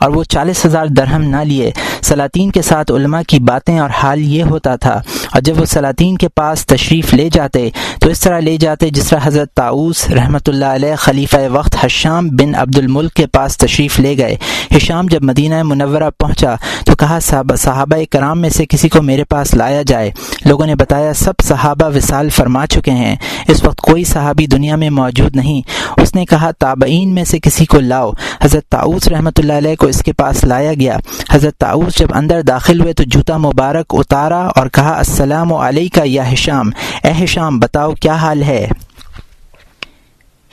اور 0.00 0.10
وہ 0.10 0.24
چالیس 0.24 0.66
ہزار 0.66 0.86
درہم 0.86 1.22
نہ 1.22 1.36
لیے۔ 1.36 1.70
سلاطین 2.02 2.50
کے 2.50 2.62
ساتھ 2.62 2.92
علماء 2.92 3.20
کی 3.28 3.38
باتیں 3.38 3.78
اور 3.78 3.90
حال 3.90 4.20
یہ 4.20 4.42
ہوتا 4.42 4.76
تھا۔ 4.76 5.02
اور 5.32 5.40
جب 5.40 5.60
وہ 5.60 5.64
سلاطین 5.64 6.16
کے 6.16 6.28
پاس 6.28 6.66
تشریف 6.66 7.14
لے 7.14 7.28
جاتے، 7.32 7.70
تو 8.00 8.08
اس 8.08 8.20
طرح 8.20 8.40
لے 8.40 8.56
جاتے 8.56 8.90
جس 8.90 9.08
طرح 9.08 9.20
حضرت 9.22 9.54
تاؤس 9.54 10.10
رحمۃ 10.10 10.46
اللہ 10.46 10.64
علیہ 10.64 10.96
خلیفہ 10.98 11.36
وقت 11.50 11.76
حشام 11.80 12.28
بن 12.28 12.54
عبد 12.54 12.78
الملک 12.78 13.14
کے 13.14 13.26
پاس 13.26 13.56
تشریف 13.56 14.00
لے 14.00 14.18
گئے۔ 14.18 14.36
حشام 14.72 15.06
جب 15.06 15.22
مدینہ 15.22 15.62
منورہ 15.62 16.10
پہنچا 16.18 16.54
تو 16.86 16.94
کہا، 16.94 17.18
صحابہ 17.58 17.96
کرام 18.10 18.40
میں 18.40 18.50
سے 18.50 18.66
کسی 18.66 18.88
کو 18.88 19.02
میرے 19.02 19.24
پاس 19.24 19.54
لایا 19.54 19.82
جائے۔ 19.86 20.10
لوگوں 20.44 20.66
نے 20.66 20.74
بتایا، 20.74 21.12
سب 21.12 21.32
صحابہ 21.42 21.96
وصال 21.96 22.28
فرما 22.28 22.66
چکے 22.66 22.90
ہیں۔ 22.90 23.16
اس 23.48 23.64
وقت 23.64 23.80
کوئی 23.80 24.04
صحابی 24.04 24.46
دنیا 24.46 24.76
میں 24.76 24.90
موجود 24.90 25.36
نہیں۔ 25.36 25.60
اس 26.00 26.14
نے 26.14 26.24
کہا، 26.24 26.50
تابعین 26.50 27.14
میں 27.14 27.24
سے 27.24 27.38
کسی 27.38 27.66
کو 27.66 27.80
لاؤ۔ 27.80 28.10
حضرت 28.42 28.68
تاؤس 28.68 29.08
رحمۃ 29.08 29.30
اللہ 29.38 29.52
علیہ 29.52 29.74
کو 29.74 29.86
اس 29.86 30.02
کے 30.02 30.12
پاس 30.12 30.44
لایا 30.44 30.74
گیا۔ 30.74 30.96
حضرت 31.30 31.56
تاؤس 31.56 31.98
جب 31.98 32.08
اندر 32.14 32.42
داخل 32.42 32.80
ہوئے 32.80 32.92
تو 32.92 33.04
جوتا 33.06 33.36
مبارک 33.36 33.86
اتارا 33.90 34.48
اور 34.56 34.66
کہا 34.66 34.92
السلام 35.16 35.52
علیکہ 35.52 36.00
یا 36.04 36.22
حشام 36.32 36.70
اے 37.02 37.12
حشام 37.18 37.58
بتاؤ 37.58 37.92
کیا 37.92 38.14
حال 38.14 38.42
ہے؟ 38.42 38.66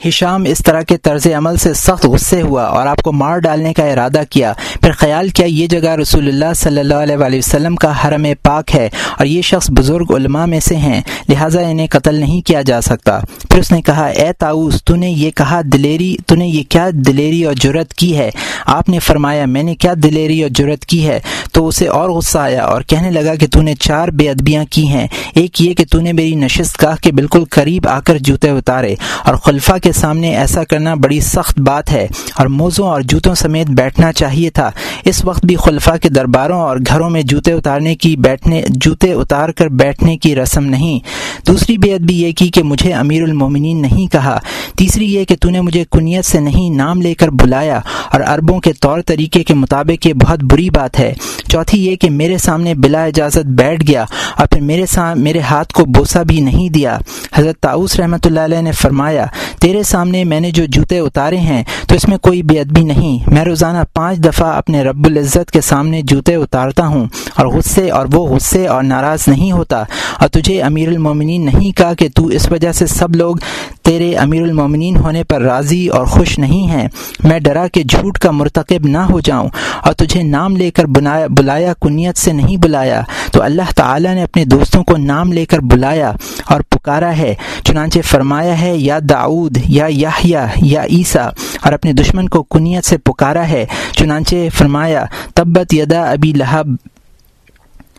ہشام 0.08 0.44
اس 0.44 0.62
طرح 0.64 0.82
کے 0.82 0.96
طرز 0.96 1.26
عمل 1.36 1.56
سے 1.56 1.74
سخت 1.74 2.06
غصے 2.06 2.42
ہوا 2.42 2.64
اور 2.64 2.86
آپ 2.86 3.02
کو 3.02 3.12
مار 3.12 3.38
ڈالنے 3.38 3.72
کا 3.72 3.84
ارادہ 3.84 4.22
کیا۔ 4.30 4.52
پھر 4.80 4.92
خیال 4.92 5.28
کیا، 5.28 5.46
یہ 5.46 5.66
جگہ 5.66 5.88
رسول 5.88 6.28
اللہ 6.28 6.52
صلی 6.56 6.80
اللہ 6.80 6.94
علیہ 6.94 7.16
وآلہ 7.16 7.36
وسلم 7.36 7.76
کا 7.76 7.92
حرم 8.04 8.26
پاک 8.42 8.74
ہے 8.74 8.88
اور 9.18 9.26
یہ 9.26 9.42
شخص 9.42 9.70
بزرگ 9.70 10.12
علماء 10.14 10.44
میں 10.44 10.60
سے 10.60 10.76
ہیں، 10.76 11.00
لہٰذا 11.28 11.60
انہیں 11.60 11.86
قتل 11.90 12.14
نہیں 12.14 12.40
کیا 12.40 12.62
جا 12.62 12.80
سکتا۔ 12.80 13.18
پھر 13.50 13.58
اس 13.58 13.72
نے 13.72 13.82
کہا، 13.82 14.06
اے 14.06 14.32
تاؤس 14.32 14.84
تو 14.84 14.96
نے 14.96 15.10
یہ 15.10 15.30
کہا، 15.30 15.60
دلیری، 15.64 16.16
تو 16.26 16.34
نے 16.34 16.46
یہ 16.46 16.62
کیا 16.68 16.88
دلیری 16.92 17.44
اور 17.44 17.54
جرت 17.54 17.94
کی 17.94 18.18
ہے؟ 18.18 18.30
آپ 18.66 18.88
نے 18.88 18.98
فرمایا، 18.98 19.44
میں 19.44 19.62
نے 19.62 19.74
کیا 19.74 19.94
دلیری 20.02 20.42
اور 20.42 20.50
جرت 20.54 20.86
کی 20.86 21.06
ہے؟ 21.08 21.20
تو 21.52 21.68
اسے 21.68 21.86
اور 21.88 22.10
غصہ 22.10 22.38
آیا 22.38 22.64
اور 22.64 22.82
کہنے 22.82 23.10
لگا 23.10 23.34
کہ 23.34 23.46
تو 23.46 23.62
نے 23.62 23.74
چار 23.74 24.08
بے 24.08 24.30
ادبیاں 24.30 24.64
کی 24.70 24.88
ہیں۔ 24.88 25.06
ایک 25.34 25.62
یہ 25.62 25.74
کہ 25.74 25.84
تو 25.90 26.00
نے 26.00 26.12
میری 26.12 26.34
نشست 26.34 26.82
گاہ 26.82 26.96
کے 27.02 27.12
بالکل 27.12 27.44
قریب 27.50 27.88
آ 27.88 28.00
کر 28.00 28.18
جوتے 28.18 28.50
اتارے 28.50 28.94
اور 29.24 29.34
خلفہ 29.34 29.72
کے 29.82 29.92
سامنے 29.94 30.36
ایسا 30.36 30.64
کرنا 30.64 30.94
بڑی 30.94 31.20
سخت 31.20 31.60
بات 31.60 31.92
ہے 31.92 32.06
اور 32.34 32.46
موزوں 32.46 32.88
اور 32.88 33.00
جوتوں 33.00 33.34
سمیت 33.34 33.66
بیٹھنا 33.66 34.12
چاہیے 34.12 34.50
تھا۔ 34.50 34.70
اس 35.04 35.24
وقت 35.24 35.44
بھی 35.44 35.56
خلفہ 35.56 35.90
کے 36.02 36.08
درباروں 36.08 36.60
اور 36.60 36.76
گھروں 36.86 37.10
میں 37.10 37.22
جوتے 37.22 37.52
اتارنے 37.52 37.94
کی 37.94 38.16
بیٹھنے، 38.16 38.62
جوتے 38.68 39.12
اتار 39.12 39.48
کر 39.48 39.68
بیٹھنے 39.68 40.16
کی 40.16 40.36
رسم 40.36 40.64
نہیں۔ 40.64 40.98
دوسری 41.46 41.78
بے 41.78 41.94
ادبی 41.94 42.14
یہ 42.14 42.32
کی 42.32 42.48
کہ 42.48 42.62
مجھے 42.62 42.92
امیر 42.92 43.22
المومنین 43.22 43.82
نہیں 43.82 44.12
کہا۔ 44.12 44.38
تیسری 44.76 45.14
یہ 45.14 45.24
کہ 45.24 45.36
تو 45.40 45.50
نے 45.50 45.60
مجھے 45.60 45.84
کنیت 45.90 46.24
سے 46.24 46.40
نہیں 46.40 46.70
نام 46.70 47.02
لے 47.02 47.14
کر 47.14 47.28
بلایا 47.28 47.80
اور 48.12 48.20
عربوں 48.20 48.60
کے 48.60 48.72
طور 48.72 49.00
طریقے 49.00 49.44
کے 49.44 49.54
مطابق 49.54 50.06
یہ 50.06 50.12
بہت 50.14 50.42
بری 50.42 50.70
بات 50.70 51.00
ہے۔ 51.00 51.14
چوتھی 51.48 51.86
یہ 51.86 51.96
کہ 51.96 52.10
میرے 52.10 52.38
سامنے 52.38 52.74
بلا 52.74 53.04
اجازت 53.04 53.46
بیٹھ 53.46 53.84
گیا 53.88 54.04
اور 54.36 54.46
پھر 54.46 54.60
میرے 54.60 54.86
سام 54.86 55.20
میرے 55.20 55.38
ہاتھ 55.38 55.72
کو 55.72 55.84
بوسا 55.84 56.22
بھی 56.22 56.40
نہیں 56.40 56.68
دیا۔ 56.68 56.98
حضرت 57.34 57.60
تاؤس 57.60 58.00
رحمۃ 58.00 58.24
اللہ 58.24 58.40
علیہ 58.40 58.60
نے 58.60 58.72
فرمایا، 58.72 59.26
تیرے 59.60 59.82
سامنے 59.82 60.24
میں 60.24 60.40
نے 60.40 60.50
جو 60.50 60.64
جوتے 60.68 60.98
اتارے 60.98 61.36
ہیں، 61.36 61.64
تو 61.88 61.94
اس 61.94 62.08
میں 62.08 62.18
کوئی 62.18 62.42
بے 62.42 62.60
ادبی 62.60 62.80
نہیں۔ 62.80 63.30
میں 63.30 63.44
روزانہ 63.44 63.78
پانچ 63.94 64.18
دفعہ 64.18 64.52
اپنے 64.56 64.82
رب 64.82 65.04
العزت 65.04 65.50
کے 65.50 65.60
سامنے 65.60 66.02
جوتے 66.02 66.34
اتارتا 66.34 66.86
ہوں 66.86 67.06
اور 67.36 67.46
غصے 67.46 67.90
اور 67.90 68.06
وہ 68.12 68.26
غصے 68.26 68.66
اور 68.66 68.82
ناراض 68.82 69.28
نہیں 69.28 69.52
ہوتا۔ 69.52 69.82
اور 70.20 70.28
تجھے 70.28 70.62
امیر 70.62 70.88
المومنین 70.88 71.44
نہیں 71.44 71.72
کہا 71.72 71.94
کہ 71.94 72.08
تو 72.14 72.26
اس 72.26 72.52
وجہ 72.52 72.72
سے 72.72 72.86
سب 72.86 73.16
لوگ 73.16 73.36
تیرے 73.82 74.14
امیر 74.14 74.42
المومنین 74.42 74.63
ہونے 74.96 75.24
پر 75.24 75.42
راضی 75.42 75.88
اور 75.88 76.06
خوش 76.06 76.38
نہیں 76.38 76.68
ہیں۔ 76.70 76.88
میں 77.24 77.40
ڈرا 77.40 77.68
کہ 77.68 77.82
جھوٹ 77.82 78.18
کا 78.18 78.30
مرتکب 78.30 78.86
نہ 78.86 78.98
ہو 78.98 79.20
جاؤں 79.20 79.48
اور 79.82 79.92
تجھے 79.92 80.22
نام 80.22 80.56
لے 80.56 80.70
کر 80.70 80.84
بلایا 80.84 81.72
کنیت 81.82 82.16
سے 82.16 82.32
نہیں 82.32 82.56
بلایا۔ 82.56 83.02
تو 83.32 83.42
اللہ 83.42 83.72
تعالیٰ 83.76 84.14
نے 84.14 84.22
اپنے 84.22 84.44
دوستوں 84.44 84.84
کو 84.84 84.96
نام 84.96 85.32
لے 85.32 85.44
کر 85.44 85.58
بلایا 85.58 86.12
اور 86.44 86.60
پکارا 86.60 87.16
ہے۔ 87.16 87.34
چنانچہ 87.64 87.98
فرمایا 88.04 88.60
ہے، 88.60 88.76
یا 88.76 88.98
داؤد، 89.08 89.58
یا 89.68 89.86
یاہیا 89.88 90.46
یا 90.56 90.84
عیسیٰ، 90.84 91.28
اور 91.62 91.72
اپنے 91.72 91.92
دشمن 91.92 92.28
کو 92.28 92.42
کنیت 92.42 92.84
سے 92.84 92.98
پکارا 92.98 93.48
ہے۔ 93.48 93.66
چنانچہ 93.92 94.36
فرمایا، 94.58 95.04
تبت 95.34 95.74
یدا 95.74 96.02
ابی 96.02 96.32
لہب۔ 96.32 96.93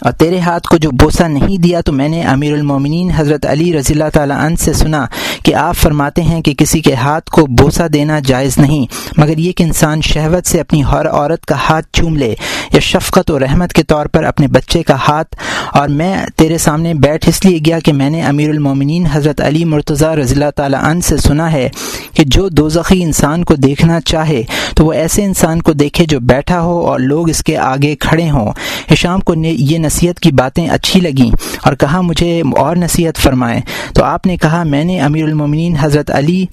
اور 0.01 0.11
تیرے 0.11 0.39
ہاتھ 0.39 0.67
کو 0.67 0.77
جو 0.77 0.91
بوسا 0.91 1.27
نہیں 1.27 1.57
دیا 1.57 1.81
تو 1.81 1.91
میں 1.91 2.07
نے 2.09 2.21
امیر 2.21 2.53
المومنین 2.53 3.11
حضرت 3.11 3.45
علی 3.45 3.73
رضی 3.73 3.93
اللہ 3.93 4.09
تعالیٰ 4.13 4.37
عنہ 4.37 4.55
سے 4.55 4.73
سنا 4.73 5.05
کہ 5.43 5.55
آپ 5.55 5.77
فرماتے 5.77 6.21
ہیں 6.21 6.41
کہ 6.41 6.53
کسی 6.53 6.81
کے 6.81 6.93
ہاتھ 6.93 7.29
کو 7.31 7.45
بوسا 7.45 7.87
دینا 7.93 8.19
جائز 8.19 8.57
نہیں، 8.57 8.85
مگر 9.17 9.37
یہ 9.37 9.51
کہ 9.51 9.63
انسان 9.63 10.01
شہوت 10.01 10.47
سے 10.47 10.59
اپنی 10.59 10.83
ہر 10.83 11.07
عورت 11.09 11.45
کا 11.45 11.55
ہاتھ 11.69 11.87
چوم 11.93 12.15
لے 12.15 12.35
یا 12.73 12.79
شفقت 12.79 13.31
و 13.31 13.39
رحمت 13.39 13.73
کے 13.73 13.83
طور 13.83 14.05
پر 14.05 14.23
اپنے 14.23 14.47
بچے 14.47 14.83
کا 14.83 14.95
ہاتھ۔ 15.07 15.35
اور 15.73 15.89
میں 15.89 16.15
تیرے 16.35 16.57
سامنے 16.57 16.93
بیٹھ 16.93 17.29
اس 17.29 17.45
لیے 17.45 17.59
گیا 17.65 17.79
کہ 17.79 17.93
میں 17.93 18.09
نے 18.09 18.21
امیر 18.21 18.49
المومنین 18.49 19.05
حضرت 19.05 19.41
علی 19.41 19.63
مرتضیٰ 19.65 20.15
رضی 20.15 20.33
اللہ 20.33 20.51
تعالیٰ 20.55 20.83
عنہ 20.83 20.99
سے 20.99 21.17
سنا 21.17 21.51
ہے 21.51 21.69
کہ 22.13 22.23
جو 22.25 22.49
دو 22.49 22.67
انسان 22.89 23.43
کو 23.43 23.55
دیکھنا 23.55 23.99
چاہے 24.01 24.43
تو 24.75 24.85
وہ 24.85 24.93
ایسے 24.93 25.23
انسان 25.23 25.61
کو 25.61 25.73
دیکھے 25.73 26.05
جو 26.05 26.19
بیٹھا 26.19 26.61
ہو 26.61 26.79
اور 26.87 26.99
لوگ 26.99 27.29
اس 27.29 27.43
کے 27.43 27.57
آگے 27.57 27.95
کھڑے 27.95 28.29
ہوں۔ 28.29 28.51
شام 28.95 29.19
کو 29.19 29.33
یہ 29.45 29.77
نصیحت 29.85 30.19
کی 30.19 30.31
باتیں 30.31 30.67
اچھی 30.69 30.99
لگیں 30.99 31.31
اور 31.63 31.73
کہا 31.73 32.01
مجھے 32.01 32.41
اور 32.57 32.75
نصیحت 32.75 33.17
فرمائیں۔ 33.17 33.61
تو 33.95 34.03
آپ 34.03 34.25
نے 34.25 34.37
کہا، 34.37 34.63
میں 34.63 34.83
نے 34.83 34.99
امیر 34.99 35.23
المومنین 35.23 35.75
حضرت 35.79 36.11
علی 36.11 36.45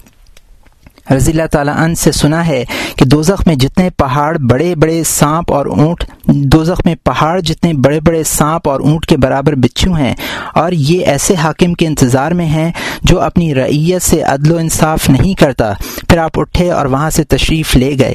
رضی 1.11 1.31
اللہ 1.31 1.47
تعالیٰ 1.51 1.75
عنہ 1.77 1.93
سے 1.93 2.11
سنا 2.11 2.47
ہے 2.47 2.63
کہ 2.95 3.05
دوزخ 3.05 3.47
میں 3.47 3.55
جتنے 3.55 3.89
پہاڑ 3.89 4.37
بڑے 4.37 4.75
بڑے 4.75 5.03
سانپ 5.05 5.53
اور 5.53 5.65
اونٹ، 5.65 6.03
دوزخ 6.27 6.81
میں 6.85 6.95
پہاڑ 7.03 7.39
جتنے 7.39 7.73
بڑے 7.73 7.99
بڑے 7.99 8.23
سانپ 8.23 8.69
اور 8.69 8.79
اونٹ 8.79 9.05
کے 9.05 9.17
برابر 9.17 9.55
بچھو 9.55 9.93
ہیں 9.93 10.15
اور 10.55 10.71
یہ 10.71 11.05
ایسے 11.05 11.35
حاکم 11.35 11.73
کے 11.73 11.87
انتظار 11.87 12.31
میں 12.31 12.45
ہیں 12.45 12.71
جو 13.01 13.21
اپنی 13.21 13.55
رعیت 13.55 14.01
سے 14.01 14.21
عدل 14.21 14.51
و 14.51 14.57
انصاف 14.57 15.09
نہیں 15.09 15.33
کرتا۔ 15.33 15.73
پھر 16.09 16.17
آپ 16.17 16.39
اٹھے 16.39 16.71
اور 16.71 16.85
وہاں 16.85 17.09
سے 17.09 17.23
تشریف 17.23 17.75
لے 17.75 17.95
گئے۔ 17.99 18.13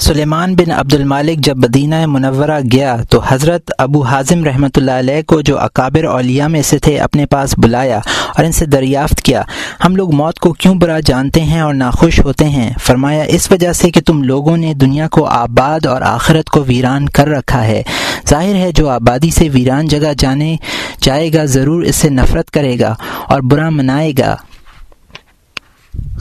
سلیمان 0.00 0.54
بن 0.54 0.70
عبد 0.70 0.94
المالک 0.94 1.38
جب 1.38 1.56
مدینہ 1.56 2.06
منورہ 2.06 2.60
گیا 2.72 2.96
تو 3.10 3.20
حضرت 3.28 3.70
ابو 3.78 4.02
حازم 4.02 4.44
رحمۃ 4.44 4.76
اللہ 4.76 4.90
علیہ 4.90 5.22
کو 5.22 5.40
جو 5.40 5.58
اکابر 5.58 6.04
اولیاء 6.04 6.46
میں 6.46 6.62
سے 6.62 6.78
تھے 6.78 6.98
اپنے 6.98 7.26
پاس 7.26 7.54
بلایا 7.58 7.98
اور 8.36 8.44
ان 8.44 8.52
سے 8.52 8.66
دریافت 8.66 9.22
کیا، 9.22 9.42
ہم 9.84 9.96
لوگ 9.96 10.14
موت 10.14 10.38
کو 10.38 10.52
کیوں 10.52 10.74
برا 10.74 11.00
جانتے 11.00 11.40
ہیں 11.40 11.60
اور 11.60 11.74
ناخوش 11.74 12.20
ہوتے 12.20 12.44
ہیں؟ 12.44 12.70
فرمایا، 12.80 13.22
اس 13.22 13.50
وجہ 13.50 13.72
سے 13.72 13.90
کہ 13.90 14.00
تم 14.00 14.22
لوگوں 14.22 14.56
نے 14.56 14.74
دنیا 14.74 15.08
کو 15.08 15.24
آباد 15.24 15.86
اور 15.86 16.02
آخرت 16.02 16.50
کو 16.50 16.64
ویران 16.66 17.08
کر 17.08 17.28
رکھا 17.28 17.64
ہے۔ 17.64 17.82
ظاہر 18.28 18.54
ہے، 18.54 18.72
جو 18.72 18.88
آبادی 18.88 19.30
سے 19.30 19.48
ویران 19.52 19.86
جگہ 19.86 20.12
جانے 20.18 20.56
جائے 21.02 21.32
گا، 21.34 21.44
ضرور 21.44 21.82
اس 21.82 21.96
سے 21.96 22.08
نفرت 22.08 22.50
کرے 22.50 22.78
گا 22.78 22.94
اور 23.28 23.40
برا 23.40 23.68
منائے 23.70 24.12
گا۔ 24.18 24.36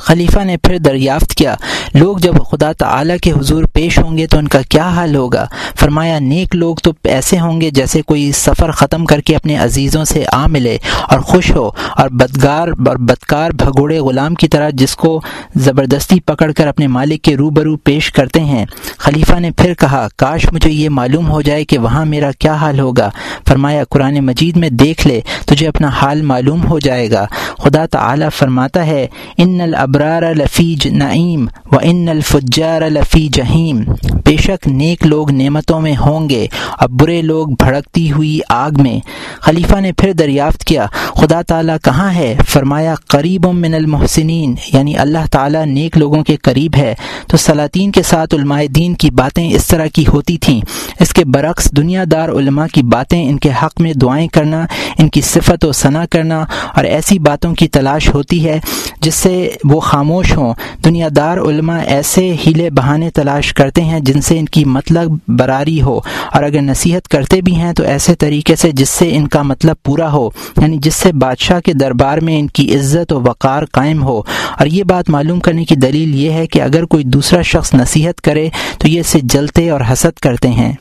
خلیفہ 0.02 0.40
نے 0.40 0.58
پھر 0.58 0.78
دریافت 0.78 1.34
کیا۔ 1.36 1.56
لوگ 1.94 2.18
جب 2.18 2.34
خدا 2.52 2.72
تعالی 2.72 3.18
کے 3.18 3.32
حضور 3.32 3.64
پیش 3.64 4.00
ہوں 4.00 4.18
گے 4.18 4.28
تو 4.28 4.38
ان 4.38 4.48
کا 4.48 4.60
کیا 4.70 4.88
حال 4.88 5.16
ہوگا؟ 5.16 5.46
فرمایا، 5.80 6.20
نیک 6.20 6.56
لوگ 6.56 6.76
تو 6.76 6.92
ایسے 7.04 7.40
ہوں 7.40 7.62
گے 7.62 7.70
جیسے 7.70 8.02
کوئی 8.02 8.32
سفر 8.32 8.72
ختم 8.72 9.06
کر 9.06 9.22
کے 9.22 9.36
اپنے 9.36 9.58
عزیزوں 9.58 10.04
سے 10.06 10.24
آ 10.32 10.48
ملے 10.48 10.78
اور 11.08 11.20
خوش 11.20 11.52
ہو 11.52 11.70
اور 11.92 12.10
بدگار، 12.10 12.68
اور 12.88 12.96
بدکار 12.96 13.52
بھگوڑے 13.52 14.00
غلام 14.00 14.36
کی 14.36 14.48
طرح 14.48 14.70
جس 14.74 14.96
کو 14.96 15.22
زبردستی 15.56 16.20
پکڑ 16.20 16.52
کر 16.52 16.68
اپنے 16.68 16.88
مالک 16.88 17.22
کے 17.22 17.36
روبرو 17.38 17.76
پیش 17.78 18.12
کرتے 18.12 18.40
ہیں۔ 18.40 18.66
خلیفہ 18.98 19.40
نے 19.40 19.52
پھر 19.52 19.74
کہا، 19.74 20.08
کاش 20.16 20.46
مجھے 20.52 20.72
یہ 20.72 20.90
معلوم 20.90 21.30
ہو 21.30 21.42
جائے 21.42 21.66
کہ 21.66 21.78
وہاں 21.78 22.06
میرا 22.06 22.32
کیا 22.40 22.54
حال 22.54 22.80
ہوگا۔ 22.80 23.10
فرمایا، 23.48 23.84
قرآن 23.90 24.20
مجید 24.20 24.58
میں 24.58 24.70
دیکھ 24.70 25.08
لے، 25.08 25.22
تجھے 25.46 25.68
اپنا 25.68 25.88
حال 25.88 26.22
معلوم 26.22 26.66
ہو 26.66 26.80
جائے 26.80 27.12
گا۔ 27.12 27.26
خدا 27.64 27.86
تعالی 27.86 28.26
فرماتا 28.38 28.86
ہے، 28.88 29.08
ان 29.38 29.59
الابرار 29.62 30.22
لفیج 30.22 30.88
نعیم 30.88 31.48
و 31.72 31.76
ان 31.82 32.10
الفجار 32.10 32.82
لفی 32.82 33.28
جہیم 33.34 33.84
بے 34.26 34.38
شک 34.38 34.68
نیک 34.68 35.06
لوگ 35.06 35.32
نعمتوں 35.32 35.82
میں 35.82 35.96
ہوں 35.96 36.30
گے 36.30 36.48
اور 36.78 36.90
برے 36.90 37.22
لوگ 37.22 37.48
بھڑکتی 37.48 38.12
ہوئی 38.12 38.40
آگ 38.50 38.72
میں۔ 38.82 39.00
خلیفہ 39.42 39.80
نے 39.80 39.92
پھر 39.92 40.14
دریافت 40.14 40.64
کیا، 40.64 40.86
خدا 41.14 41.42
تعالیٰ 41.42 41.78
کہاں 41.84 42.14
ہے؟ 42.14 42.36
فرمایا، 42.48 42.96
قریب 43.08 43.46
من 43.46 43.74
المحسنین 43.74 44.56
یعنی 44.74 44.98
اللہ 44.98 45.26
تعالیٰ 45.32 45.66
نیک 45.66 45.98
لوگوں 45.98 46.24
کے 46.24 46.36
قریب 46.36 46.72
ہے۔ 46.78 46.96
تو 47.28 47.38
سلاطین 47.38 47.92
کے 47.92 48.02
ساتھ 48.02 48.36
علماء 48.36 48.62
دین 48.76 48.94
کی 48.94 49.12
باتیں 49.12 49.54
اس 49.54 49.68
طرح 49.68 49.88
کی 49.88 50.06
ہوتی 50.08 50.38
تھیں۔ 50.38 50.62
اس 51.00 51.14
کے 51.14 51.26
برعکس 51.26 51.72
دنیا 51.72 52.04
دار 52.12 52.30
علماء 52.30 52.66
کی 52.74 52.84
باتیں، 52.84 53.30
ان 53.30 53.40
کے 53.40 53.50
حق 53.64 53.82
میں 53.82 53.94
دعائیں 53.94 54.28
کرنا، 54.28 54.66
ان 55.00 55.10
کی 55.10 55.22
صفت 55.22 55.66
و 55.66 55.72
ثنا 55.72 56.06
کرنا 56.06 56.46
اور 56.76 56.84
ایسی 56.84 57.20
باتوں 57.20 57.56
کی 57.56 57.68
تلاش 57.68 58.10
ہوتی 58.14 58.46
ہے 58.46 58.60
جس 59.02 59.16
سے 59.16 59.49
وہ 59.64 59.80
خاموش 59.80 60.38
ہوں۔ 60.38 60.54
دنیا 60.86 61.08
دار 61.16 61.38
علماء 61.38 61.80
ایسے 61.86 62.36
ہیلے 62.48 62.70
بہانے 62.70 63.10
تلاش 63.10 63.54
کرتے 63.54 63.82
ہیں 63.82 64.00
جن 64.00 64.22
سے 64.22 64.40
ان 64.40 64.46
کی 64.46 64.66
مطلب 64.66 65.12
براری 65.28 65.82
ہو۔ 65.82 66.00
اور 66.34 66.44
اگر 66.44 66.62
نصیحت 66.62 67.08
کرتے 67.08 67.42
بھی 67.42 67.56
ہیں 67.56 67.74
تو 67.74 67.84
ایسے 67.84 68.16
طریقے 68.16 68.56
سے 68.56 68.72
جس 68.72 68.90
سے 68.90 69.16
ان 69.16 69.28
کا 69.28 69.42
مطلب 69.42 69.76
پورا 69.84 70.12
ہو 70.12 70.30
یعنی 70.62 70.78
جس 70.82 70.96
سے 70.96 71.12
بادشاہ 71.12 71.60
کے 71.60 71.74
دربار 71.74 72.18
میں 72.18 72.40
ان 72.40 72.48
کی 72.48 72.76
عزت 72.76 73.14
و 73.14 73.22
وقار 73.22 73.64
قائم 73.72 74.04
ہو۔ 74.04 74.20
اور 74.60 74.66
یہ 74.66 74.84
بات 74.84 75.10
معلوم 75.10 75.40
کرنے 75.40 75.66
کی 75.66 75.76
دلیل 75.76 76.16
یہ 76.16 76.32
ہے 76.32 76.48
کہ 76.48 76.62
اگر 76.62 76.86
کوئی 76.86 77.04
دوسرا 77.04 77.42
شخص 77.42 77.74
نصیحت 77.74 78.22
کرے 78.22 78.50
تو 78.78 78.88
یہ 78.88 79.00
اسے 79.00 79.20
جلتے 79.24 79.70
اور 79.70 79.82
حسد 79.92 80.20
کرتے 80.20 80.50
ہیں۔ 80.50 80.74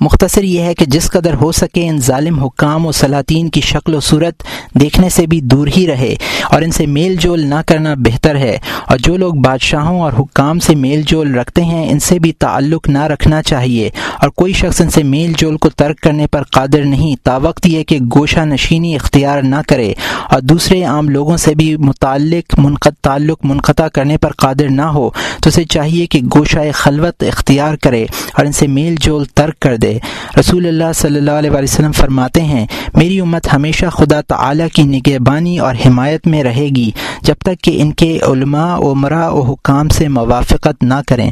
مختصر 0.00 0.42
یہ 0.42 0.60
ہے 0.60 0.74
کہ 0.74 0.84
جس 0.84 1.10
قدر 1.10 1.34
ہو 1.34 1.52
سکے 1.52 1.88
ان 1.88 1.98
ظالم 1.98 2.38
حکام 2.38 2.86
و 2.86 2.92
سلاطین 2.92 3.48
کی 3.48 3.60
شکل 3.60 3.94
و 3.94 4.00
صورت 4.00 4.42
دیکھنے 4.80 5.08
سے 5.08 5.26
بھی 5.26 5.40
دور 5.40 5.68
ہی 5.76 5.86
رہے 5.86 6.14
اور 6.50 6.62
ان 6.62 6.70
سے 6.70 6.86
میل 6.86 7.16
جول 7.16 7.46
نہ 7.46 7.54
کرنا 7.66 7.94
بہتر 7.94 8.36
ہے 8.36 8.58
اور 8.86 8.98
جو 8.98 9.16
لوگ 9.16 9.34
بادشاہوں 9.34 10.00
اور 10.00 10.12
حکام 10.12 10.58
سے 10.58 10.74
میل 10.74 11.02
جول 11.02 11.34
رکھتے 11.34 11.64
ہیں 11.64 11.90
ان 11.90 11.98
سے 11.98 12.18
بھی 12.18 12.32
تعلق 12.32 12.88
نہ 12.88 13.02
رکھنا 13.02 13.42
چاہیے 13.42 13.90
اور 14.18 14.28
کوئی 14.28 14.52
شخص 14.52 14.80
ان 14.80 14.90
سے 14.90 15.02
میل 15.02 15.32
جول 15.38 15.56
کو 15.56 15.70
ترک 15.70 16.00
کرنے 16.00 16.26
پر 16.26 16.42
قادر 16.42 16.84
نہیں 16.84 17.16
تا 17.22 17.36
وقت 17.36 17.66
یہ 17.66 17.84
کہ 17.84 17.98
گوشہ 18.14 18.44
نشینی 18.44 18.94
اختیار 18.94 19.42
نہ 19.42 19.62
کرے 19.68 19.92
اور 20.30 20.40
دوسرے 20.40 20.82
عام 20.84 21.08
لوگوں 21.08 21.36
سے 21.36 21.54
بھی 21.54 21.76
متعلق 21.76 22.58
منقط 22.58 23.00
تعلق 23.00 23.44
منقطع 23.44 23.88
کرنے 23.88 24.16
پر 24.16 24.32
قادر 24.32 24.68
نہ 24.70 24.82
ہو 24.82 25.10
تو 25.42 25.48
اسے 25.48 25.64
چاہیے 25.64 26.06
کہ 26.06 26.20
گوشہ 26.34 26.70
خلوت 26.74 27.24
اختیار 27.28 27.76
کرے 27.76 28.06
اور 28.34 28.46
ان 28.46 28.52
سے 28.52 28.66
میل 28.66 28.94
جول 29.00 29.24
ترک 29.24 29.60
کر 29.60 29.76
دے۔ 29.76 29.87
دے 29.88 29.98
رسول 30.40 30.66
اللہ 30.66 30.92
صلی 30.94 31.18
اللہ 31.18 31.38
علیہ 31.38 31.50
وسلم 31.50 31.92
فرماتے 31.92 32.42
ہیں، 32.42 32.66
میری 32.94 33.20
امت 33.20 33.52
ہمیشہ 33.52 33.86
خدا 33.88 34.20
تعالی 34.28 34.68
کی 34.72 34.82
نگہبانی 34.84 35.58
اور 35.58 35.74
حمایت 35.86 36.26
میں 36.26 36.42
رہے 36.42 36.66
گی، 36.76 36.90
جب 37.22 37.34
تک 37.38 37.62
کہ 37.62 37.80
ان 37.82 37.92
کے 37.92 38.18
علماء 38.22 38.76
عمرہ 38.76 39.28
و 39.28 39.42
حکام 39.42 39.88
سے 39.88 40.08
موافقت 40.08 40.82
نہ 40.82 41.00
کریں۔ 41.08 41.30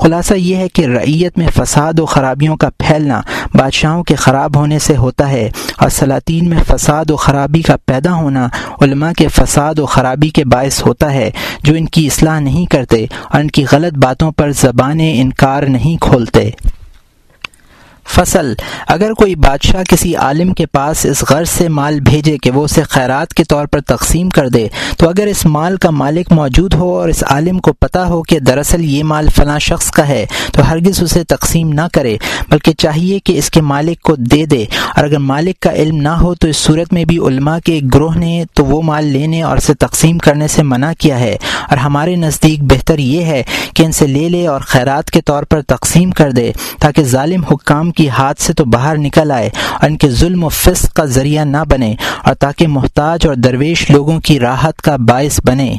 خلاصہ 0.00 0.34
یہ 0.34 0.56
ہے 0.56 0.68
کہ 0.68 0.86
رعیت 0.86 1.38
میں 1.38 1.48
فساد 1.54 1.98
و 1.98 2.06
خرابیوں 2.06 2.56
کا 2.56 2.68
پھیلنا 2.78 3.20
بادشاہوں 3.54 4.02
کے 4.04 4.14
خراب 4.14 4.56
ہونے 4.56 4.78
سے 4.78 4.96
ہوتا 4.96 5.28
ہے 5.30 5.48
اور 5.78 5.88
سلاطین 5.88 6.48
میں 6.50 6.62
فساد 6.68 7.10
و 7.10 7.16
خرابی 7.16 7.62
کا 7.62 7.76
پیدا 7.86 8.14
ہونا 8.14 8.46
علماء 8.80 9.12
کے 9.18 9.28
فساد 9.28 9.78
و 9.78 9.86
خرابی 9.86 10.28
کے 10.28 10.44
باعث 10.44 10.82
ہوتا 10.86 11.12
ہے، 11.12 11.30
جو 11.64 11.74
ان 11.74 11.86
کی 11.86 12.06
اصلاح 12.06 12.40
نہیں 12.40 12.66
کرتے 12.66 13.04
اور 13.24 13.40
ان 13.40 13.48
کی 13.48 13.64
غلط 13.72 13.98
باتوں 13.98 14.32
پر 14.32 14.52
زبانیں 14.52 15.20
انکار 15.20 15.62
نہیں 15.68 15.96
کھولتے۔ 16.00 16.50
فصل۔ 18.08 18.54
اگر 18.88 19.12
کوئی 19.12 19.34
بادشاہ 19.34 19.82
کسی 19.82 20.16
عالم 20.16 20.52
کے 20.52 20.66
پاس 20.66 21.06
اس 21.06 21.24
غرض 21.30 21.48
سے 21.48 21.68
مال 21.68 22.00
بھیجے 22.00 22.38
کہ 22.38 22.50
وہ 22.50 22.64
اسے 22.64 22.82
خیرات 22.82 23.34
کے 23.34 23.44
طور 23.44 23.66
پر 23.66 23.80
تقسیم 23.80 24.28
کر 24.28 24.48
دے، 24.48 24.68
تو 24.98 25.08
اگر 25.08 25.26
اس 25.26 25.46
مال 25.46 25.76
کا 25.76 25.90
مالک 25.90 26.32
موجود 26.32 26.74
ہو 26.74 26.98
اور 26.98 27.08
اس 27.08 27.24
عالم 27.30 27.58
کو 27.58 27.72
پتہ 27.72 27.98
ہو 27.98 28.22
کہ 28.22 28.40
دراصل 28.40 28.84
یہ 28.84 29.04
مال 29.04 29.28
فلاں 29.36 29.58
شخص 29.58 29.90
کا 29.90 30.08
ہے، 30.08 30.26
تو 30.52 30.70
ہرگز 30.70 31.02
اسے 31.02 31.24
تقسیم 31.24 31.72
نہ 31.72 31.80
کرے، 31.92 32.16
بلکہ 32.50 32.72
چاہیے 32.72 33.18
کہ 33.18 33.38
اس 33.38 33.50
کے 33.50 33.60
مالک 33.60 34.02
کو 34.02 34.16
دے 34.16 34.46
دے۔ 34.46 34.64
اور 34.96 35.04
اگر 35.04 35.18
مالک 35.18 35.60
کا 35.60 35.72
علم 35.72 35.96
نہ 35.96 36.08
ہو 36.08 36.34
تو 36.34 36.48
اس 36.48 36.56
صورت 36.56 36.92
میں 36.92 37.04
بھی 37.04 37.18
علماء 37.18 37.58
کے 37.64 37.80
گروہ 37.94 38.14
نے 38.14 38.44
تو 38.54 38.64
وہ 38.64 38.82
مال 38.82 39.04
لینے 39.04 39.42
اور 39.42 39.56
اسے 39.56 39.74
تقسیم 39.74 40.18
کرنے 40.18 40.48
سے 40.48 40.62
منع 40.62 40.92
کیا 40.98 41.20
ہے۔ 41.20 41.36
اور 41.68 41.76
ہمارے 41.76 42.16
نزدیک 42.16 42.58
بہتر 42.62 42.98
یہ 42.98 43.24
ہے 43.24 43.42
کہ 43.74 43.82
ان 43.82 43.92
سے 43.92 44.06
لے 44.06 44.28
لے 44.28 44.46
اور 44.46 44.60
خیرات 44.60 45.10
کے 45.10 45.20
طور 45.20 45.42
پر 45.42 45.62
تقسیم 45.62 46.10
کر 46.10 46.30
دے، 46.30 46.52
تاکہ 46.80 47.02
ظالم 47.02 47.44
حکام 47.44 47.90
کی 47.98 48.08
ہاتھ 48.08 48.42
سے 48.42 48.52
تو 48.52 48.64
باہر 48.64 48.96
نکل 48.96 49.30
آئے 49.30 49.50
اور 49.80 49.90
ان 49.90 49.96
کے 49.96 50.10
ظلم 50.10 50.44
و 50.44 50.48
فسق 50.48 50.92
کا 50.92 51.04
ذریعہ 51.04 51.44
نہ 51.44 51.64
بنے 51.68 51.94
اور 52.24 52.34
تاکہ 52.34 52.66
محتاج 52.68 53.26
اور 53.26 53.34
درویش 53.34 53.90
لوگوں 53.90 54.20
کی 54.20 54.40
راحت 54.40 54.82
کا 54.82 54.96
باعث 55.08 55.40
بنے۔ 55.44 55.76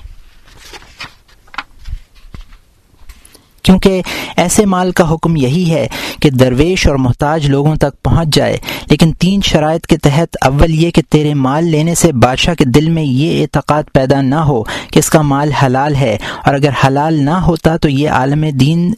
کیونکہ 3.70 4.02
ایسے 4.38 4.66
مال 4.66 4.92
کا 4.92 5.04
حکم 5.12 5.36
یہی 5.36 5.70
ہے 5.72 5.88
کہ 6.22 6.30
درویش 6.30 6.86
اور 6.88 6.96
محتاج 6.98 7.46
لوگوں 7.50 7.74
تک 7.76 8.02
پہنچ 8.04 8.36
جائے، 8.36 8.58
لیکن 8.90 9.12
تین 9.20 9.42
شرائط 9.46 9.86
کے 9.88 9.98
تحت 9.98 10.38
اول 10.42 10.74
یہ 10.74 10.92
کہ 10.92 11.02
تیرے 11.10 11.34
مال 11.34 11.66
لینے 11.66 11.94
سے 11.96 12.12
بادشاہ 12.22 12.56
کے 12.56 12.66
دل 12.66 12.90
میں 12.90 13.04
یہ 13.04 13.42
اعتقاد 13.42 13.92
پیدا 13.94 14.22
نہ 14.22 14.40
ہو 14.48 14.62
کہ 14.92 15.00
اس 15.00 15.10
کا 15.10 15.22
مال 15.24 15.52
حلال 15.54 15.96
ہے، 15.96 16.18
اور 16.46 16.54
اگر 16.54 16.72
حلال 16.84 17.22
نہ 17.26 17.36
ہوتا 17.46 17.76
تو 17.78 17.90
یہ 17.90 18.10
عالم 18.10 18.46
دین 18.60 18.92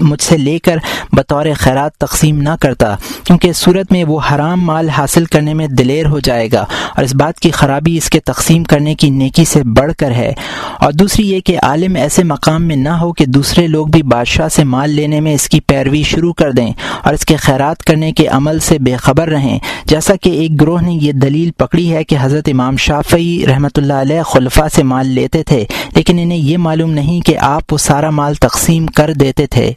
مجھ 0.00 0.22
سے 0.22 0.38
لے 0.38 0.58
کر 0.58 0.78
بطور 1.12 1.46
خیرات 1.56 1.96
تقسیم 1.98 2.40
نہ 2.42 2.56
کرتا، 2.60 2.94
کیونکہ 3.24 3.48
اس 3.48 3.56
صورت 3.56 3.92
میں 3.92 4.04
وہ 4.04 4.18
حرام 4.30 4.64
مال 4.64 4.88
حاصل 4.90 5.24
کرنے 5.26 5.54
میں 5.54 5.66
دلیر 5.68 6.06
ہو 6.06 6.20
جائے 6.20 6.48
گا، 6.52 6.64
اور 6.94 7.04
اس 7.04 7.14
بات 7.14 7.40
کی 7.40 7.50
خرابی 7.50 7.96
اس 7.96 8.10
کے 8.10 8.20
تقسیم 8.24 8.64
کرنے 8.64 8.94
کی 8.94 9.10
نیکی 9.10 9.44
سے 9.44 9.62
بڑھ 9.76 9.92
کر 9.98 10.10
ہے۔ 10.12 10.32
اور 10.80 10.92
دوسری 10.92 11.30
یہ 11.30 11.40
کہ 11.40 11.58
عالم 11.62 11.94
ایسے 11.96 12.24
مقام 12.24 12.66
میں 12.68 12.76
نہ 12.76 12.96
ہو 13.00 13.12
کہ 13.12 13.26
دوسرے 13.26 13.66
لوگ 13.74 13.86
بھی 13.86 14.02
بادشاہ 14.02 14.48
سے 14.48 14.64
مال 14.64 14.90
لینے 14.90 15.20
میں 15.20 15.34
اس 15.34 15.48
کی 15.48 15.60
پیروی 15.60 16.02
شروع 16.02 16.32
کر 16.32 16.50
دیں 16.50 16.72
اور 17.02 17.14
اس 17.14 17.24
کے 17.24 17.36
خیرات 17.36 17.82
کرنے 17.82 18.12
کے 18.12 18.26
عمل 18.26 18.58
سے 18.58 18.78
بے 18.78 18.96
خبر 18.96 19.28
رہیں۔ 19.28 19.58
جیسا 19.86 20.14
کہ 20.16 20.30
ایک 20.30 20.60
گروہ 20.60 20.80
نے 20.80 20.92
یہ 21.00 21.12
دلیل 21.12 21.50
پکڑی 21.56 21.92
ہے 21.92 22.04
کہ 22.04 22.16
حضرت 22.20 22.48
امام 22.52 22.76
شافعی 22.76 23.44
رحمۃ 23.46 23.76
اللہ 23.76 24.00
علیہ 24.00 24.22
خلفہ 24.22 24.68
سے 24.74 24.82
مال 24.82 25.06
لیتے 25.06 25.42
تھے، 25.42 25.64
لیکن 25.94 26.18
انہیں 26.18 26.38
یہ 26.38 26.58
معلوم 26.58 26.90
نہیں 26.90 27.20
کہ 27.20 27.36
آپ 27.38 27.72
وہ 27.72 27.78
سارا 27.78 28.10
مال 28.10 28.34
تقسیم 28.34 28.86
کر 28.86 29.12
دیتے 29.12 29.46
تھے۔ 29.46 29.72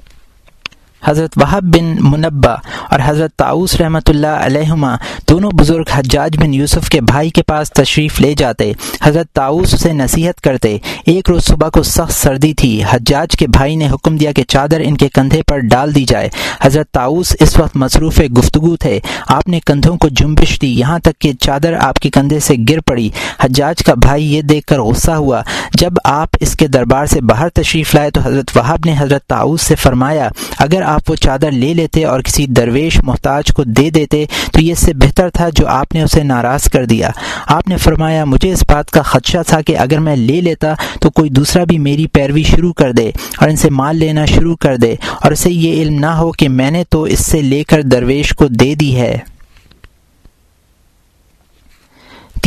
حضرت 1.05 1.31
وحب 1.35 1.75
بن 1.75 1.95
منبع 1.99 2.55
اور 2.89 2.99
حضرت 3.05 3.35
تاؤس 3.35 3.75
رحمۃ 3.75 3.99
اللہ 4.07 4.27
علیہما 4.27 4.95
دونوں 5.29 5.51
بزرگ 5.51 5.83
حجاج 5.91 6.37
بن 6.37 6.53
یوسف 6.53 6.89
کے 6.89 7.01
بھائی 7.01 7.29
کے 7.29 7.43
پاس 7.43 7.71
تشریف 7.71 8.21
لے 8.21 8.33
جاتے۔ 8.37 8.71
حضرت 9.03 9.27
تاؤس 9.33 9.73
اسے 9.73 9.93
نصیحت 9.93 10.41
کرتے۔ 10.41 10.77
ایک 11.05 11.29
روز 11.29 11.43
صبح 11.43 11.69
کو 11.69 11.83
سخت 11.83 12.13
سردی 12.13 12.53
تھی۔ 12.53 12.83
حجاج 12.89 13.37
کے 13.37 13.47
بھائی 13.47 13.75
نے 13.75 13.89
حکم 13.89 14.17
دیا 14.17 14.31
کہ 14.31 14.43
چادر 14.43 14.81
ان 14.83 14.97
کے 14.97 15.09
کندھے 15.09 15.41
پر 15.47 15.59
ڈال 15.59 15.95
دی 15.95 16.05
جائے۔ 16.05 16.29
حضرت 16.61 16.91
تاؤس 16.91 17.35
اس 17.39 17.59
وقت 17.59 17.75
مصروف 17.75 18.21
گفتگو 18.37 18.75
تھے۔ 18.75 18.99
آپ 19.27 19.47
نے 19.47 19.59
کندھوں 19.65 19.97
کو 19.97 20.07
جنبش 20.07 20.61
دی۔ 20.61 20.79
یہاں 20.79 20.99
تک 20.99 21.19
کہ 21.19 21.33
چادر 21.39 21.73
آپ 21.79 21.99
کے 21.99 22.09
کندھے 22.09 22.39
سے 22.39 22.55
گر 22.69 22.79
پڑی۔ 22.79 23.09
حجاج 23.39 23.83
کا 23.83 23.93
بھائی 23.93 24.33
یہ 24.33 24.41
دیکھ 24.41 24.67
کر 24.67 24.79
غصہ 24.79 25.11
ہوا۔ 25.11 25.41
جب 25.73 25.91
آپ 26.03 26.29
اس 26.39 26.55
کے 26.55 26.67
دربار 26.67 27.05
سے 27.05 27.21
باہر 27.21 27.49
تشریف 27.49 27.95
لائے 27.95 28.11
تو 28.11 28.21
حضرت 28.23 28.57
وہاب 28.57 28.79
نے 28.85 28.95
حضرت 28.97 29.23
تاؤس 29.25 29.61
سے 29.61 29.75
فرمایا، 29.75 30.29
اگر 30.59 30.81
آپ 30.87 31.09
وہ 31.09 31.15
چادر 31.15 31.51
لے 31.51 31.73
لیتے 31.73 32.05
اور 32.05 32.21
کسی 32.21 32.45
درویش 32.45 32.99
محتاج 33.03 33.53
کو 33.53 33.63
دے 33.63 33.89
دیتے، 33.89 34.25
تو 34.53 34.61
یہ 34.61 34.71
اس 34.71 34.79
سے 34.79 34.93
بہتر 34.93 35.29
تھا 35.29 35.49
جو 35.55 35.67
آپ 35.67 35.95
نے 35.95 36.01
اسے 36.01 36.23
ناراض 36.23 36.69
کر 36.69 36.85
دیا۔ 36.85 37.09
آپ 37.47 37.67
نے 37.67 37.77
فرمایا، 37.77 38.25
مجھے 38.25 38.51
اس 38.53 38.63
بات 38.67 38.91
کا 38.91 39.01
خدشہ 39.01 39.37
تھا 39.47 39.61
کہ 39.61 39.77
اگر 39.77 39.99
میں 39.99 40.15
لے 40.15 40.41
لیتا 40.41 40.73
تو 41.01 41.09
کوئی 41.09 41.29
دوسرا 41.29 41.63
بھی 41.63 41.77
میری 41.79 42.07
پیروی 42.07 42.43
شروع 42.43 42.73
کر 42.73 42.91
دے 42.91 43.11
اور 43.37 43.49
ان 43.49 43.55
سے 43.55 43.69
مال 43.69 43.97
لینا 43.97 44.25
شروع 44.25 44.55
کر 44.55 44.77
دے 44.77 44.95
اور 45.21 45.31
اسے 45.31 45.51
یہ 45.51 45.81
علم 45.81 45.99
نہ 45.99 46.13
ہو 46.17 46.31
کہ 46.31 46.49
میں 46.49 46.71
نے 46.71 46.83
تو 46.89 47.03
اس 47.03 47.25
سے 47.25 47.41
لے 47.41 47.63
کر 47.63 47.81
درویش 47.81 48.29
کو 48.29 48.47
دے 48.47 48.75
دی 48.75 48.95
ہے۔ 48.95 49.17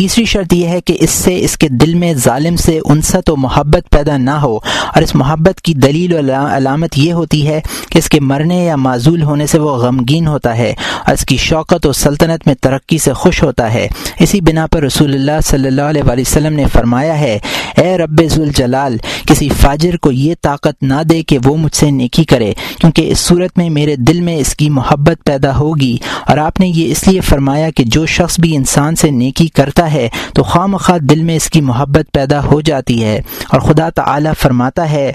تیسری 0.01 0.24
شرط 0.24 0.53
یہ 0.53 0.68
ہے 0.68 0.80
کہ 0.80 0.96
اس 1.01 1.11
سے، 1.11 1.40
اس 1.40 1.59
کے 1.59 1.68
دل 1.68 1.94
میں 1.94 2.14
ظالم 2.14 2.57
سے 2.57 2.80
انست 2.84 3.30
و 3.30 3.36
محبت 3.36 3.90
پیدا 3.90 4.16
نہ 4.16 4.30
ہو۔ 4.30 4.57
اور 4.94 5.03
اس 5.03 5.14
محبت 5.14 5.61
کی 5.61 5.74
دلیل 5.74 6.12
و 6.12 6.18
علامت 6.57 6.98
یہ 6.98 7.12
ہوتی 7.12 7.46
ہے 7.46 7.61
کہ 7.88 7.98
اس 7.98 8.09
کے 8.09 8.20
مرنے 8.20 8.64
یا 8.64 8.76
معذول 8.76 9.22
ہونے 9.22 9.46
سے 9.46 9.59
وہ 9.59 9.70
غمگین 9.70 10.26
ہوتا 10.26 10.57
ہے 10.57 10.74
اور 11.07 11.12
اس 11.12 11.24
کی 11.24 11.36
شوقت 11.36 11.86
و 11.86 11.92
سلطنت 11.92 12.46
میں 12.46 12.55
ترقی 12.61 12.98
سے 12.98 13.12
خوش 13.12 13.42
ہوتا 13.42 13.74
ہے۔ 13.74 13.88
اسی 14.20 14.40
بنا 14.40 14.66
پر 14.66 14.82
رسول 14.82 15.14
اللہ 15.14 15.40
صلی 15.44 15.66
اللہ 15.66 15.82
علیہ 15.82 16.03
وسلم 16.07 16.53
نے 16.53 16.64
فرمایا 16.72 17.20
ہے، 17.20 17.38
اے 17.76 17.98
رب 17.98 18.22
ذوالجلال، 18.24 18.96
کسی 19.26 19.48
فاجر 19.48 19.96
کو 19.96 20.12
یہ 20.12 20.34
طاقت 20.42 20.82
نہ 20.82 21.03
دے 21.11 21.22
کہ 21.22 21.38
وہ 21.44 21.57
مجھ 21.57 21.76
سے 21.76 21.90
نیکی 21.90 22.24
کرے، 22.24 22.53
کیونکہ 22.80 23.12
اس 23.12 23.18
صورت 23.18 23.59
میں 23.59 23.70
میرے 23.70 23.96
دل 23.96 24.20
میں 24.20 24.36
اس 24.36 24.57
کی 24.57 24.70
محبت 24.70 25.24
پیدا 25.24 25.59
ہوگی۔ 25.59 25.96
اور 26.26 26.38
آپ 26.38 26.61
نے 26.61 26.66
یہ 26.66 26.92
اس 26.92 27.09
لیے 27.09 27.20
فرمایا 27.20 27.70
کہ 27.70 27.84
جو 27.84 28.07
شخص 28.07 28.40
بھی 28.40 28.57
انسان 28.57 28.96
سے 28.96 29.11
نیکی 29.11 29.46
کرتا 29.46 29.89
ہے 29.89 29.89
تو 30.34 30.43
خواہ 30.43 30.66
مخواہ 30.66 30.99
دل 30.99 31.22
میں 31.22 31.36
اس 31.36 31.51
کی 31.51 31.61
محبت 31.61 32.12
پیدا 32.12 32.45
ہو 32.45 32.61
جاتی 32.61 33.05
ہے 33.05 33.20
اور 33.49 33.61
خدا 33.61 33.91
تعالی 33.91 34.30
فرماتا 34.38 34.91
ہے، 34.91 35.12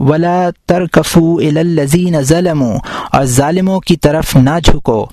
ولا 0.00 0.48
ترکفو 0.66 1.36
الزین 1.36 2.20
ظلم 2.22 2.62
اور 2.62 3.24
ظالموں 3.24 3.80
کی 3.80 3.96
طرف 3.96 4.36
نہ 4.36 4.58
جھکو۔ 4.64 5.06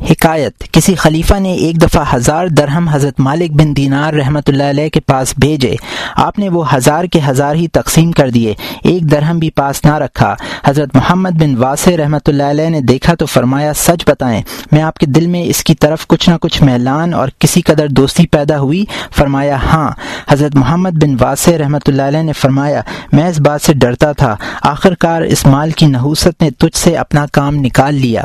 حکایت۔ 0.00 0.72
کسی 0.72 0.94
خلیفہ 0.94 1.34
نے 1.34 1.52
ایک 1.52 1.82
دفعہ 1.82 2.04
ہزار 2.14 2.46
درہم 2.46 2.88
حضرت 2.88 3.20
مالک 3.20 3.50
بن 3.50 3.76
دینار 3.76 4.14
رحمۃ 4.14 4.40
اللہ 4.46 4.62
علیہ 4.62 4.88
کے 4.88 5.00
پاس 5.00 5.34
بھیجے۔ 5.38 5.74
آپ 6.16 6.38
نے 6.38 6.48
وہ 6.48 6.74
ہزار 6.74 7.04
کے 7.04 7.20
ہزار 7.28 7.54
ہی 7.54 7.68
تقسیم 7.68 8.12
کر 8.12 8.30
دیے۔ 8.30 8.54
ایک 8.84 9.10
درہم 9.10 9.38
بھی 9.38 9.50
پاس 9.50 9.84
نہ 9.84 9.94
رکھا۔ 9.94 10.34
حضرت 10.64 10.96
محمد 10.96 11.30
بن 11.30 11.56
واسع 11.56 11.90
رحمۃ 11.96 12.26
اللہ 12.26 12.42
علیہ 12.42 12.68
نے 12.68 12.80
دیکھا 12.80 13.14
تو 13.14 13.26
فرمایا، 13.26 13.72
سچ 13.76 14.04
بتائیں، 14.06 14.42
میں 14.72 14.82
آپ 14.82 14.96
کے 14.98 15.06
دل 15.06 15.26
میں 15.26 15.42
اس 15.42 15.64
کی 15.64 15.74
طرف 15.74 16.06
کچھ 16.06 16.30
نہ 16.30 16.34
کچھ 16.40 16.62
میلان 16.62 17.14
اور 17.14 17.28
کسی 17.38 17.60
قدر 17.60 17.88
دوستی 17.88 18.26
پیدا 18.26 18.58
ہوئی؟ 18.58 18.84
فرمایا 19.16 19.56
ہاں۔ 19.56 19.90
حضرت 20.28 20.54
محمد 20.54 21.02
بن 21.02 21.16
واسع 21.20 21.58
رحمۃ 21.58 21.84
اللہ 21.86 22.02
علیہ 22.02 22.22
نے 22.22 22.32
فرمایا، 22.32 22.80
میں 23.12 23.28
اس 23.28 23.40
بات 23.40 23.62
سے 23.62 23.72
ڈرتا 23.72 24.12
تھا۔ 24.12 24.36
آخر 24.62 24.94
کار 24.94 25.22
اس 25.22 25.46
مال 25.46 25.70
کی 25.70 25.86
نحوست 25.86 26.42
نے 26.42 26.50
تجھ 26.50 26.76
سے 26.76 26.96
اپنا 26.96 27.26
کام 27.32 27.54
نکال 27.54 27.94
لیا۔ 27.94 28.22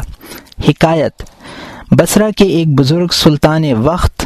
حکایت۔ 0.69 1.38
بصرہ 1.91 2.29
کے 2.37 2.45
ایک 2.45 2.67
بزرگ 2.67 3.07
سلطان 3.11 3.63
وقت 3.73 4.25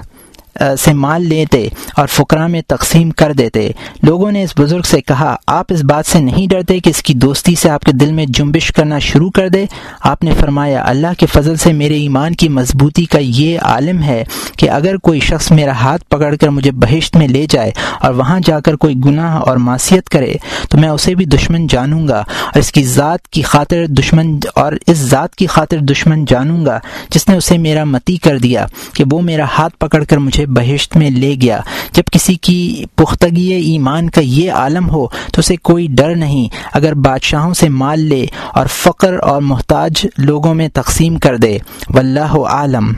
سے 0.80 0.94
مال 0.94 1.26
لیتے 1.26 1.68
اور 1.96 2.08
فقرا 2.08 2.48
میں 2.48 2.62
تقسیم 2.68 3.10
کر 3.12 3.34
دیتے۔ 3.34 3.70
لوگوں 4.04 4.32
نے 4.32 4.44
اس 4.44 4.54
بزرگ 4.58 4.82
سے 4.82 5.02
کہا، 5.02 5.36
آپ 5.48 5.66
اس 5.70 5.84
بات 5.84 6.06
سے 6.06 6.20
نہیں 6.20 6.48
ڈرتے 6.48 6.80
کہ 6.80 6.90
اس 6.90 7.02
کی 7.04 7.14
دوستی 7.14 7.56
سے 7.56 7.70
آپ 7.70 7.84
کے 7.84 7.92
دل 7.92 8.12
میں 8.12 8.26
جنبش 8.30 8.72
کرنا 8.72 9.00
شروع 9.00 9.30
کر 9.32 9.50
دے۔ 9.50 9.66
آپ 10.04 10.24
نے 10.24 10.34
فرمایا، 10.40 10.84
اللہ 10.86 11.14
کے 11.18 11.26
فضل 11.26 11.56
سے 11.56 11.74
میرے 11.74 11.98
ایمان 11.98 12.36
کی 12.36 12.50
مضبوطی 12.50 13.06
کا 13.06 13.20
یہ 13.20 13.60
عالم 13.60 14.02
ہے 14.04 14.24
کہ 14.58 14.70
اگر 14.70 14.98
کوئی 14.98 15.20
شخص 15.20 15.52
میرا 15.52 15.72
ہاتھ 15.72 16.06
پکڑ 16.10 16.36
کر 16.36 16.50
مجھے 16.50 16.72
بہشت 16.72 17.18
میں 17.18 17.28
لے 17.28 17.46
جائے 17.50 17.72
اور 18.02 18.14
وہاں 18.14 18.40
جا 18.46 18.60
کر 18.60 18.76
کوئی 18.76 18.96
گناہ 19.06 19.40
اور 19.40 19.58
معصیت 19.58 20.10
کرے، 20.10 20.34
تو 20.70 20.78
میں 20.78 20.90
اسے 20.90 21.16
بھی 21.16 21.26
دشمن 21.26 21.68
جانوں 21.68 22.08
گا۔ 22.08 22.18
اور 22.18 22.60
اس 22.60 22.72
کی 22.72 22.84
ذات 22.84 23.28
کی 23.28 23.42
خاطر 23.42 23.86
دشمن، 23.88 24.38
اور 24.56 24.74
اس 24.88 24.98
ذات 24.98 25.36
کی 25.36 25.48
خاطر 25.48 25.78
دشمن 25.78 26.26
جانوں 26.26 26.66
گا 26.66 26.80
جس 27.10 27.28
نے 27.30 27.38
اسے 27.38 27.58
میرا 27.58 27.84
متی 27.84 28.18
کر 28.18 28.38
دیا 28.38 28.66
کہ 28.94 29.04
وہ 29.12 29.22
میرا 29.22 29.46
ہاتھ 29.58 29.78
پکڑ 29.80 30.04
کر 30.04 30.18
مجھے 30.18 30.43
مجھے 30.46 30.72
بہشت 30.72 30.98
میں 30.98 31.10
لے 31.10 31.36
گیا۔ 31.42 31.60
جب 31.94 32.04
کسی 32.12 32.36
کی 32.36 32.84
پختگی 32.96 33.54
ایمان 33.54 34.10
کا 34.10 34.22
یہ 34.22 34.52
عالم 34.52 34.90
ہو 34.90 35.08
تو 35.08 35.40
اسے 35.40 35.56
کوئی 35.56 35.88
ڈر 35.90 36.16
نہیں۔ 36.16 36.56
اگر 36.74 36.94
بادشاہوں 36.94 37.54
سے 37.54 37.70
مال 37.70 38.00
لے 38.00 38.26
اور 38.54 38.66
فقر 38.66 39.20
اور 39.24 39.42
محتاج 39.42 40.08
لوگوں 40.18 40.54
میں 40.54 40.68
تقسیم 40.74 41.16
کر 41.16 41.38
دے، 41.38 41.58
واللہ 41.90 42.36
عالم۔ 42.50 42.94